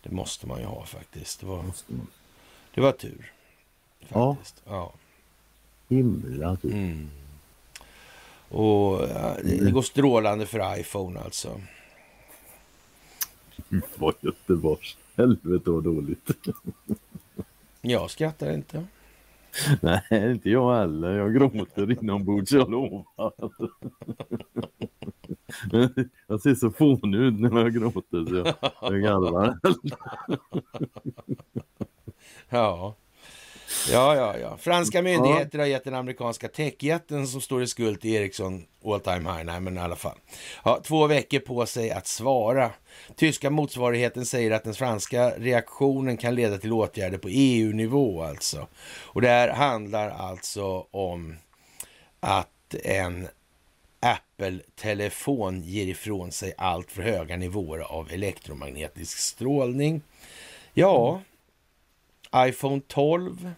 [0.04, 1.40] Det måste man ju ha faktiskt.
[1.40, 1.64] Det var,
[2.74, 3.32] det var tur.
[4.08, 4.34] Ja.
[4.34, 4.62] Faktiskt.
[4.66, 4.92] Ja.
[5.88, 6.72] Himla tur.
[6.72, 7.10] Mm.
[8.48, 11.60] Och ja, det, det går strålande för iPhone alltså.
[13.96, 14.96] Vad Göteborgs.
[15.16, 16.30] Helvete vad dåligt.
[17.80, 18.86] Jag skrattar inte.
[19.82, 21.18] Nej, inte jag heller.
[21.18, 23.04] Jag gråter inombords, jag lovar.
[26.26, 29.58] Jag ser så fånig ut när jag gråter så jag, jag garvar.
[32.48, 32.96] Ja.
[33.92, 34.56] Ja, ja, ja.
[34.56, 39.32] Franska myndigheter har gett den amerikanska techjätten som står i skuld till Ericsson all time
[39.32, 39.44] high.
[39.44, 40.18] Nej, men i alla fall.
[40.64, 42.70] Ja, två veckor på sig att svara.
[43.16, 48.66] Tyska motsvarigheten säger att den franska reaktionen kan leda till åtgärder på EU-nivå alltså.
[49.02, 51.36] Och det här handlar alltså om
[52.20, 53.28] att en
[54.00, 60.02] Apple-telefon ger ifrån sig allt för höga nivåer av elektromagnetisk strålning.
[60.74, 61.20] Ja,
[62.36, 63.50] iPhone 12.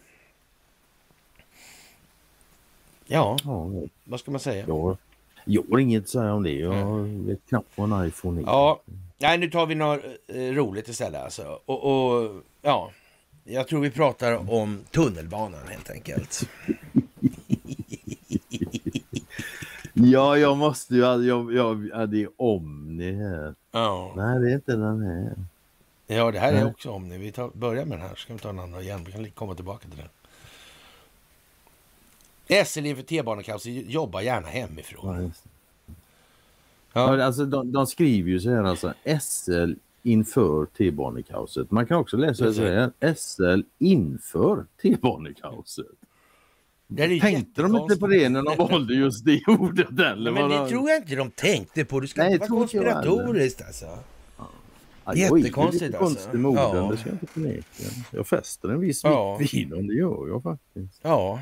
[3.06, 3.70] Ja, Ja,
[4.04, 4.64] vad ska man säga?
[4.68, 4.96] jag,
[5.44, 6.52] jag har inget att säga om det.
[6.52, 8.44] Jag vet knappt vad en iPhone är.
[8.44, 8.80] Ja,
[9.18, 11.58] nej, nu tar vi något eh, roligt istället alltså.
[11.66, 12.30] Och, och
[12.62, 12.90] ja,
[13.44, 16.48] jag tror vi pratar om tunnelbanan helt enkelt.
[19.98, 21.00] Ja, jag måste ju...
[21.00, 23.54] Jag, jag, ja, det är Omni här.
[23.72, 25.34] Ja, Nej, det är inte den här.
[26.06, 27.18] ja det här är också om ni.
[27.18, 29.04] Vi tar, börjar med den här, så ska vi ta en annan igen.
[29.06, 30.08] Vi kan komma tillbaka till den.
[32.66, 35.16] SL inför T-banekaos, jobba gärna hemifrån.
[35.22, 35.30] det.
[36.92, 41.70] Ja, alltså, de, de skriver ju så här alltså SL inför T-banekaoset.
[41.70, 45.86] Man kan också läsa så här SL inför T-banekaoset.
[46.86, 50.30] det Tänkte de inte på det när de valde just det ordet eller?
[50.30, 52.00] Men det de- tror jag inte de tänkte på.
[52.00, 53.98] Du ska Nej, inte vara konspiratoriskt alltså.
[55.04, 55.98] Ja, jättekonstigt, alltså.
[55.98, 56.88] konstig med orden, Ja.
[56.90, 57.62] det ska jag inte förneka.
[58.10, 59.36] Jag fäster en viss Ja.
[59.36, 61.00] vikt vid dem, det gör jag faktiskt.
[61.02, 61.40] Ja,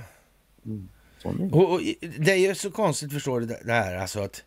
[0.65, 0.89] Sån
[1.25, 1.55] är.
[1.55, 1.81] och, och
[2.19, 4.43] det är ju så konstigt förstår du det här alltså att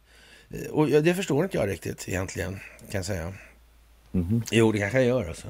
[0.69, 2.59] och det förstår inte jag riktigt egentligen
[2.91, 3.33] kan jag säga.
[4.11, 4.43] Mhm.
[4.51, 5.47] Jo, det kanske jag gör alltså.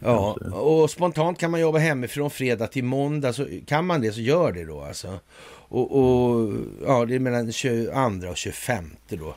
[0.00, 3.32] Ja, och spontant kan man jobba hemifrån fredag till måndag.
[3.32, 5.20] Så kan man det så gör det då alltså.
[5.68, 6.54] Och, och
[6.86, 9.34] ja, det är mellan 22 och 25 då.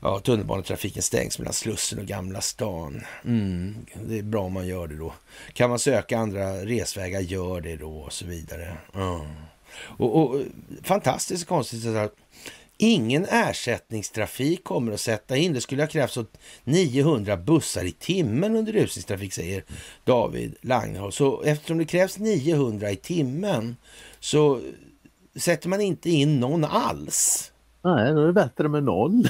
[0.00, 3.02] Ja, tunnelbanetrafiken stängs mellan Slussen och Gamla stan.
[3.24, 3.76] Mm,
[4.06, 5.14] det är bra om man gör det då.
[5.52, 8.76] Kan man söka andra resvägar, gör det då och så vidare.
[8.92, 9.26] Ja.
[9.76, 10.40] Och, och
[10.82, 12.14] fantastiskt konstigt att
[12.76, 15.52] ingen ersättningstrafik kommer att sätta in.
[15.52, 16.18] Det skulle ha krävts
[16.64, 19.64] 900 bussar i timmen under rusningstrafik, säger
[20.04, 21.14] David Langhoff.
[21.14, 23.76] Så eftersom det krävs 900 i timmen
[24.20, 24.60] så
[25.36, 27.50] sätter man inte in någon alls.
[27.84, 29.28] Nej, då är det bättre med noll.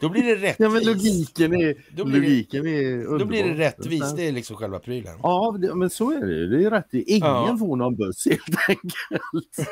[0.00, 0.60] Då blir det rättvist.
[0.60, 4.16] Ja, men logiken är, Då blir det- logiken är Då blir det rättvist.
[4.16, 5.18] Det är liksom själva prylen.
[5.22, 6.46] Ja, det, men så är det ju.
[6.46, 6.86] Det är rätt.
[6.92, 7.56] Ingen Ja.
[7.58, 9.68] får någon buss helt enkelt.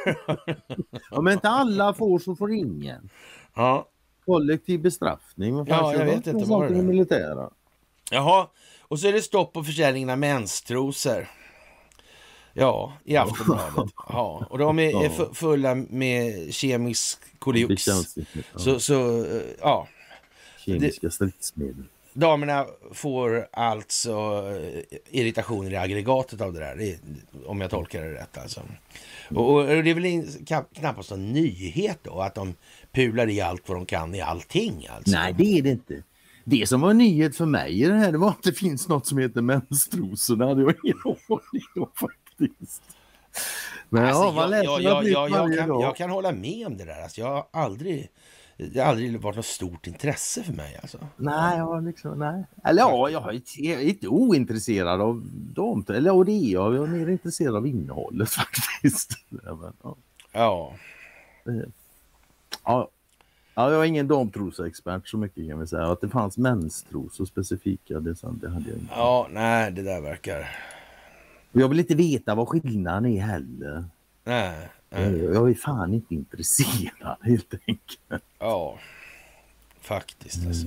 [1.11, 3.09] Om inte alla får så får ingen.
[3.55, 3.89] Ja.
[4.27, 5.67] Kollektiv bestraffning.
[5.67, 6.83] Ja, jag vet inte vad det är.
[6.83, 7.51] militära?
[8.11, 8.47] Jaha,
[8.83, 11.29] och så är det stopp på försäljningen av menstrosor.
[12.59, 13.93] Ja, i Aftonbladet.
[14.09, 17.85] Ja, och de är, är fu- fulla med kemisk kolliox.
[18.55, 19.27] Så, så,
[19.61, 19.89] ja,
[20.65, 21.85] Kemiska stridsmedel.
[22.13, 24.11] damerna får alltså
[24.61, 26.97] eh, irritationer i aggregatet av det där,
[27.47, 28.61] om jag tolkar det rätt alltså.
[29.31, 32.55] Och, och det är väl in, knapp- knappast någon nyhet då, att de
[32.93, 35.11] pular i allt vad de kan i allting alltså.
[35.11, 36.03] Nej, det är det inte.
[36.45, 38.89] Det som var en nyhet för mig i det här det var att det finns
[38.89, 40.37] något som heter menstrosor.
[40.37, 41.89] Det hade jag ingen aning om
[42.39, 42.83] faktiskt.
[43.89, 45.83] Men Alltså, ja, man jag, kan, dag.
[45.83, 47.03] jag kan hålla med om det där.
[47.03, 48.09] Alltså, jag har aldrig,
[48.57, 50.79] det har aldrig varit något stort intresse för mig.
[50.83, 50.99] Alltså.
[51.17, 52.45] Nej, jag liksom, nej.
[52.65, 55.85] Eller ja, jag är inte- ointresserad av dem.
[55.89, 56.75] Eller ja, det är jag.
[56.75, 59.13] Jag är mer intresserad av innehållet faktiskt.
[59.45, 59.97] Ja, men, ja.
[60.33, 60.73] Ja,
[62.65, 62.89] Ja.
[63.59, 65.87] Ja, jag är ingen damtrosa-expert så mycket kan vi säga.
[65.87, 68.95] Att det fanns menstrosor specifika, det, sant, det hade jag inte.
[68.97, 70.49] ja, nej, det där verkar...
[71.53, 73.85] Jag vill inte veta vad skillnaden är heller.
[74.25, 75.25] Nej, nej.
[75.25, 78.25] Jag, är fan inte intresserad helt enkelt.
[78.39, 78.79] ja,
[79.81, 80.49] faktiskt Mm.
[80.49, 80.67] alltså.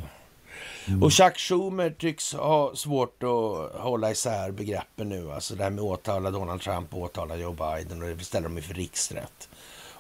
[1.02, 5.32] Och Chuck Schumer tycks ha svårt att hålla isär begreppen nu.
[5.32, 8.58] Alltså det här med åtala Donald Trump och åtala Joe Biden och det ställer de
[8.58, 9.50] inför riksrätt.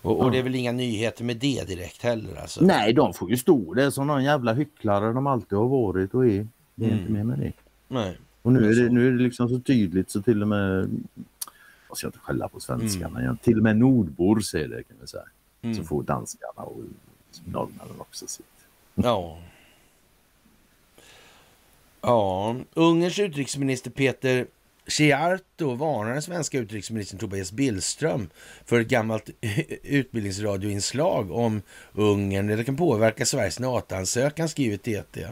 [0.01, 2.41] Och, och det är väl inga nyheter med det direkt heller.
[2.41, 2.63] Alltså.
[2.63, 6.25] Nej, de får ju stå där som någon jävla hycklare de alltid har varit och
[6.25, 6.47] är.
[6.75, 6.99] Det är Mm.
[6.99, 7.51] inte mer med det.
[7.87, 8.17] Nej.
[8.41, 8.81] Och nu är Så.
[8.81, 10.89] det, nu är det liksom så tydligt så till och med,
[11.87, 15.07] jag ska inte skälla på svenskarna, igen, till och med nordbor ser det kan vi
[15.07, 15.23] säga.
[15.61, 15.83] Så Mm.
[15.85, 16.83] får danskarna och
[17.45, 18.45] norrmännen också sitt.
[18.95, 19.37] Ja.
[22.01, 24.47] Ja, Ungerns utrikesminister Peter
[24.89, 28.29] Chiarto varnar den svenska utrikesministern Tobias Billström
[28.65, 29.29] för ett gammalt
[29.83, 31.61] utbildningsradioinslag om
[31.93, 32.47] Ungern.
[32.47, 35.27] Det kan påverka Sveriges NATO-ansökan, skriver TT.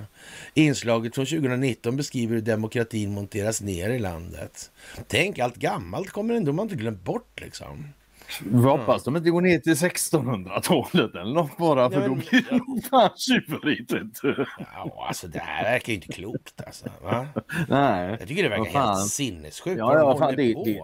[0.53, 4.71] Inslaget från 2019 beskriver hur demokratin monteras ner i landet.
[5.07, 7.87] Tänk, allt gammalt kommer ändå man inte glömt bort liksom.
[8.45, 12.45] Vi hoppas de inte går ner till 1600-talet eller något bara för men, då blir
[12.49, 13.93] det nog fan tjurigt.
[14.57, 16.89] Ja, alltså det här verkar ju inte klokt alltså.
[17.03, 17.27] Va?
[17.67, 18.09] Nej.
[18.19, 19.77] Jag tycker det verkar helt sinnessjukt.
[19.77, 20.81] Ja, ja, fan, det, det,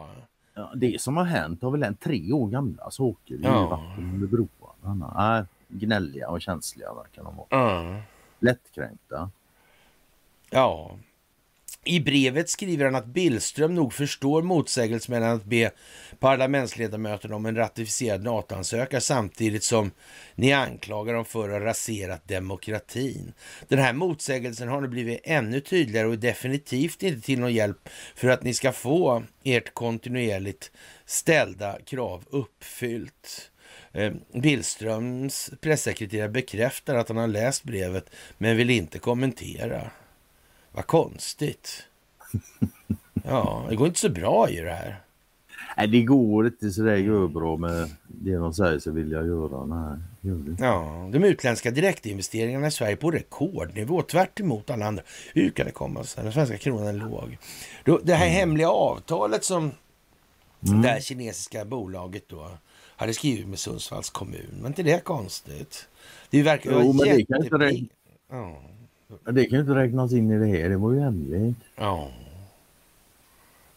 [0.53, 3.67] ja, det som har hänt har väl hänt tre år gamla saker i ja.
[3.67, 5.13] vatten under broarna.
[5.17, 7.79] Nej, gnälliga och känsliga verkar de vara.
[7.79, 8.01] Mm.
[8.39, 9.29] Lättkränkta.
[10.49, 10.97] Ja,
[11.83, 15.71] i brevet skriver han att Billström nog förstår motsägelsen mellan att be
[16.19, 19.91] parlamentsledamöterna om en ratificerad NATO-ansökan samtidigt som
[20.35, 23.33] ni anklagar dem för att ha raserat demokratin.
[23.67, 27.89] Den här motsägelsen har nu blivit ännu tydligare och är definitivt inte till någon hjälp
[28.15, 30.71] för att ni ska få ert kontinuerligt
[31.05, 33.51] ställda krav uppfyllt.
[33.91, 39.91] Eh, Billströms pressekreterare bekräftar att han har läst brevet men vill inte kommentera.
[40.73, 41.83] Vad konstigt.
[43.25, 45.01] Ja, det går inte så bra i det här.
[45.77, 49.65] Nej, det går inte så det bra med det de säger sig vilja göra.
[49.65, 55.03] Nej, gör Ja, de utländska direktinvesteringarna i Sverige på rekordnivå, tvärt emot alla andra.
[55.33, 56.23] Hur kan det komma sig?
[56.23, 57.37] Den svenska kronan är låg.
[58.03, 58.37] Det här mm.
[58.37, 59.71] hemliga avtalet som
[60.67, 60.81] mm.
[60.81, 62.51] det här kinesiska bolaget då
[62.95, 64.57] hade skrivit med Sundsvalls kommun.
[64.61, 65.87] Men inte det konstigt?
[66.29, 67.89] Det verkar vara jättepig...
[69.23, 71.57] Det kan ju inte räknas in i det här, det var ju hemligt.
[71.75, 72.11] Ja.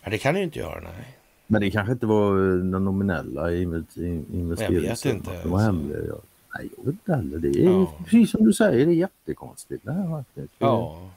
[0.02, 1.16] ja det kan det ju inte göra, nej.
[1.46, 4.56] Men det kanske inte var den nominella investeringen.
[4.58, 5.42] Jag vet inte.
[5.42, 6.04] Det var hemligt.
[6.08, 6.14] Ja.
[6.54, 7.38] Nej, jag vet inte heller.
[7.38, 7.92] Det är ja.
[8.04, 10.54] precis som du säger, det är jättekonstigt det här faktiskt.
[10.58, 11.10] Ja.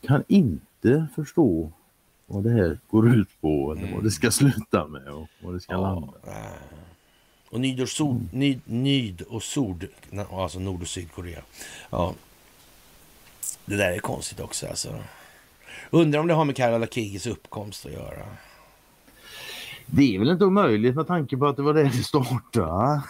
[0.00, 1.70] kan inte förstå
[2.26, 3.94] vad det här går ut på eller mm.
[3.94, 5.80] vad det ska sluta med och vad det ska ja.
[5.80, 6.12] landa.
[7.50, 8.28] Och Nyd och, Sod, mm.
[8.32, 9.86] Nyd, Nyd och Sord,
[10.30, 11.42] alltså Nord och Sydkorea.
[11.90, 12.14] Ja,
[13.64, 14.94] det där är konstigt också alltså.
[15.90, 18.26] Undrar om det har med Karla Kigis uppkomst att göra.
[19.86, 23.02] Det är väl inte omöjligt med tanke på att det var det det startade.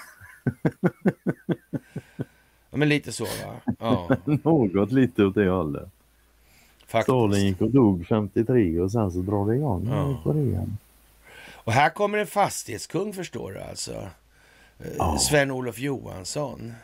[2.70, 3.74] ja, men lite så va?
[3.78, 4.08] Ja.
[4.24, 5.88] Något lite åt det hållet.
[6.86, 7.04] Faktiskt.
[7.04, 10.20] Stalin gick och dog 53 och sen så drar det igång ja.
[10.24, 10.78] Korean.
[11.52, 13.92] Och här kommer en fastighetskung förstår du alltså.
[14.78, 15.18] Eh, ja.
[15.18, 16.74] Sven-Olof Johansson.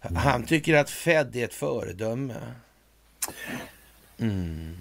[0.00, 2.34] Han tycker att Fed är ett föredöme.
[4.18, 4.76] Mm.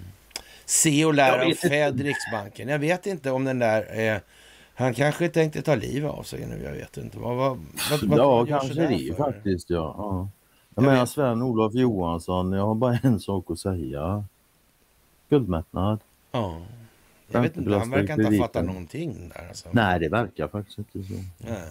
[0.66, 2.68] Se och lära av Fed, Riksbanken.
[2.68, 4.22] Jag vet inte om den där är...
[4.76, 7.20] Han kanske tänkte ta livet av sig nu, jag vet inte.
[7.20, 7.58] Vad, vad,
[8.04, 9.24] vad, ja, kanske det för?
[9.24, 9.70] faktiskt.
[9.70, 9.96] Ja.
[9.98, 10.30] ja.
[10.76, 14.24] Jag, jag menar Sven-Olof Johansson, jag har bara en sak att säga.
[15.30, 16.00] Guldmättnad.
[16.32, 16.62] Ja.
[17.32, 19.48] Jag vet inte, han verkar inte ha fattat någonting där.
[19.48, 19.70] Alltså.
[19.72, 21.14] Nej, det verkar faktiskt inte så.
[21.38, 21.70] Nej.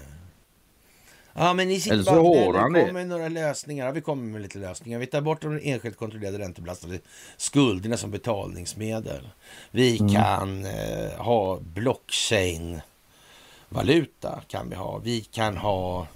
[1.39, 3.87] Ja, men ni sitter bara och kommer med några lösningar.
[3.87, 4.99] Ja, vi kommer med lite lösningar.
[4.99, 6.99] Vi tar bort de enskilt kontrollerade räntebelastade
[7.37, 9.29] skulderna som betalningsmedel.
[9.71, 10.13] Vi mm.
[10.13, 14.41] kan eh, ha blockchain-valuta.
[14.49, 14.99] kan vi ha.
[14.99, 16.07] Vi kan ha,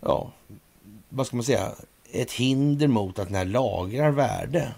[0.00, 0.32] ja,
[1.08, 1.72] vad ska man säga,
[2.12, 4.74] ett hinder mot att den här lagrar värde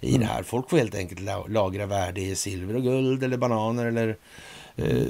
[0.00, 0.20] i mm.
[0.20, 0.42] det här.
[0.42, 4.16] Folk får helt enkelt lagra värde i silver och guld eller bananer eller
[4.76, 5.06] Eh,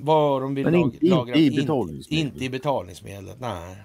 [0.00, 1.36] vad de vill Men inte, lagra.
[1.36, 2.32] i betalningsmedlet.
[2.32, 3.76] Inte i betalningsmedlet, nej.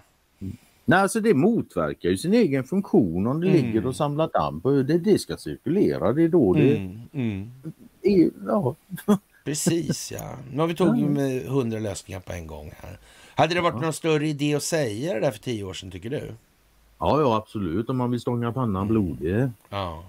[0.90, 3.66] Nej, alltså det motverkar ju sin egen funktion om det mm.
[3.66, 4.62] ligger och samlar damm.
[4.88, 6.78] Det, det ska cirkulera, det är då det...
[6.78, 7.02] Mm.
[7.14, 7.52] Mm.
[8.02, 8.76] det ja.
[9.46, 10.38] Precis ja.
[10.52, 12.98] Nu har vi tagit med hundra lösningar på en gång här.
[13.36, 13.82] Hade det varit ja.
[13.82, 16.34] någon större idé att säga det där för tio år sedan tycker du?
[17.00, 17.90] Ja, ja absolut.
[17.90, 19.50] Om man vill stånga pannan blodig.
[19.70, 20.04] Ja.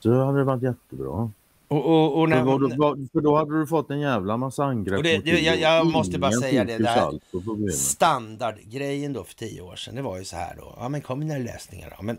[0.00, 1.30] Så hade det varit jättebra.
[1.68, 4.96] Och, och, och när, för, då, för då hade du fått en jävla massa angrepp.
[4.96, 9.76] Och det, det, jag, jag måste bara säga det där standardgrejen då för tio år
[9.76, 9.94] sedan.
[9.94, 10.74] Det var ju så här då.
[10.78, 12.02] Ja men kom med lösningar då.
[12.02, 12.18] Men,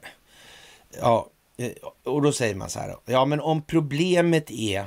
[1.02, 1.72] ja, eh,
[2.04, 2.90] och då säger man så här.
[2.90, 4.86] Då, ja men om problemet är eh,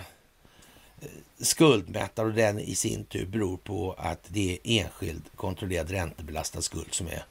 [1.41, 6.95] skuldmättnad och den i sin tur beror på att det är enskild kontrollerad räntebelastad skuld
[6.95, 7.25] som är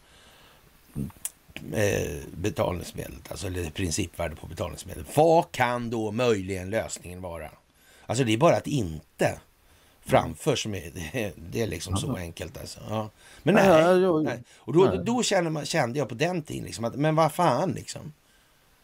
[2.31, 5.17] betalningsmedlet, alltså eller principvärde på betalningsmedlet.
[5.17, 7.49] Vad kan då möjligen lösningen vara?
[8.05, 9.39] Alltså det är bara att inte
[10.07, 10.91] framför som är,
[11.51, 12.79] det, är liksom så enkelt alltså.
[12.89, 13.09] Ja.
[13.43, 14.43] Men nej, nej.
[14.57, 17.71] Och då, då kände, man, kände jag på den tiden liksom att, men vad fan
[17.71, 18.13] liksom.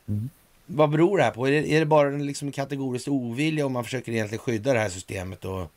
[0.07, 0.29] Mm.
[0.65, 1.47] Vad beror det här på?
[1.47, 4.79] Är det, är det bara en liksom kategoriskt ovilja om man försöker egentligen skydda det
[4.79, 5.71] här systemet och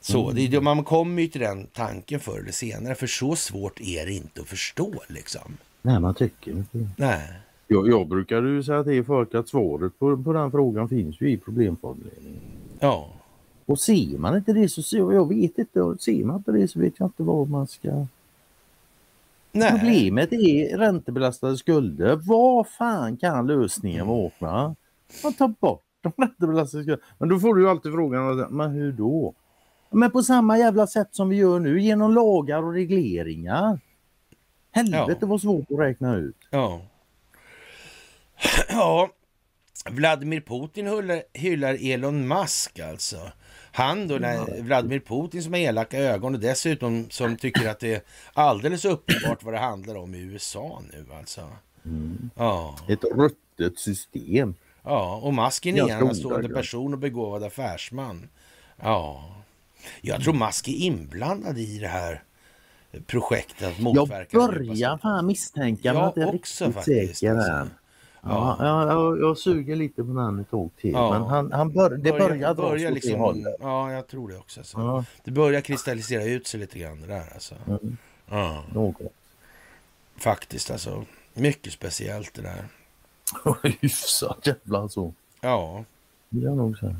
[0.00, 0.30] så?
[0.30, 0.50] Mm.
[0.50, 4.12] Det, man kommer ju till den tanken förr eller senare, för så svårt är det
[4.12, 5.56] inte att förstå liksom.
[5.82, 7.32] Nej, man tycker inte Nej.
[7.68, 11.30] Jag, jag brukar ju säga till folk att svaret på, på den frågan finns ju
[11.30, 12.40] i problemformuleringen.
[12.80, 13.08] Ja.
[13.66, 16.80] Och ser man inte det så ser jag vet inte, ser man inte det så
[16.80, 18.06] vet jag inte vad man ska...
[19.52, 19.70] Nej.
[19.70, 22.20] Problemet är räntebelastade skulder.
[22.26, 24.74] Vad fan kan lösningen vara?
[25.22, 27.02] Man tar bort de räntebelastade skulderna.
[27.18, 29.34] Men då får du ju alltid frågan, men hur då?
[29.90, 33.80] Men på samma jävla sätt som vi gör nu genom lagar och regleringar.
[34.72, 35.26] Helvete Ja.
[35.26, 36.36] vad svårt att räkna ut.
[36.50, 36.80] Ja.
[38.68, 39.10] Ja,
[39.90, 43.32] Vladimir Putin hyllar, hyllar Elon Musk alltså.
[43.72, 47.94] Han då, när Vladimir Putin som har elaka ögon och dessutom som tycker att det
[47.94, 51.48] är alldeles uppenbart vad det handlar om i USA nu alltså.
[52.36, 54.54] Ja, Ett ruttet system.
[54.82, 58.28] ja, och Musk är en enastående person och begåvad affärsman.
[58.82, 59.34] Ja,
[60.00, 62.22] jag tror Musk är inblandad i det här
[63.06, 66.74] projektet att Jag motverka djupa börjar fan misstänka Jag men att jag är också riktigt
[66.74, 67.52] faktiskt, säker alltså.
[67.52, 67.70] än.
[68.24, 70.92] Ja, ja, jag, jag suger lite på den ett tag till.
[70.92, 71.10] Ja.
[71.12, 73.56] Men han, han bör, det börjar börjar åt liksom, hållet.
[73.60, 74.60] Ja, jag tror det också.
[74.60, 74.78] Alltså.
[74.78, 77.54] Ja, Det börjar kristallisera ut sig lite grann det där alltså.
[77.66, 77.96] Mm.
[78.30, 79.12] Ja, något.
[80.16, 81.04] faktiskt alltså.
[81.34, 82.64] Mycket speciellt det där.
[83.80, 85.14] Hyfsat jävla så.
[85.40, 85.84] Ja,
[86.28, 86.96] Det jag nog säga.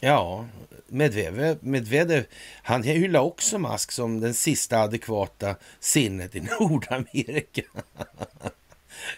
[0.00, 0.44] Ja.
[0.88, 2.24] Medvedev, Medvedev
[2.62, 7.62] han hyllar också Musk som den sista adekvata sinnet i Nordamerika.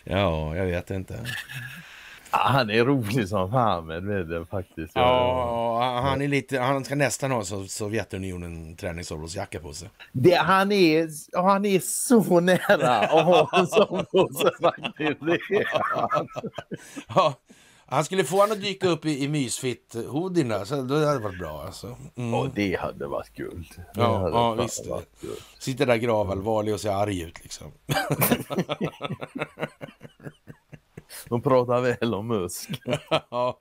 [0.05, 1.21] ja, jag vet inte.
[2.31, 4.93] Han är rolig som fan med det faktiskt.
[4.95, 9.89] Ja, han är lite, han ska nästan ha så Sovjetunionen träningsoverallsjacka på sig.
[10.13, 11.09] Det, han, är,
[11.43, 15.21] han är så nära att ha en sån på sig faktiskt.
[17.09, 17.35] Ja,
[17.87, 21.39] han skulle få han att dyka upp i, i mysfitt-hoodierna, så då hade det varit
[21.39, 21.97] bra alltså.
[22.17, 22.33] Mm.
[22.33, 23.67] Ja, det hade varit guld.
[23.77, 24.85] Det Ja, ja, visst.
[25.59, 27.67] Sitter där gravallvarlig och ser arg ut liksom.
[31.29, 32.71] De pratar väl om Musk.
[33.31, 33.59] ja,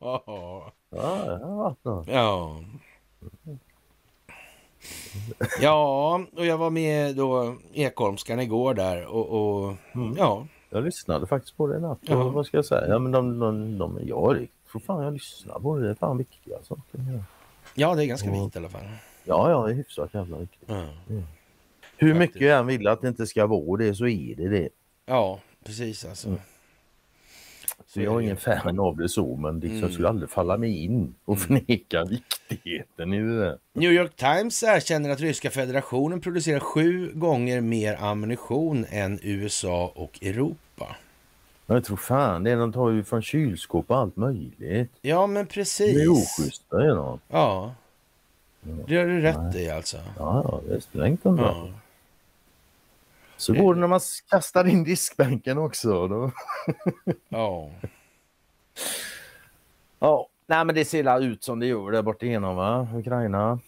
[0.89, 2.07] Ja, det något.
[2.07, 2.61] ja.
[5.61, 9.75] Ja, och jag var med då Ekholmskan igår där och, och
[10.17, 11.99] ja, Jag lyssnade faktiskt på det i natt.
[12.01, 12.15] Ja.
[12.23, 12.87] Och Vad ska jag säga?
[12.87, 15.83] Ja, men de, de, de, jag tror fan jag lyssnar på det.
[15.85, 17.23] Det är fan viktiga saker.
[17.75, 18.81] ja, det är ganska viktigt i alla fall.
[19.23, 20.69] Ja, ja, det är hyfsat jävla viktigt.
[20.69, 20.85] Ja,
[21.97, 22.19] Hur Faktiskt.
[22.35, 24.69] mycket jag än vill att det inte ska vara det så är det det.
[25.05, 26.35] ja precis alltså.
[27.87, 30.83] Så jag är ingen fan av det så, men liksom, jag skulle aldrig falla mig
[30.83, 33.57] in och förneka viktigheten i det där.
[33.73, 40.19] New York Times erkänner att Ryska federationen producerar sju gånger mer ammunition än USA och
[40.23, 40.55] Europa.
[41.65, 42.55] Men jag tror fan det.
[42.55, 44.91] De tar ju från kylskåp och allt möjligt.
[45.01, 45.97] Ja, men Det precis.
[45.97, 47.19] är oschyssta är de.
[47.27, 47.73] Ja,
[48.61, 49.97] det har du rätt i alltså.
[50.17, 51.43] Ja, det är strängt ändå.
[51.43, 51.67] Ja.
[53.37, 56.07] Så går det när man kastar in diskbänken också.
[56.07, 56.31] Då.
[57.29, 57.69] ja.
[59.99, 63.59] Ja, nej men det ser illa ut som det gör där borta igenom va, Ukraina.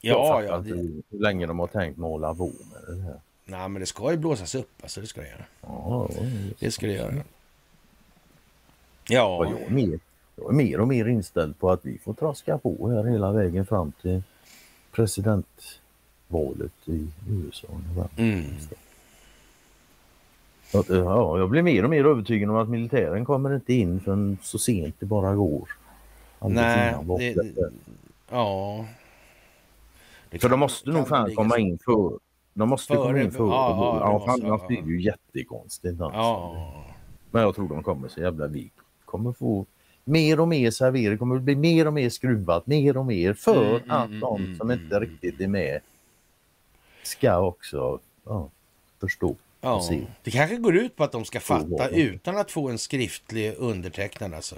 [0.00, 0.58] Jag Ja, fattar ja.
[0.58, 0.70] Det,
[1.10, 3.20] hur länge de har tänkt måla på med det här.
[3.52, 4.70] Nej, men det ska ju blåsas upp.
[4.82, 5.44] Alltså, det ska det göra.
[5.60, 6.10] Ja,
[6.58, 7.14] Det ska det göra.
[7.14, 7.22] Ja,
[9.08, 9.98] Ja, jag, är mer,
[10.36, 13.66] jag är mer och mer inställd på att vi får traska på här hela vägen
[13.66, 14.22] fram till
[14.92, 17.68] presidentvalet i USA.
[18.16, 18.44] mm.
[20.74, 24.38] Att, Ja, jag blir mer och mer övertygad om att militären kommer inte in förrän
[24.42, 25.68] så sent det bara går.
[26.40, 27.70] Nej, det,
[28.30, 28.86] ja.
[30.30, 32.18] Det För de måste nog fan komma in för
[32.54, 34.66] De måste komma Före- in för ja, ja, ja, ja, måste, annars ja.
[34.68, 36.00] blir det ju jättekonstigt.
[36.00, 36.18] Alltså.
[36.18, 36.84] Ja,
[37.30, 38.70] Men jag tror de kommer så jävla vi
[39.04, 39.66] kommer få
[40.04, 43.64] mer och mer servering, det kommer bli mer och mer skruvat, mer och mer för
[43.64, 45.08] Mm, mm, att mm, de mm, som mm, inte mm.
[45.08, 45.80] riktigt är med
[47.02, 48.50] ska också ja,
[49.00, 49.36] förstå.
[49.60, 49.82] ja.
[50.22, 52.00] Det kanske går ut på att de ska fatta det.
[52.00, 54.56] utan att få en skriftlig undertecknad alltså.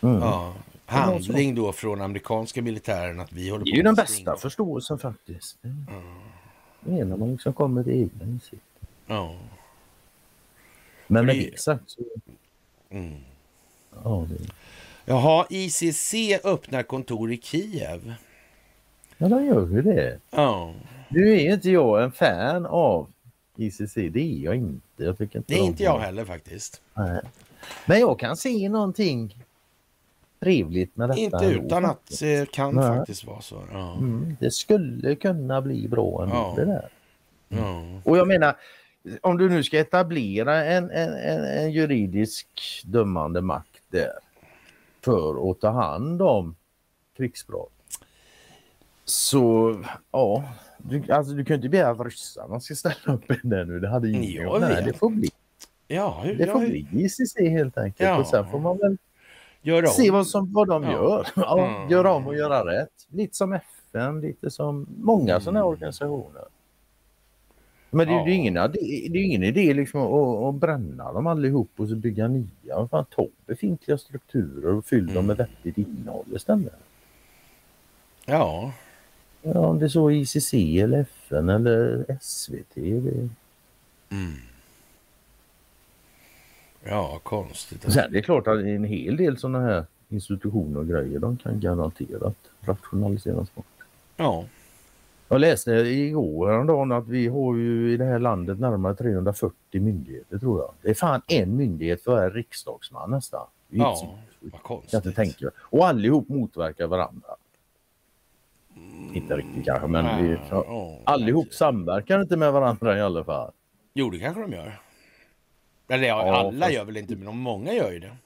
[0.00, 0.20] Mm.
[0.20, 0.54] Ja.
[0.86, 4.98] Handling då från amerikanska militären att vi håller Det på är ju den bästa förståelsen
[4.98, 5.58] faktiskt.
[6.84, 8.88] Det är när man liksom kommer till egna insikter.
[9.06, 9.34] Ja.
[11.06, 12.02] Men med det- sagt så...
[12.90, 13.14] Mm.
[14.04, 14.52] Ja, det,
[15.04, 18.14] Jaha, ICC öppnar kontor i Kiev.
[19.18, 20.18] ja, de gör ju det.
[20.30, 20.74] Ja,
[21.08, 23.10] Nu är inte jag en fan av
[23.56, 24.80] ICC, det är jag inte.
[25.04, 26.82] Jag tycker inte det är inte jag heller faktiskt.
[26.94, 27.20] Nej.
[27.86, 29.43] Men jag kan se någonting
[30.44, 31.20] trevligt med detta.
[31.20, 32.98] Inte utan att det kan Nej.
[32.98, 33.62] faktiskt vara så.
[33.72, 33.92] Ja.
[33.92, 36.54] Mm, det skulle kunna bli bra ändå Ja.
[36.56, 36.88] det där.
[37.48, 37.82] Ja.
[38.04, 38.56] Och jag menar,
[39.20, 42.46] om du nu ska etablera en, en, en, en juridisk
[42.84, 44.12] dömande makt där
[45.04, 46.56] för att ta hand om
[47.16, 47.70] krigsbrott.
[49.04, 49.76] Så
[50.10, 50.44] ja,
[50.78, 53.80] du, alltså du kan inte begära att ryssarna ska ställa upp det nu.
[53.80, 54.18] Det hade ju
[54.60, 54.84] Nej, vet.
[54.84, 55.28] det får bli.
[55.88, 58.08] Ja, hur, Det ja, får hur, bli ICC helt enkelt.
[58.08, 58.18] Ja.
[58.18, 58.96] Och sen får man väl
[59.64, 59.88] gör om.
[59.88, 60.92] se vad, som, vad de Ja.
[60.92, 61.26] gör.
[61.36, 61.90] Ja, Mm.
[61.90, 63.06] Göra om och göra rätt.
[63.08, 65.68] Lite som FN, lite som många sådana Mm.
[65.68, 66.42] organisationer.
[67.90, 68.34] Men det, är- det, är Ja.
[68.34, 68.68] ingen, det,
[69.10, 72.88] det är ingen idé liksom att, att bränna dem allihop och så bygga nya.
[72.90, 75.46] Fan, ta befintliga strukturer och fyll dem med Mm.
[75.64, 76.72] vettigt innehåll istället.
[78.26, 78.72] Ja,
[79.46, 82.74] Ja, om det är så ICC eller FN eller SVT.
[82.74, 83.28] Det...
[84.10, 84.32] mm.
[86.84, 87.92] Ja konstigt.
[87.92, 91.60] Sen det är klart att en hel del sådana här institutioner och grejer de kan
[91.60, 93.64] garanterat rationaliseras bort.
[94.16, 94.44] Ja,
[95.28, 100.38] Jag läste igår häromdagen att vi har ju i det här landet närmare 340 myndigheter
[100.38, 100.70] tror jag.
[100.82, 103.46] Det är fan en myndighet för varje riksdagsman nästan.
[103.68, 105.16] Ja, vad Jag konstigt.
[105.16, 105.50] tänka.
[105.58, 107.28] Och allihop motverkar varandra.
[109.12, 110.98] Inte riktigt kanske men vi, ja, ja.
[111.04, 113.52] allihop samverkar inte med varandra i alla fall.
[113.94, 114.80] Jo, det kanske de gör.
[115.88, 118.16] Eller ja, Ja, alla fast- gör väl inte, men många gör ju det.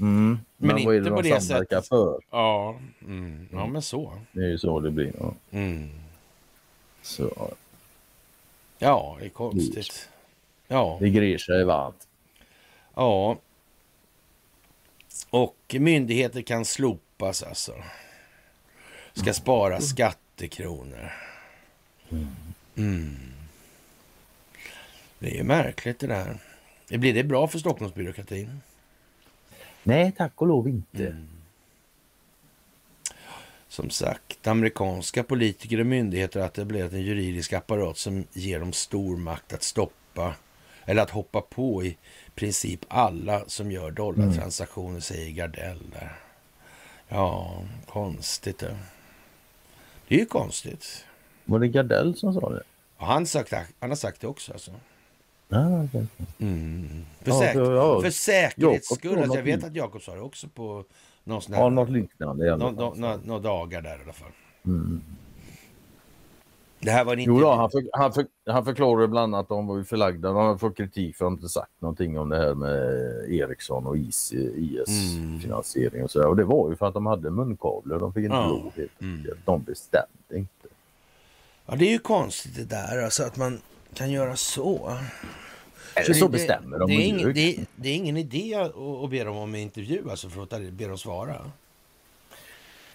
[0.00, 0.38] Mm.
[0.56, 1.88] Men, Men inte det på de det sättet.
[1.88, 2.20] för?
[2.30, 3.48] Ja, mm.
[3.52, 4.12] ja men så.
[4.32, 5.12] Det är ju så det blir.
[5.20, 5.34] Ja.
[5.50, 5.90] Mm.
[7.02, 7.50] Så,
[8.78, 10.08] Ja, det är konstigt.
[10.68, 12.08] Ja, det grer sig varmt.
[12.94, 13.36] ja.
[15.30, 17.74] Och myndigheter kan slopas alltså.
[19.12, 21.12] Ska spara skattekronor.
[22.76, 23.16] Mm.
[25.18, 26.36] Det är ju märkligt det där.
[26.98, 28.60] Blir det bra för Stockholmsbyråkratin?
[29.82, 31.06] Nej, tack och lov inte.
[31.06, 31.28] Mm.
[33.68, 39.16] Som sagt, amerikanska politiker och myndigheter har etablerat en juridisk apparat som ger dem stor
[39.16, 40.34] makt att stoppa
[40.84, 41.96] eller att hoppa på i
[42.34, 46.16] princip alla som gör dollartransaktioner, säger Gardell där.
[47.08, 48.76] Ja, konstigt det.
[50.08, 51.04] Det är ju konstigt.
[51.44, 52.62] Var det Gardell som sa det?
[52.96, 54.72] Och han, sagt, han har sagt det också alltså.
[55.50, 55.86] Ja.
[56.38, 57.04] Mm.
[57.22, 58.00] För, Ja, säk- för- ja.
[58.02, 59.18] för säkerhets skull.
[59.18, 60.84] Alltså, jag vet att Jakob sa det också på
[61.24, 62.52] någon sån här, ja, något liknande.
[62.52, 64.30] alla nå- några dagar där i alla fall.
[64.64, 65.00] Mm.
[66.82, 69.48] Det här var en Jo, då, han, för, han, för, han förklarade bland annat att
[69.48, 70.32] de var förlagda.
[70.32, 72.80] De fått kritik för att de inte sagt någonting om det här med
[73.30, 75.40] Ericsson och IS, IS Mm.
[75.40, 76.26] finansiering och så där.
[76.28, 77.98] Och det var ju för att de hade munkavlar.
[77.98, 78.48] De fick inte Ja.
[78.48, 79.26] lov helt Mm.
[79.44, 80.68] De bestämde inte.
[81.66, 83.60] Ja, det är ju konstigt det där, alltså att man
[83.94, 84.98] kan göra så.
[85.94, 89.24] Eller så bestämmer de det, och är ingen, det, det är ingen idé att, be
[89.24, 91.50] dem om en intervju, alltså för att be dem svara.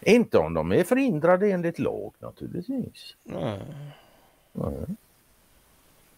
[0.02, 3.16] Inte om de är förhindrade enligt lag naturligtvis.
[3.24, 3.62] Nej.
[4.54, 4.86] Nej.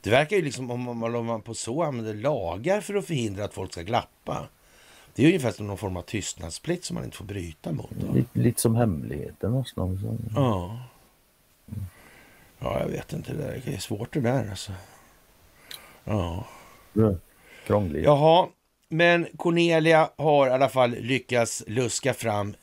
[0.01, 3.45] Det verkar ju liksom om man, om man på så använder lagar för att förhindra
[3.45, 4.47] att folk ska glappa.
[5.15, 7.91] Det är ju ungefär som någon form av tystnadsplikt som man inte får bryta mot.
[8.13, 9.99] Lite, lite som hemligheten någonstans.
[10.35, 10.79] Ja.
[12.59, 13.33] Ja, jag vet inte.
[13.33, 13.61] Det där.
[13.65, 14.71] det är svårt det där alltså.
[16.03, 16.45] Ja.
[16.93, 17.15] Ja.
[17.67, 18.03] Krångligt.
[18.05, 18.47] Jaha,
[18.89, 22.55] men Cornelia har i alla fall lyckats luska fram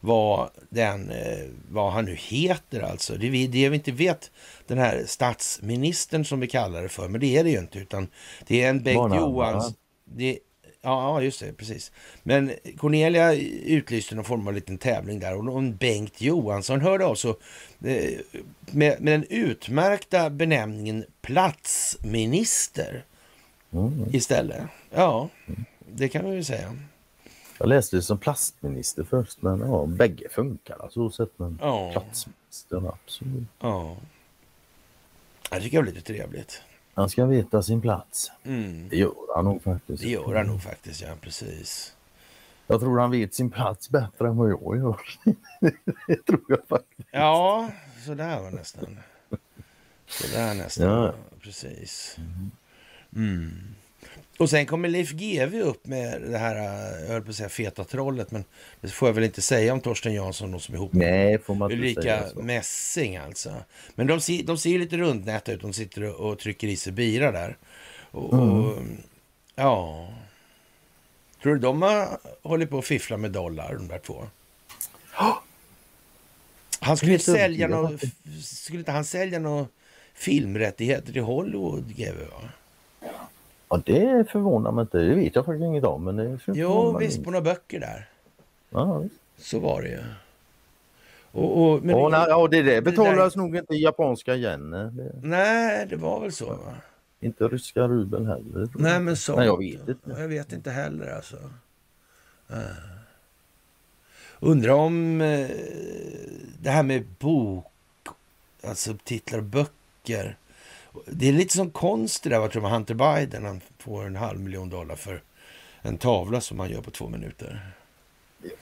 [0.00, 3.14] vad, den, eh, vad han nu heter alltså.
[3.16, 4.30] Det vi- det vi inte vet,
[4.66, 8.08] den här statsministern som vi kallar det för, men det är det ju inte, utan
[8.46, 9.74] det är en Bengt Barnhamn, Johans...
[10.04, 10.38] Det,
[10.82, 11.92] ja, just det, precis.
[12.22, 13.34] Men Cornelia
[13.64, 17.30] utlyste någon form av liten tävling där och någon Bengt Johansson hörde av sig
[17.84, 18.20] eh,
[18.72, 23.04] med, med den utmärkta benämningen platsminister
[23.74, 24.04] Mm.
[24.14, 24.62] istället.
[24.90, 25.28] Ja,
[25.92, 26.76] det kan vi väl säga.
[27.58, 31.90] Jag läste det som plastminister först men ja, bägge funkar alltså sett men Ja.
[31.92, 33.48] platsminister absolut.
[33.60, 33.96] Ja.
[35.50, 36.62] Jag tycker det var lite trevligt.
[36.94, 38.32] Han ska veta sin plats.
[38.44, 38.88] Mm.
[38.88, 40.02] Det gör han nog faktiskt.
[40.02, 41.94] Det gör han nog faktiskt, ja precis.
[42.66, 45.00] Jag tror han vet sin plats bättre än vad jag gör.
[46.06, 47.08] det tror jag faktiskt.
[47.12, 47.70] Ja,
[48.06, 48.98] så där var nästan.
[50.06, 51.14] Så där nästan, Ja.
[51.42, 52.16] precis.
[53.16, 53.74] Mm.
[54.38, 56.54] Och sen kommer Leif GW upp med det här,
[57.00, 58.44] jag höll på att säga feta trollet, men
[58.80, 61.38] det får jag väl inte säga om Torsten Jansson och som är ihop med Nej,
[61.38, 62.42] får man inte Ulrika säga så.
[62.42, 63.54] Messing alltså.
[63.94, 65.60] Men de ser, de ser ju lite rundnäta ut.
[65.60, 67.56] De sitter och, trycker i sig bira där.
[68.10, 68.78] Och, och,
[69.54, 70.08] ja.
[71.42, 74.26] Tror du de har hållit på att fiffla med dollar, de där två?
[76.80, 79.66] Han skulle, sälja övertygad nå, skulle inte han sälja några
[80.14, 82.24] filmrättigheter till Hollywood, GW?
[82.24, 82.48] Va?
[83.72, 84.98] Ja, det förvånar mig inte.
[84.98, 86.04] Det vet jag faktiskt inget om.
[86.04, 88.08] Men det Jo, visst, på några böcker där.
[88.70, 89.04] Ja.
[89.38, 90.00] Så var det ju.
[91.32, 94.70] Och, och, men Åh, nej, ja, det där det betalas nog inte i japanska yen.
[94.70, 96.46] Det, nej, det var väl så.
[96.46, 96.74] Va?
[97.22, 98.68] inte ryska rubel heller.
[98.74, 99.36] Nej, men så.
[99.36, 100.20] Nej, jag vet inte.
[100.20, 101.36] Jag vet inte heller alltså.
[102.50, 102.56] Äh.
[104.40, 105.50] Undrar om eh,
[106.60, 107.66] det här med bok,
[108.64, 110.36] alltså titlar och böcker
[111.06, 114.16] Det är lite som konst det där, vad tror man, Hunter Biden, han får en
[114.16, 115.22] halv miljon dollar för
[115.82, 117.60] en tavla som han gör på två minuter.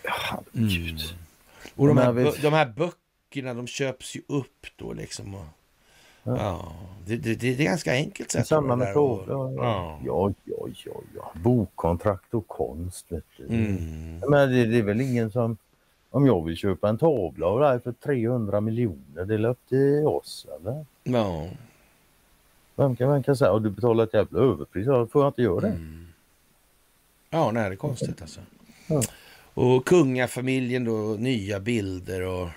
[0.04, 1.00] Herregud.
[1.76, 5.34] Och de här, de här böckerna, de köps ju upp då liksom.
[5.34, 5.44] Och,
[6.22, 6.72] ja.
[7.06, 8.46] det, det, det är ganska enkelt sätt.
[8.46, 9.52] Samma det och- Ja.
[9.56, 10.00] Ja.
[10.04, 11.32] Ja, ja, ja, ja.
[11.34, 13.44] Bokkontrakt och konst, vet du.
[13.44, 14.18] Mm.
[14.28, 15.56] Men det, det är väl ingen som...
[16.12, 20.06] Om jag vill köpa en tavla av dig för 300 miljoner, det är upp till
[20.06, 20.86] oss, eller?
[21.02, 21.48] Ja.
[22.80, 24.86] Vem kan, vem kan säga att du betalar ett jävla överpris?
[24.86, 25.68] Ja, får jag inte göra det?
[25.68, 26.06] Mm.
[27.30, 28.40] Ja, nej, det är konstigt alltså.
[28.86, 29.02] Ja.
[29.54, 32.48] Och kungafamiljen då, nya bilder och...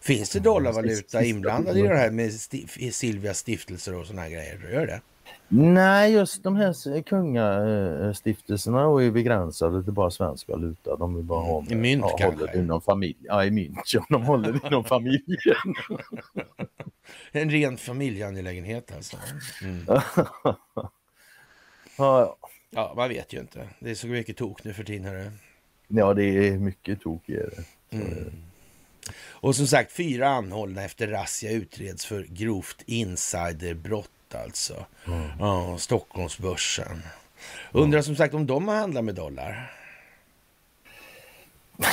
[0.00, 2.32] Finns det dollarvaluta inblandad i det här med
[2.94, 4.70] Silvias stiftelser och här grejer?
[4.72, 5.00] Gör det?
[5.48, 10.96] Nej, just de här kungastiftelserna är begränsade till bara svensk valuta.
[10.96, 12.40] De vill bara ha I mynt ja, kanske?
[12.46, 13.16] håller inom familj.
[13.20, 13.92] Ja, i mynt.
[13.94, 15.74] Ja, de håller inom familjen.
[17.32, 19.16] En ren familjeangelägenhet alltså.
[19.62, 19.84] Mm.
[21.98, 22.36] ja,
[22.70, 23.68] Ja, man vet ju inte.
[23.80, 25.04] Det är så mycket tok nu för tiden.
[25.04, 25.30] Hörru.
[25.88, 27.64] ja, det är mycket tok i det.
[27.90, 28.32] Mm.
[29.20, 34.86] Och som sagt, fyra anhållna efter razzia utreds för grovt insiderbrott alltså.
[35.38, 37.02] Ja, Stockholmsbörsen.
[37.72, 39.72] Undrar som sagt om de har handlat med dollar.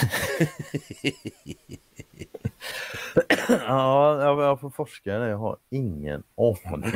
[3.49, 5.28] Ja, jag, jag får forska det.
[5.30, 6.91] Jag har ingen aning.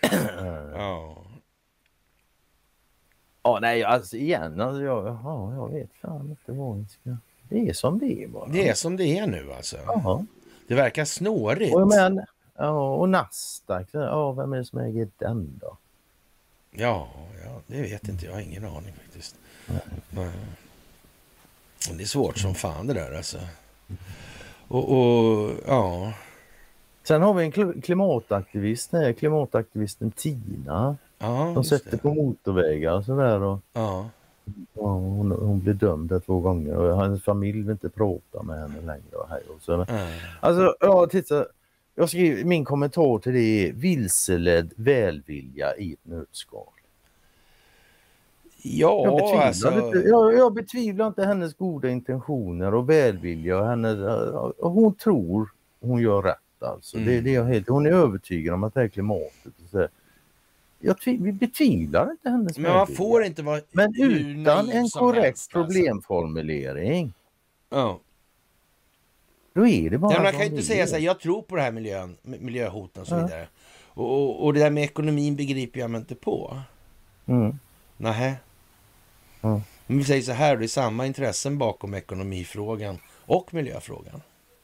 [0.74, 1.16] Ja.
[3.42, 4.60] Ja, nej, alltså igen.
[4.60, 7.16] Alltså, jag, ja, jag vet fan inte vad jag ska...
[7.48, 8.46] Det är som det är bara.
[8.48, 9.76] Det är som det är nu alltså.
[9.86, 10.26] Jaha.
[10.72, 11.74] Det verkar snårigt.
[11.74, 12.20] Och, men,
[12.56, 15.76] ja, och Nasdaq, ja, vem är det som äger den då?
[16.70, 17.08] Ja,
[17.44, 18.32] ja, det vet inte jag.
[18.32, 19.34] har ingen aning faktiskt.
[21.90, 23.38] Och Det är svårt som fan det där alltså.
[24.68, 26.12] Och, och ja,
[27.02, 30.96] Sen har vi en kl- klimataktivist klimataktivisten Tina.
[31.18, 31.98] ja, De sätter det.
[31.98, 33.40] på motorvägar och sådär.
[33.42, 34.08] Och, Ja,
[34.74, 38.80] ja, hon, hon blir dömd två gånger och hennes familj vill inte prata med henne
[38.80, 39.16] längre.
[39.16, 39.84] Och hej och så.
[39.88, 40.06] ja.
[40.40, 41.46] Alltså, ja, titta.
[41.94, 46.66] Jag skriver, min kommentar till det är vilseledd välvilja i ett nötskal.
[48.62, 49.86] Jag Ja, betvivlar, alltså.
[49.86, 53.58] inte, jag, jag betvivlar inte hennes goda intentioner och välvilja.
[53.58, 53.98] Och hennes,
[54.58, 55.50] och hon tror
[55.80, 56.36] hon gör rätt.
[56.62, 56.96] Alltså.
[56.96, 57.24] Det, Mm.
[57.24, 59.52] det är jag helt, hon är övertygad om att det här klimatet.
[59.64, 59.88] Och så.
[60.82, 65.56] Jag vi betvivlar inte hennes Men man får inte vara Men utan en korrekt helst,
[65.56, 65.72] alltså.
[65.74, 67.12] problemformulering,
[67.70, 68.00] Ja.
[69.52, 71.56] då är det bara Nej, man kan ju inte säga så här, jag tror på
[71.56, 73.22] det här miljön, miljöhoten och så Ja.
[73.22, 73.46] vidare.
[73.94, 76.60] Och, och, och det där med ekonomin begriper jag mig inte på.
[77.26, 77.58] Mm.
[77.96, 78.34] Nähä.
[79.40, 79.60] Ja.
[79.86, 84.22] Men vi säger så här, det är samma intressen bakom ekonomifrågan och miljöfrågan.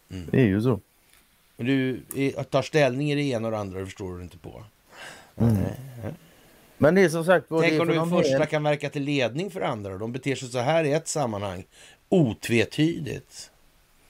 [0.09, 0.81] Det är ju så.
[1.57, 2.03] Men du
[2.51, 4.65] tar ställning i det ena och det andra, det förstår du inte på.
[6.79, 9.51] Men det är som sagt Tänk är om du första mer- kan verka till ledning
[9.51, 11.65] för andra och de beter sig så här i ett sammanhang,
[12.09, 13.51] otvetydigt.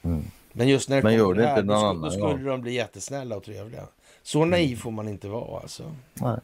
[0.02, 0.24] Mm.
[0.52, 1.78] Men just när det Men kommer det här, inte då,
[2.10, 3.82] skulle, då skulle de bli jättesnälla och trevliga.
[4.22, 5.82] Så naiv får man inte vara alltså.
[6.14, 6.38] Nej.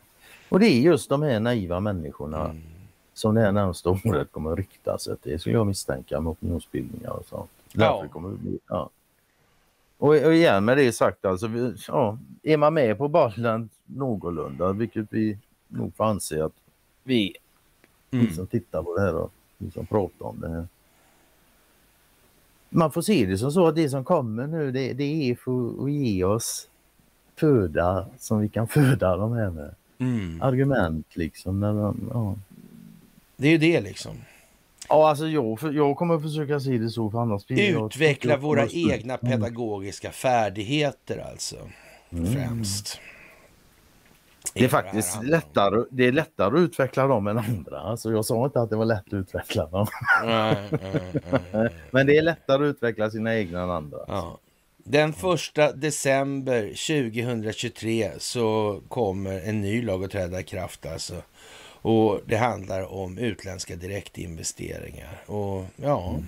[0.48, 2.62] Och det är just de här naiva människorna Mm.
[3.14, 7.10] som det här närmsta året kommer att rikta sig till, skulle jag misstänka, med opinionsbildningar
[7.10, 7.50] och sånt.
[7.72, 8.04] Ja.
[8.12, 8.90] Kommer det bli, ja.
[9.98, 11.48] Och, och igen med det sagt, alltså,
[11.88, 15.38] ja, är man med på bollen någorlunda, vilket vi
[15.68, 16.52] nog får anse att
[17.02, 17.34] vi,
[18.10, 18.26] Mm.
[18.26, 20.66] vi som tittar på det här och vi som pratar om det här.
[22.70, 25.84] Man får se det som så att det som kommer nu, det, det är för
[25.84, 26.68] att ge oss
[27.36, 30.42] föda som vi kan föda de här med Mm.
[30.42, 31.60] argument liksom.
[31.60, 32.34] När de, ja.
[33.36, 34.12] Det är ju det liksom.
[34.88, 37.86] ja, alltså jag, jag kommer försöka se det så för annars jag...
[37.86, 41.56] Utveckla jag våra kommer- egna pedagogiska färdigheter alltså.
[42.10, 43.00] Främst.
[44.54, 45.26] Det är faktiskt om.
[45.26, 47.80] lättare, det är lättare att utveckla dem än andra.
[47.80, 49.86] Alltså jag sa inte att det var lätt att utveckla dem.
[50.24, 51.68] Nej, nej, nej, nej.
[51.90, 53.98] Men det är lättare att utveckla sina egna än andra.
[54.08, 54.38] Ja.
[54.76, 61.14] Den första december 2023 så kommer en ny lag att träda i kraft alltså.
[61.82, 65.22] Och det handlar om utländska direktinvesteringar.
[65.26, 66.18] Och ja,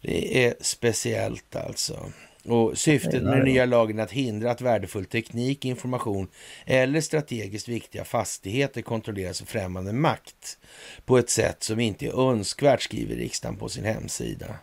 [0.00, 2.06] det är speciellt alltså.
[2.44, 6.28] Och syftet med den nya lagen är att hindra att värdefull teknik, information
[6.66, 10.58] eller strategiskt viktiga fastigheter kontrolleras av främmande makt
[11.04, 14.54] på ett sätt som inte är önskvärt, skriver riksdagen på sin hemsida.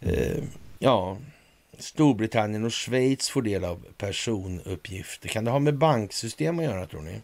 [0.00, 0.42] Eh,
[0.78, 1.16] ja,
[1.78, 5.28] Storbritannien och Schweiz får del av personuppgifter.
[5.28, 7.20] Kan det ha med banksystem att göra tror ni?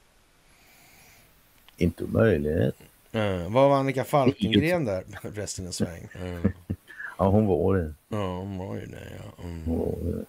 [1.76, 2.76] Inte omöjligt.
[3.14, 6.08] Uh, vad var Annika Falkengren där resten en sväng?
[6.14, 6.50] Eh,
[7.16, 7.94] Ja, hon var det.
[8.08, 9.12] Ja, hon var ju det.
[9.16, 9.44] Ja.
[9.44, 10.24] Mm.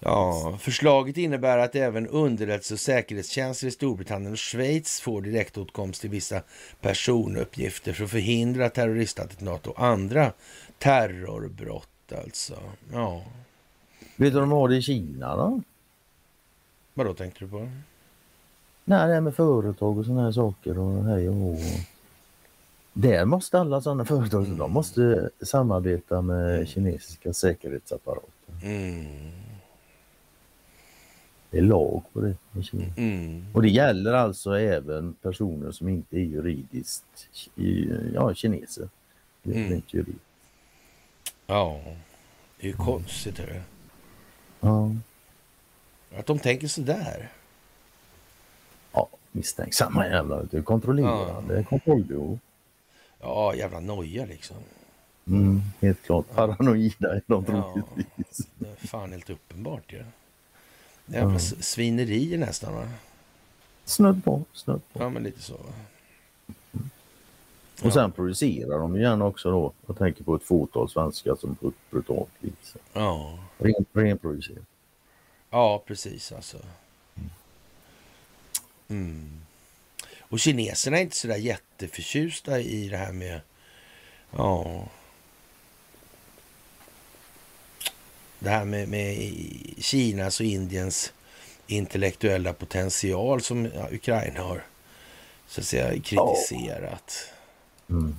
[0.00, 6.10] Ja, förslaget innebär att även underrättelse och säkerhetstjänster i Storbritannien och Schweiz får direktåtkomst till
[6.10, 6.42] vissa
[6.80, 10.32] personuppgifter för att förhindra terroristattentat och andra
[10.78, 12.54] terrorbrott alltså.
[12.92, 13.22] Ja.
[14.16, 15.60] Vet du vad de har det i Kina då?
[16.94, 17.68] Vad då tänkte du på?
[18.84, 21.56] Nej, det här med företag och sådana här saker och hej och hå.
[22.96, 28.30] Där måste alla sådana företag de måste samarbeta med kinesiska säkerhetsapparater.
[28.62, 29.30] Mm.
[31.50, 32.34] Det är lag på det.
[32.96, 33.46] Mm.
[33.54, 37.28] Och det gäller alltså även personer som inte är juridiskt
[38.14, 38.88] ja, kineser.
[39.42, 39.72] Det är Mm.
[39.72, 40.24] inte juridiskt.
[41.46, 41.80] Ja,
[42.60, 43.38] det är ju konstigt.
[43.38, 43.60] Hörru.
[44.60, 44.90] Ja.
[46.18, 47.28] Att de tänker sådär.
[48.92, 50.46] ja, misstänksamma jävlar.
[50.50, 52.38] Det är kontrollerande kontrollbehov.
[53.24, 54.56] Ja, jävla noja liksom.
[55.26, 56.26] Mm, helt klart.
[56.34, 57.72] Paranoida är de Ja.
[57.74, 58.48] troligtvis.
[58.58, 59.96] Det är fan helt uppenbart ju.
[59.98, 60.04] Ja.
[61.14, 62.88] Jävla s- svinerier nästan va?
[63.84, 65.02] Snudd på, snudd på.
[65.02, 65.54] Ja, men lite så.
[65.56, 65.72] Va?
[67.82, 69.72] Och sen producerar de gärna också då.
[69.86, 72.76] Jag tänker på ett fåtal svenskar som på ett brutalt vis.
[72.92, 74.64] Ja, Ren, renproducerat.
[75.50, 76.58] ja precis alltså.
[78.88, 79.30] Mm.
[80.34, 83.40] Och kineserna är inte sådär jätteförtjusta i det här med...
[84.30, 84.84] Ja...
[88.38, 89.32] Det här med, med
[89.78, 91.12] Kinas och Indiens
[91.66, 94.62] intellektuella potential som ja, Ukraina har
[95.46, 97.30] så att säga kritiserat.
[97.90, 98.14] Mm.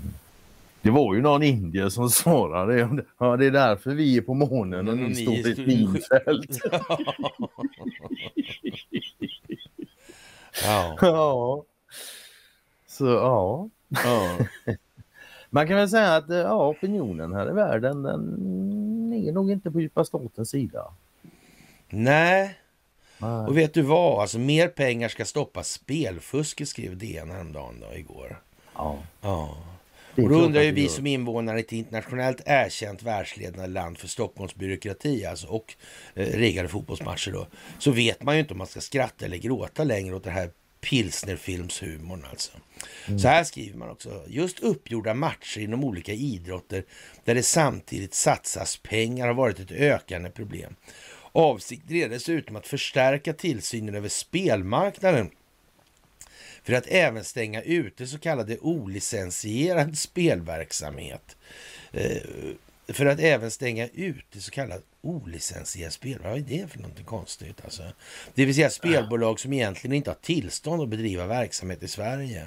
[0.81, 3.03] Det var ju någon indier som svarade.
[3.19, 6.59] Ja, det är därför vi är på månen och ni står i ett minfält.
[10.63, 10.97] Ja.
[11.01, 11.65] ja.
[12.95, 13.69] Så ja.
[13.89, 14.37] ja.
[15.49, 19.81] Man kan väl säga att ja, opinionen här i världen den är nog inte på
[19.81, 20.93] djupa statens sida.
[21.89, 22.59] Nej,
[23.17, 23.47] Nej.
[23.47, 24.21] och vet du vad?
[24.21, 28.41] Alltså mer pengar ska stoppa spelfusket skrev DN häromdagen då, igår.
[28.75, 29.57] Ja, Ja.
[30.23, 34.55] Och då undrar ju vi som invånare i ett internationellt erkänt världsledande land för Stockholms
[34.55, 35.75] byråkrati alltså, och
[36.13, 37.47] eh, riggade fotbollsmatcher då,
[37.79, 40.49] så vet man ju inte om man ska skratta eller gråta längre åt det här
[40.85, 42.51] pilsnerfilmshumorn alltså.
[43.21, 44.23] Så här skriver man också.
[44.27, 46.83] Just uppgjorda matcher inom olika idrotter
[47.23, 50.75] där det samtidigt satsas pengar har varit ett ökande problem.
[51.31, 55.29] Avsikten är dessutom att förstärka tillsynen över spelmarknaden
[56.63, 61.37] för att även stänga ute så kallade olicensierad spelverksamhet.
[61.91, 62.17] Eh,
[62.87, 66.43] för att även stänga ute så kallad olicensierad spelverksamhet.
[66.49, 67.61] Vad är det för någonting konstigt?
[67.63, 67.83] Alltså?
[68.33, 72.45] Det vill säga spelbolag som egentligen inte har tillstånd att bedriva verksamhet i Sverige.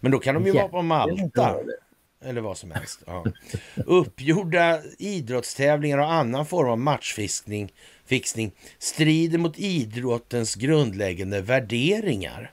[0.00, 1.56] Men då kan de ju vara på Malta.
[2.24, 3.00] Eller vad som helst.
[3.06, 3.24] Ja.
[3.86, 7.72] Uppgjorda idrottstävlingar och annan form av matchfixning
[8.06, 12.52] fixning, strider mot idrottens grundläggande värderingar.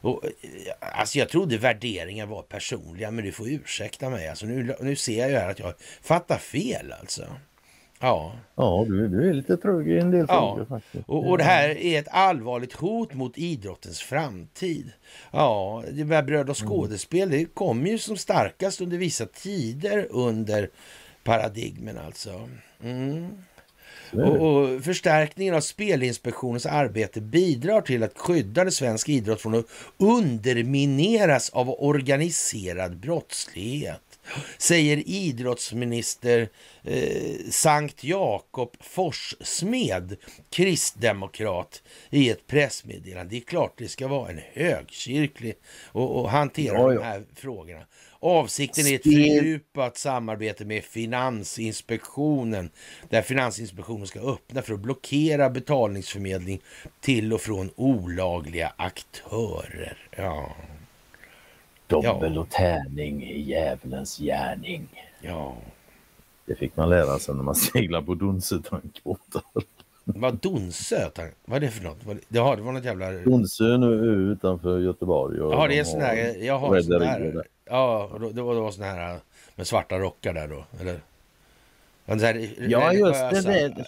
[0.00, 0.30] Och, eh,
[0.80, 4.28] alltså jag trodde värderingar var personliga, men du får ursäkta mig.
[4.28, 7.22] Alltså nu, nu ser jag ju här att jag fattar fel alltså.
[8.00, 11.08] Ja, Ja, du, du är lite trög i en del Ja, frågor faktiskt.
[11.08, 14.92] och, och det här är ett allvarligt hot mot idrottens framtid.
[15.32, 20.70] Ja, det med bröd och skådespel, det kommer ju som starkast under vissa tider under
[21.24, 22.48] paradigmen alltså.
[22.82, 23.28] Mm.
[24.12, 29.66] Och, och förstärkningen av Spelinspektionens arbete bidrar till att skydda svensk idrott från att
[29.96, 34.00] undermineras av organiserad brottslighet.
[34.58, 36.48] Säger idrottsminister
[36.84, 40.16] eh, Sankt Jakob Forssmed,
[40.50, 43.30] kristdemokrat, i ett pressmeddelande.
[43.30, 45.54] Det är klart det ska vara en högkyrklig
[45.92, 46.98] och, och hantera Ja, ja.
[47.00, 47.86] de här frågorna.
[48.20, 52.70] Avsikten är ett fördjupat samarbete med Finansinspektionen
[53.08, 56.60] där Finansinspektionen ska öppna för att blockera betalningsförmedling
[57.00, 60.08] till och från olagliga aktörer.
[60.16, 60.56] Ja,
[61.86, 62.40] Dobbel Ja.
[62.40, 64.88] och tärning i djävulens gärning.
[65.20, 65.56] ja.
[66.48, 69.42] Det fick man lära sig när man seglar på Dunse-tankbåtar.
[70.08, 71.10] Vad Donsö?
[71.44, 72.04] Vad är det för något?
[72.04, 73.10] Vad- Jaha, det var något jävla...
[73.10, 73.86] Dunse nu
[74.32, 75.40] utanför Göteborg.
[75.40, 76.44] och Jaha, det är sån här...
[76.44, 77.46] Jag har en sån där.
[77.64, 79.20] Ja, det var, det var sån här äh,
[79.56, 81.00] med svarta rockar där då, eller?
[82.06, 83.68] Här Ja, just det.
[83.68, 83.84] det.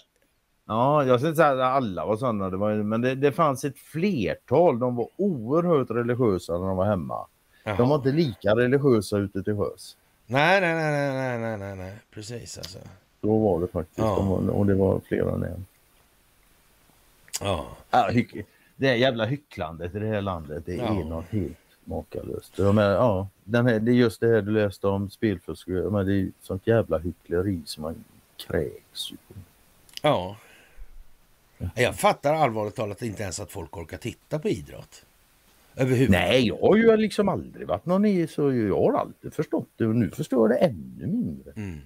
[0.67, 3.65] Ja, jag ska inte säga att alla var sådana, det var, men det, det fanns
[3.65, 4.79] ett flertal.
[4.79, 7.27] De var oerhört religiösa när de var hemma.
[7.65, 7.77] Jaha.
[7.77, 9.97] De var inte lika religiösa ute till sjöss.
[10.27, 12.79] Nej, nej, nej, nej, nej, nej, nej, precis alltså.
[13.21, 13.99] Då var det faktiskt.
[13.99, 14.15] Ja.
[14.17, 15.67] De var, och det var flera än en.
[17.41, 18.35] Ja, Ja, hyck,
[18.77, 21.01] det jävla hycklandet i det här landet, det Ja.
[21.01, 22.57] är något helt makalöst.
[22.57, 25.67] De är, ja, den här, det är just det här du läste om spelfusk.
[25.69, 28.05] Men det är sånt jävla hyckleri som man
[28.47, 29.17] kräks ju.
[30.03, 30.37] ja.
[31.75, 35.05] Jag fattar allvarligt talat inte ens att folk orkar titta på idrott.
[36.09, 39.87] Nej, jag har ju liksom aldrig varit någon i så jag har alltid förstått det
[39.87, 41.53] och nu förstår jag det ännu mindre.
[41.57, 41.81] Mm.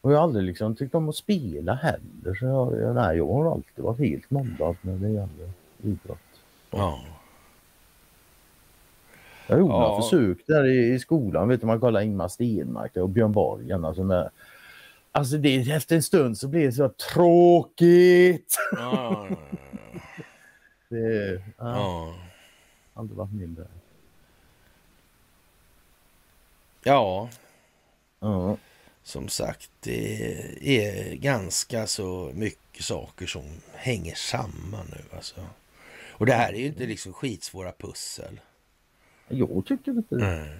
[0.00, 2.34] Och jag har aldrig liksom tyckt om att spela heller.
[2.38, 5.50] Så jag, jag, nej, jag har alltid varit helt nollad när det gäller
[5.82, 6.18] idrott.
[6.70, 7.00] Ja.
[9.46, 9.80] Jag gjorde Ja.
[9.80, 11.48] några försök där i, i skolan.
[11.48, 13.72] Vet du, man kollar Ingmar Stenmark och Björn Borg.
[13.72, 14.30] Alltså, med,
[15.12, 18.56] alltså det, efter en stund så blir det så tråkigt.
[18.72, 19.26] Ja.
[20.90, 21.40] Det ja.
[21.58, 22.14] ja.
[22.94, 23.66] aldrig varit mindre.
[26.84, 27.28] ja,
[28.20, 28.56] Ja.
[29.08, 33.44] Som sagt, det är ganska så mycket saker som
[33.74, 35.46] hänger samman nu alltså.
[36.08, 38.40] Och det här är ju inte liksom skitsvåra pussel.
[39.28, 40.26] Jag tycker inte det.
[40.26, 40.58] Mm.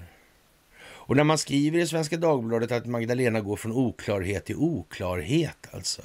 [0.80, 6.02] Och när man skriver i Svenska Dagbladet att Magdalena går från oklarhet till oklarhet alltså.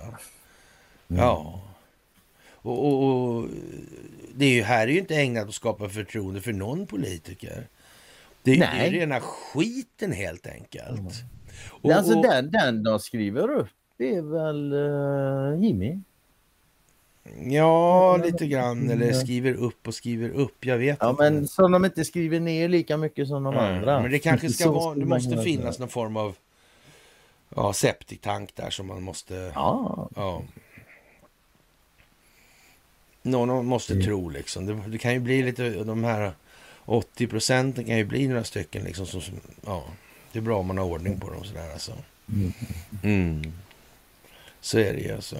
[1.07, 1.61] Ja.
[2.49, 3.47] Och, och, och
[4.35, 7.67] det är ju, här är ju inte ägnat att skapa förtroende för någon politiker.
[8.41, 8.91] Det är, Nej.
[8.91, 11.23] ju rena skiten helt enkelt.
[11.69, 13.67] Och, alltså och, den, den de skriver upp
[13.97, 15.99] är väl uh, Jimmy?
[17.45, 18.89] Ja, lite grann.
[18.89, 20.65] Eller skriver upp och skriver upp.
[20.65, 21.23] Jag vet Ja inte.
[21.23, 24.01] men som de inte skriver ner lika mycket som de Mm, andra.
[24.01, 26.35] Men det kanske ska vara, det måste finnas någon form av
[27.55, 29.51] ja, septiktank där som man måste...
[29.55, 30.41] Ja, Ja.
[33.21, 34.05] Någon måste Mm.
[34.05, 34.65] tro liksom.
[34.65, 36.31] Det, det kan ju bli lite, de här
[36.85, 39.05] 80 procenten kan ju bli några stycken liksom.
[39.05, 39.33] Som, som,
[39.65, 39.83] ja,
[40.33, 41.91] det är bra om man har ordning på dem sådär alltså.
[42.33, 42.53] Mm.
[43.03, 43.53] Mm.
[44.61, 45.37] Så är det ju alltså.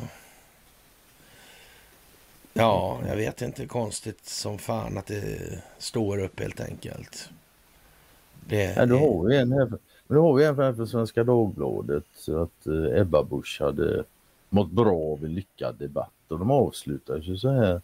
[2.54, 3.66] Ja, jag vet inte.
[3.66, 7.30] Konstigt som fan att det står upp helt enkelt.
[8.48, 9.72] Det, ja du har ju en här,
[10.08, 14.04] men har ju en för Svenska Dagbladet så att eh, Ebba Busch hade
[14.50, 17.82] mått bra av en lyckad debatt och de avslutar ju så här.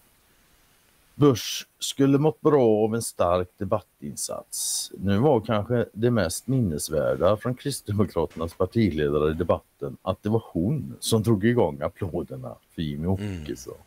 [1.20, 4.92] Bush skulle mått bra av en stark debattinsats.
[4.98, 10.98] Nu var kanske det mest minnesvärda från Kristdemokraternas partiledare i debatten att det var hon
[11.00, 13.78] som drog igång applåderna för Jimmy Åkesson.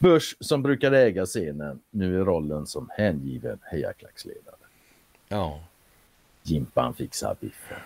[0.00, 4.56] Bush som brukade äga scenen nu i rollen som hängiven hejaklacksledare.
[5.28, 5.60] Ja.
[6.42, 7.78] Jimpan fixar biffen.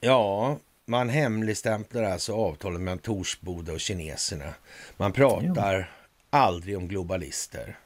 [0.00, 4.54] Ja, man hemligstämplar alltså avtalet mellan Torsboda och kineserna.
[4.96, 5.90] Man pratar
[6.30, 7.78] aldrig om globalister.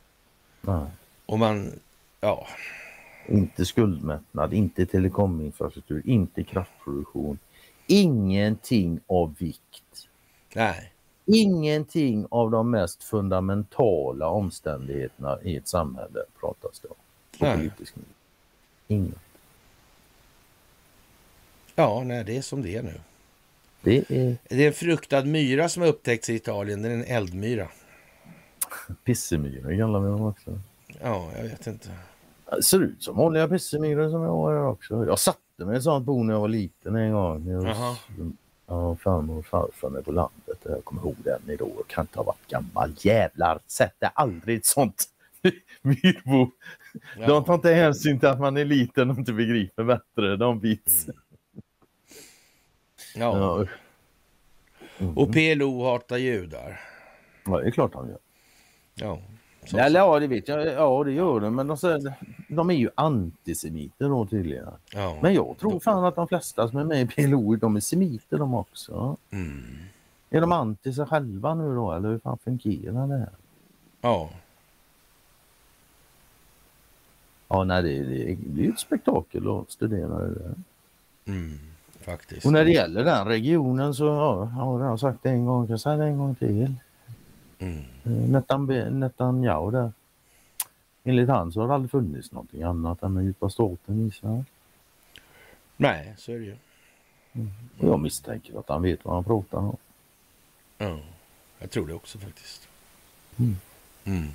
[0.61, 0.87] Nej.
[1.27, 1.73] Och man,
[2.21, 2.47] ja,
[3.27, 7.39] Inte skuldmättnad, inte telekominfrastruktur, inte kraftproduktion.
[7.87, 10.09] Ingenting av vikt.
[10.55, 10.93] nej.
[11.27, 16.95] Ingenting av de mest fundamentala omständigheterna i ett samhälle pratas det om.
[17.39, 18.09] På politisk nivå.
[18.89, 19.19] Inget.
[21.81, 22.95] Ja, nej, det är som det är nu.
[23.83, 26.83] Det är Det är en fruktad myra som har upptäckts i Italien.
[26.83, 27.69] Det är en eldmyra.
[29.05, 30.61] pissemyror kallar vi dem också.
[31.03, 31.89] Ja, jag vet inte.
[32.57, 35.07] Det ser ut som vanliga pissemyror som jag har här också.
[35.07, 37.49] Jag satte mig i ett sånt bo när jag var liten en gång.
[37.49, 37.97] Jaha.
[38.67, 40.59] Ja, farmor och farfar är på landet.
[40.63, 41.71] Jag kommer ihåg den idag.
[41.77, 42.93] Jag kan inte ha varit gammal.
[42.99, 45.05] Jävlar, sätter aldrig ett sånt
[45.83, 46.51] myrbo.
[47.19, 47.27] Ja.
[47.27, 50.37] De tar inte hänsyn till att man är liten och inte begriper bättre.
[50.37, 51.07] De bits.
[53.15, 53.39] Ja.
[53.39, 53.67] Ja.
[54.99, 55.19] Mm.
[55.19, 56.81] Och PLO hatar judar.
[57.45, 58.19] ja, det är klart de gör.
[58.95, 59.19] Ja.
[59.65, 60.67] som Eller ja, det vet jag.
[60.67, 61.55] Ja, det gör de.
[61.55, 62.15] Men de, säger,
[62.49, 64.67] de är ju antisemiter då tydligen.
[64.95, 65.19] Ja.
[65.23, 68.39] Men jag tror fan att de flesta som är med i PLO, de är semiter
[68.39, 69.17] de också.
[69.31, 69.79] Mm.
[70.31, 73.33] Är de anti sig själva nu då, eller hur fan fungerar det här?
[74.01, 74.31] Ja.
[77.49, 80.55] Ja, nej, det, det, det är ju ett spektakel att studera det där.
[81.25, 81.59] Mm.
[82.01, 82.47] Faktiskt.
[82.47, 85.61] Och när det gäller den regionen så ja, jag har redan sagt det en gång,
[85.61, 86.75] jag kan säga det en gång till.
[87.59, 87.79] Mm.
[88.05, 89.93] Eh, Netan- Netanyahu där.
[91.05, 94.45] Enligt han så har det aldrig funnits någonting annat än den djupa staten i Israel.
[95.77, 96.57] Nej, så är det ju.
[97.79, 99.77] Och jag misstänker att han vet vad han pratar om.
[100.79, 100.99] Ja.
[101.59, 102.69] Jag tror det också faktiskt.
[103.39, 103.57] Mm.
[104.05, 104.29] Mm.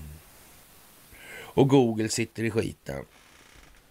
[1.41, 3.03] Och Google sitter i skiten.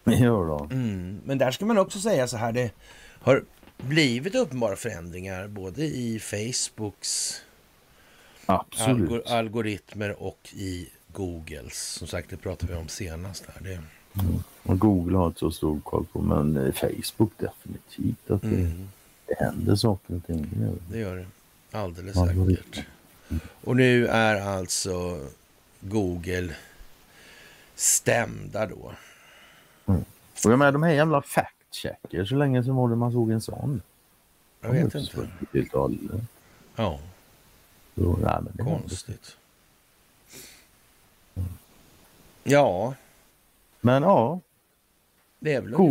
[0.05, 0.71] Gör de.
[0.71, 1.21] Mm.
[1.25, 2.53] Men där ska man också säga så här.
[2.53, 2.73] Det
[3.21, 3.45] har
[3.77, 7.41] blivit uppenbara förändringar både i Facebooks
[8.47, 11.79] algor- algoritmer och i Googles.
[11.85, 13.45] Som sagt, det pratade vi om senast.
[13.47, 13.63] Här.
[13.63, 13.81] Det,
[14.63, 18.31] Och Google har inte så stor koll på men eh, Facebook definitivt.
[18.31, 18.89] Att det, mm.
[19.27, 20.47] det händer saker och ting.
[20.91, 21.27] Det gör det.
[21.79, 22.57] Alldeles Algoritmer.
[22.73, 22.87] säkert.
[23.61, 25.27] Och nu är alltså
[25.81, 26.55] Google
[27.75, 28.93] stämda då.
[30.45, 33.31] Och jag menar de här jävla fact checkers, hur länge sedan var det man såg
[33.31, 33.83] en sån?
[34.61, 35.29] Jag vet inte.
[36.77, 36.99] Ja,
[37.95, 39.37] Så, nej, men det konstigt.
[42.45, 42.95] Ja,
[43.81, 44.41] Men ja,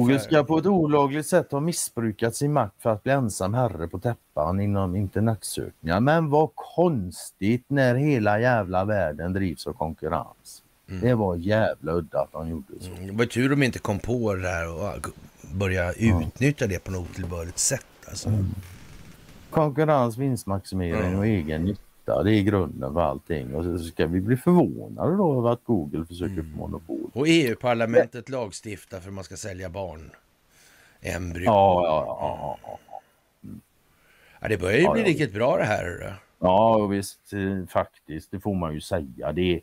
[0.07, 3.87] det ska på ett olagligt sätt ha missbrukat sin makt för att bli ensam herre
[3.87, 5.99] på täppan inom internetsökningar.
[5.99, 10.63] Men vad konstigt när hela jävla världen drivs av konkurrens.
[10.85, 12.91] Det var jävla udda att de gjorde så.
[12.91, 15.07] Mm, Det var tur de inte kom på det där och
[15.53, 17.85] börja utnyttja det på något otillbörligt sätt.
[18.07, 18.29] Alltså.
[19.49, 21.17] Konkurrens, vinstmaximering Ja.
[21.17, 23.55] och egen nytta, det är grunden för allting.
[23.55, 27.09] Och så ska vi bli förvånade då över att Google försöker få monopol.
[27.13, 30.11] Och EU-parlamentet lagstiftar för att man ska sälja barn.
[31.01, 31.45] Embryo.
[31.45, 32.79] Ja, ja, ja, ja.
[34.39, 35.07] Ja, det börjar ju Ja, bli ja.
[35.07, 36.15] riktigt bra det här.
[36.39, 38.31] Ja, och visst eh, faktiskt.
[38.31, 39.31] Det får man ju säga.
[39.33, 39.61] Det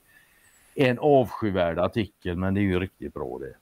[0.75, 3.55] är en avskyvärd artikel, men det är ju riktigt bra det.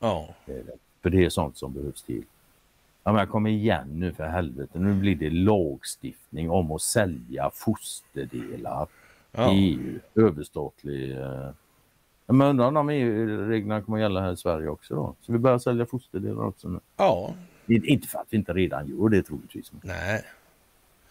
[0.00, 0.62] Ja, det.
[1.06, 2.24] För det är sånt som behövs till.
[3.04, 4.78] Ja, men kom igen nu för helvete.
[4.78, 8.88] Nu blir det lagstiftning om att sälja fosterdelar
[9.32, 9.52] ja.
[9.52, 9.98] i EU.
[10.26, 11.18] Överstatlig.
[11.18, 11.50] Eh...
[12.26, 15.14] Men undrar om EU-reglerna kommer att gälla här i Sverige också då?
[15.20, 16.80] Så vi börjar sälja fosterdelar också nu?
[16.96, 17.34] ja.
[17.66, 19.72] Inte för att vi inte redan gör det troligtvis.
[19.82, 20.24] Nej.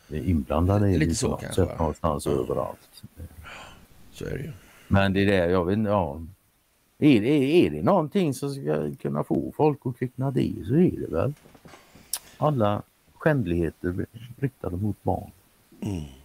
[0.07, 3.03] vi är inblandade i Lite så kanske, någonstans överallt.
[4.11, 4.51] Så är det ju.
[4.88, 6.22] Men det är det jag vet ja.
[6.99, 10.99] Är det, är det någonting som ska kunna få folk att kvickna till så är
[11.01, 11.34] det väl
[12.38, 12.81] alla
[13.13, 14.05] skändligheter
[14.39, 15.31] riktade mot barn.
[15.81, 16.15] Är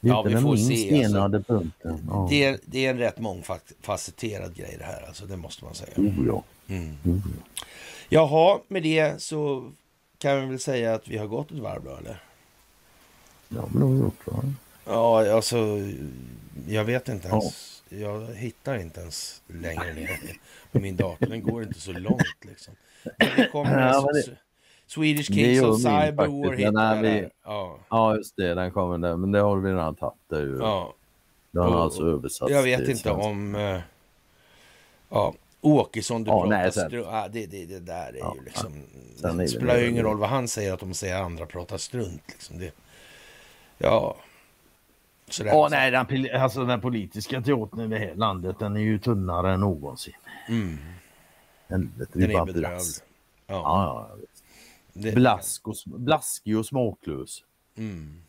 [0.00, 1.70] Ja, vi får se, alltså.
[2.08, 2.26] Ja.
[2.30, 5.92] Det är, det är en rätt mångfacetterad grej det här, alltså, det måste man säga.
[6.26, 6.42] Ja.
[6.66, 6.96] Mm.
[7.02, 7.20] Jo,
[8.08, 9.70] Jaha, med det så
[10.18, 12.22] kan vi väl säga att vi har gått ett varv då, eller?
[13.48, 13.68] ja.
[13.70, 14.42] men det har vi gjort va?
[14.84, 15.56] Ja, alltså,
[16.68, 17.77] jag vet inte ens.
[17.88, 20.20] Jag hittar inte ens längre ner
[20.72, 21.26] på min dator.
[21.26, 22.74] Den går inte så långt liksom.
[23.18, 24.36] Men det kommer Ja, alltså, det-
[24.86, 27.28] Swedish Kings of min Cyber faktiskt, War men hittar vi-.
[27.44, 29.16] Ja, Ja just det, den kommer där.
[29.16, 30.18] Men det har vi redan tagit.
[30.28, 30.94] Det ju, ja.
[31.50, 33.12] Den har och- alltså översatts Jag vet inte svenska.
[33.12, 33.54] om...
[33.54, 33.80] eh,
[35.08, 36.92] ja, Åkesson, du Ja, pratar nej, strunt.
[36.92, 38.72] Ja, det, det, det där är Ja, ju liksom...
[39.24, 42.22] Är Det spelar ju ingen roll vad han säger, att de säger andra pratar strunt.
[42.28, 42.58] Liksom.
[42.58, 42.72] Det,
[43.78, 44.16] ja...
[45.30, 45.50] Sådär.
[45.50, 49.52] Ja, nej, den, alltså, den politiska teatern i det här landet den är ju tunnare
[49.54, 50.14] än någonsin.
[50.48, 50.78] Mm,
[51.68, 52.54] Helvete, det den är bedrövlig.
[52.54, 53.02] blask.
[53.46, 54.26] Ja, Ja, ja,
[54.92, 57.44] det, Blask och, blaskig och smaklös.
[57.76, 58.22] Mm,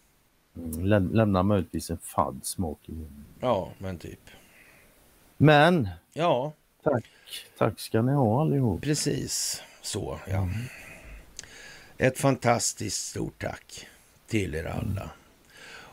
[0.56, 3.26] Mm, läm- lämnar möjligtvis en fadd smak i munnen.
[3.40, 4.20] ja, men typ.
[5.38, 6.54] Men Ja,
[6.84, 7.06] tack,
[7.58, 8.82] tack ska ni ha allihop.
[8.82, 10.20] precis så.
[10.28, 10.50] Ja.
[11.98, 13.88] Ett fantastiskt stort tack
[14.28, 15.10] till er alla.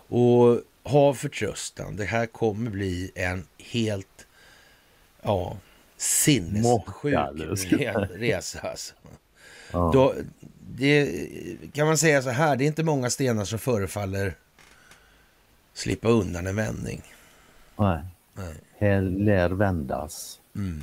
[0.09, 1.97] Och ha förtröstan.
[1.97, 4.27] Det här kommer bli en helt
[5.23, 5.57] ja,
[5.97, 7.05] sinnessjuk
[8.15, 8.61] resa.
[8.61, 8.95] Alltså.
[9.73, 9.91] Ja.
[9.93, 10.15] Då,
[10.69, 11.13] det,
[11.73, 14.35] kan man säga så här, det är inte många stenar som förefaller
[15.75, 17.03] slippa undan en vändning.
[17.77, 18.03] Nej.
[18.35, 18.55] Nej.
[18.79, 20.83] Här lär vändas Mm.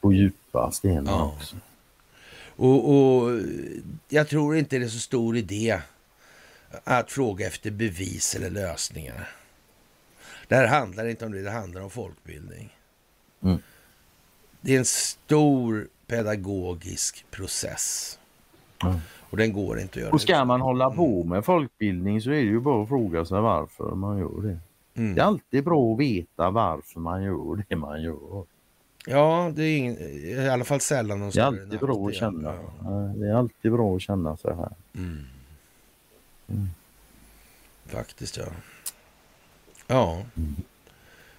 [0.00, 1.34] på djupa stenar Ja.
[1.36, 1.56] också.
[2.56, 3.40] Och, och
[4.08, 5.80] jag tror inte det är så stor idé
[6.84, 9.28] att fråga efter bevis eller lösningar.
[10.48, 12.76] Det här handlar inte om det, det handlar om folkbildning.
[13.42, 13.58] Mm.
[14.60, 18.18] Det är en stor pedagogisk process.
[18.84, 18.96] Mm.
[19.30, 20.12] Och den går inte att göra.
[20.12, 23.40] Och ska man hålla på med folkbildning så är det ju bara att fråga sig
[23.40, 24.58] varför man gör det.
[25.00, 25.14] Mm.
[25.14, 28.44] Det är alltid bra att veta varför man gör det man gör.
[29.06, 32.54] Ja, det är ingen, i alla fall sällan någon Det är alltid bra att känna.
[32.80, 32.90] Ja.
[33.16, 34.70] Det är alltid bra att känna så här.
[34.96, 35.24] Mm.
[36.52, 36.68] Mm.
[37.86, 38.46] Faktiskt, ja.
[39.86, 40.22] Ja.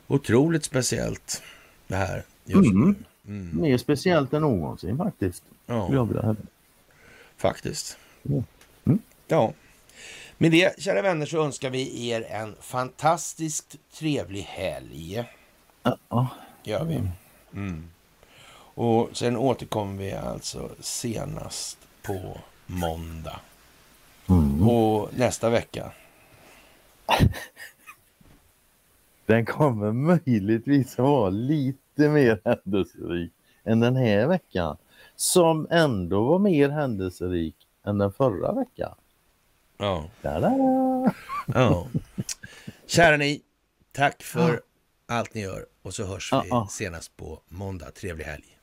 [0.07, 1.43] Otroligt speciellt
[1.87, 2.95] det här just Mm.
[3.27, 3.61] Mm.
[3.61, 5.43] Mer speciellt än någonsin faktiskt.
[5.65, 6.35] Ja,
[7.37, 7.97] faktiskt.
[8.23, 8.43] Ja.
[8.85, 8.99] Mm.
[9.27, 9.53] Ja.
[10.37, 15.23] Med det, kära vänner, så önskar vi er en fantastiskt trevlig helg.
[16.09, 16.27] Ja.
[16.63, 17.01] Gör vi.
[17.53, 17.87] Mm.
[18.75, 23.39] Och sen återkommer vi alltså senast på måndag.
[24.29, 24.69] Mm.
[24.69, 25.91] Och nästa vecka.
[29.25, 33.31] Den kommer möjligtvis att vara lite mer händelserik
[33.63, 34.77] än den här veckan.
[35.15, 37.55] Som ändå var mer händelserik
[37.85, 38.95] än den förra veckan.
[39.77, 40.09] Ja.
[41.53, 41.87] Ja.
[42.85, 43.41] Kära ni,
[43.91, 44.61] tack för
[45.05, 46.67] allt ni gör och så hörs vi Ja, ja.
[46.71, 47.91] senast på måndag.
[47.91, 48.57] Trevlig helg.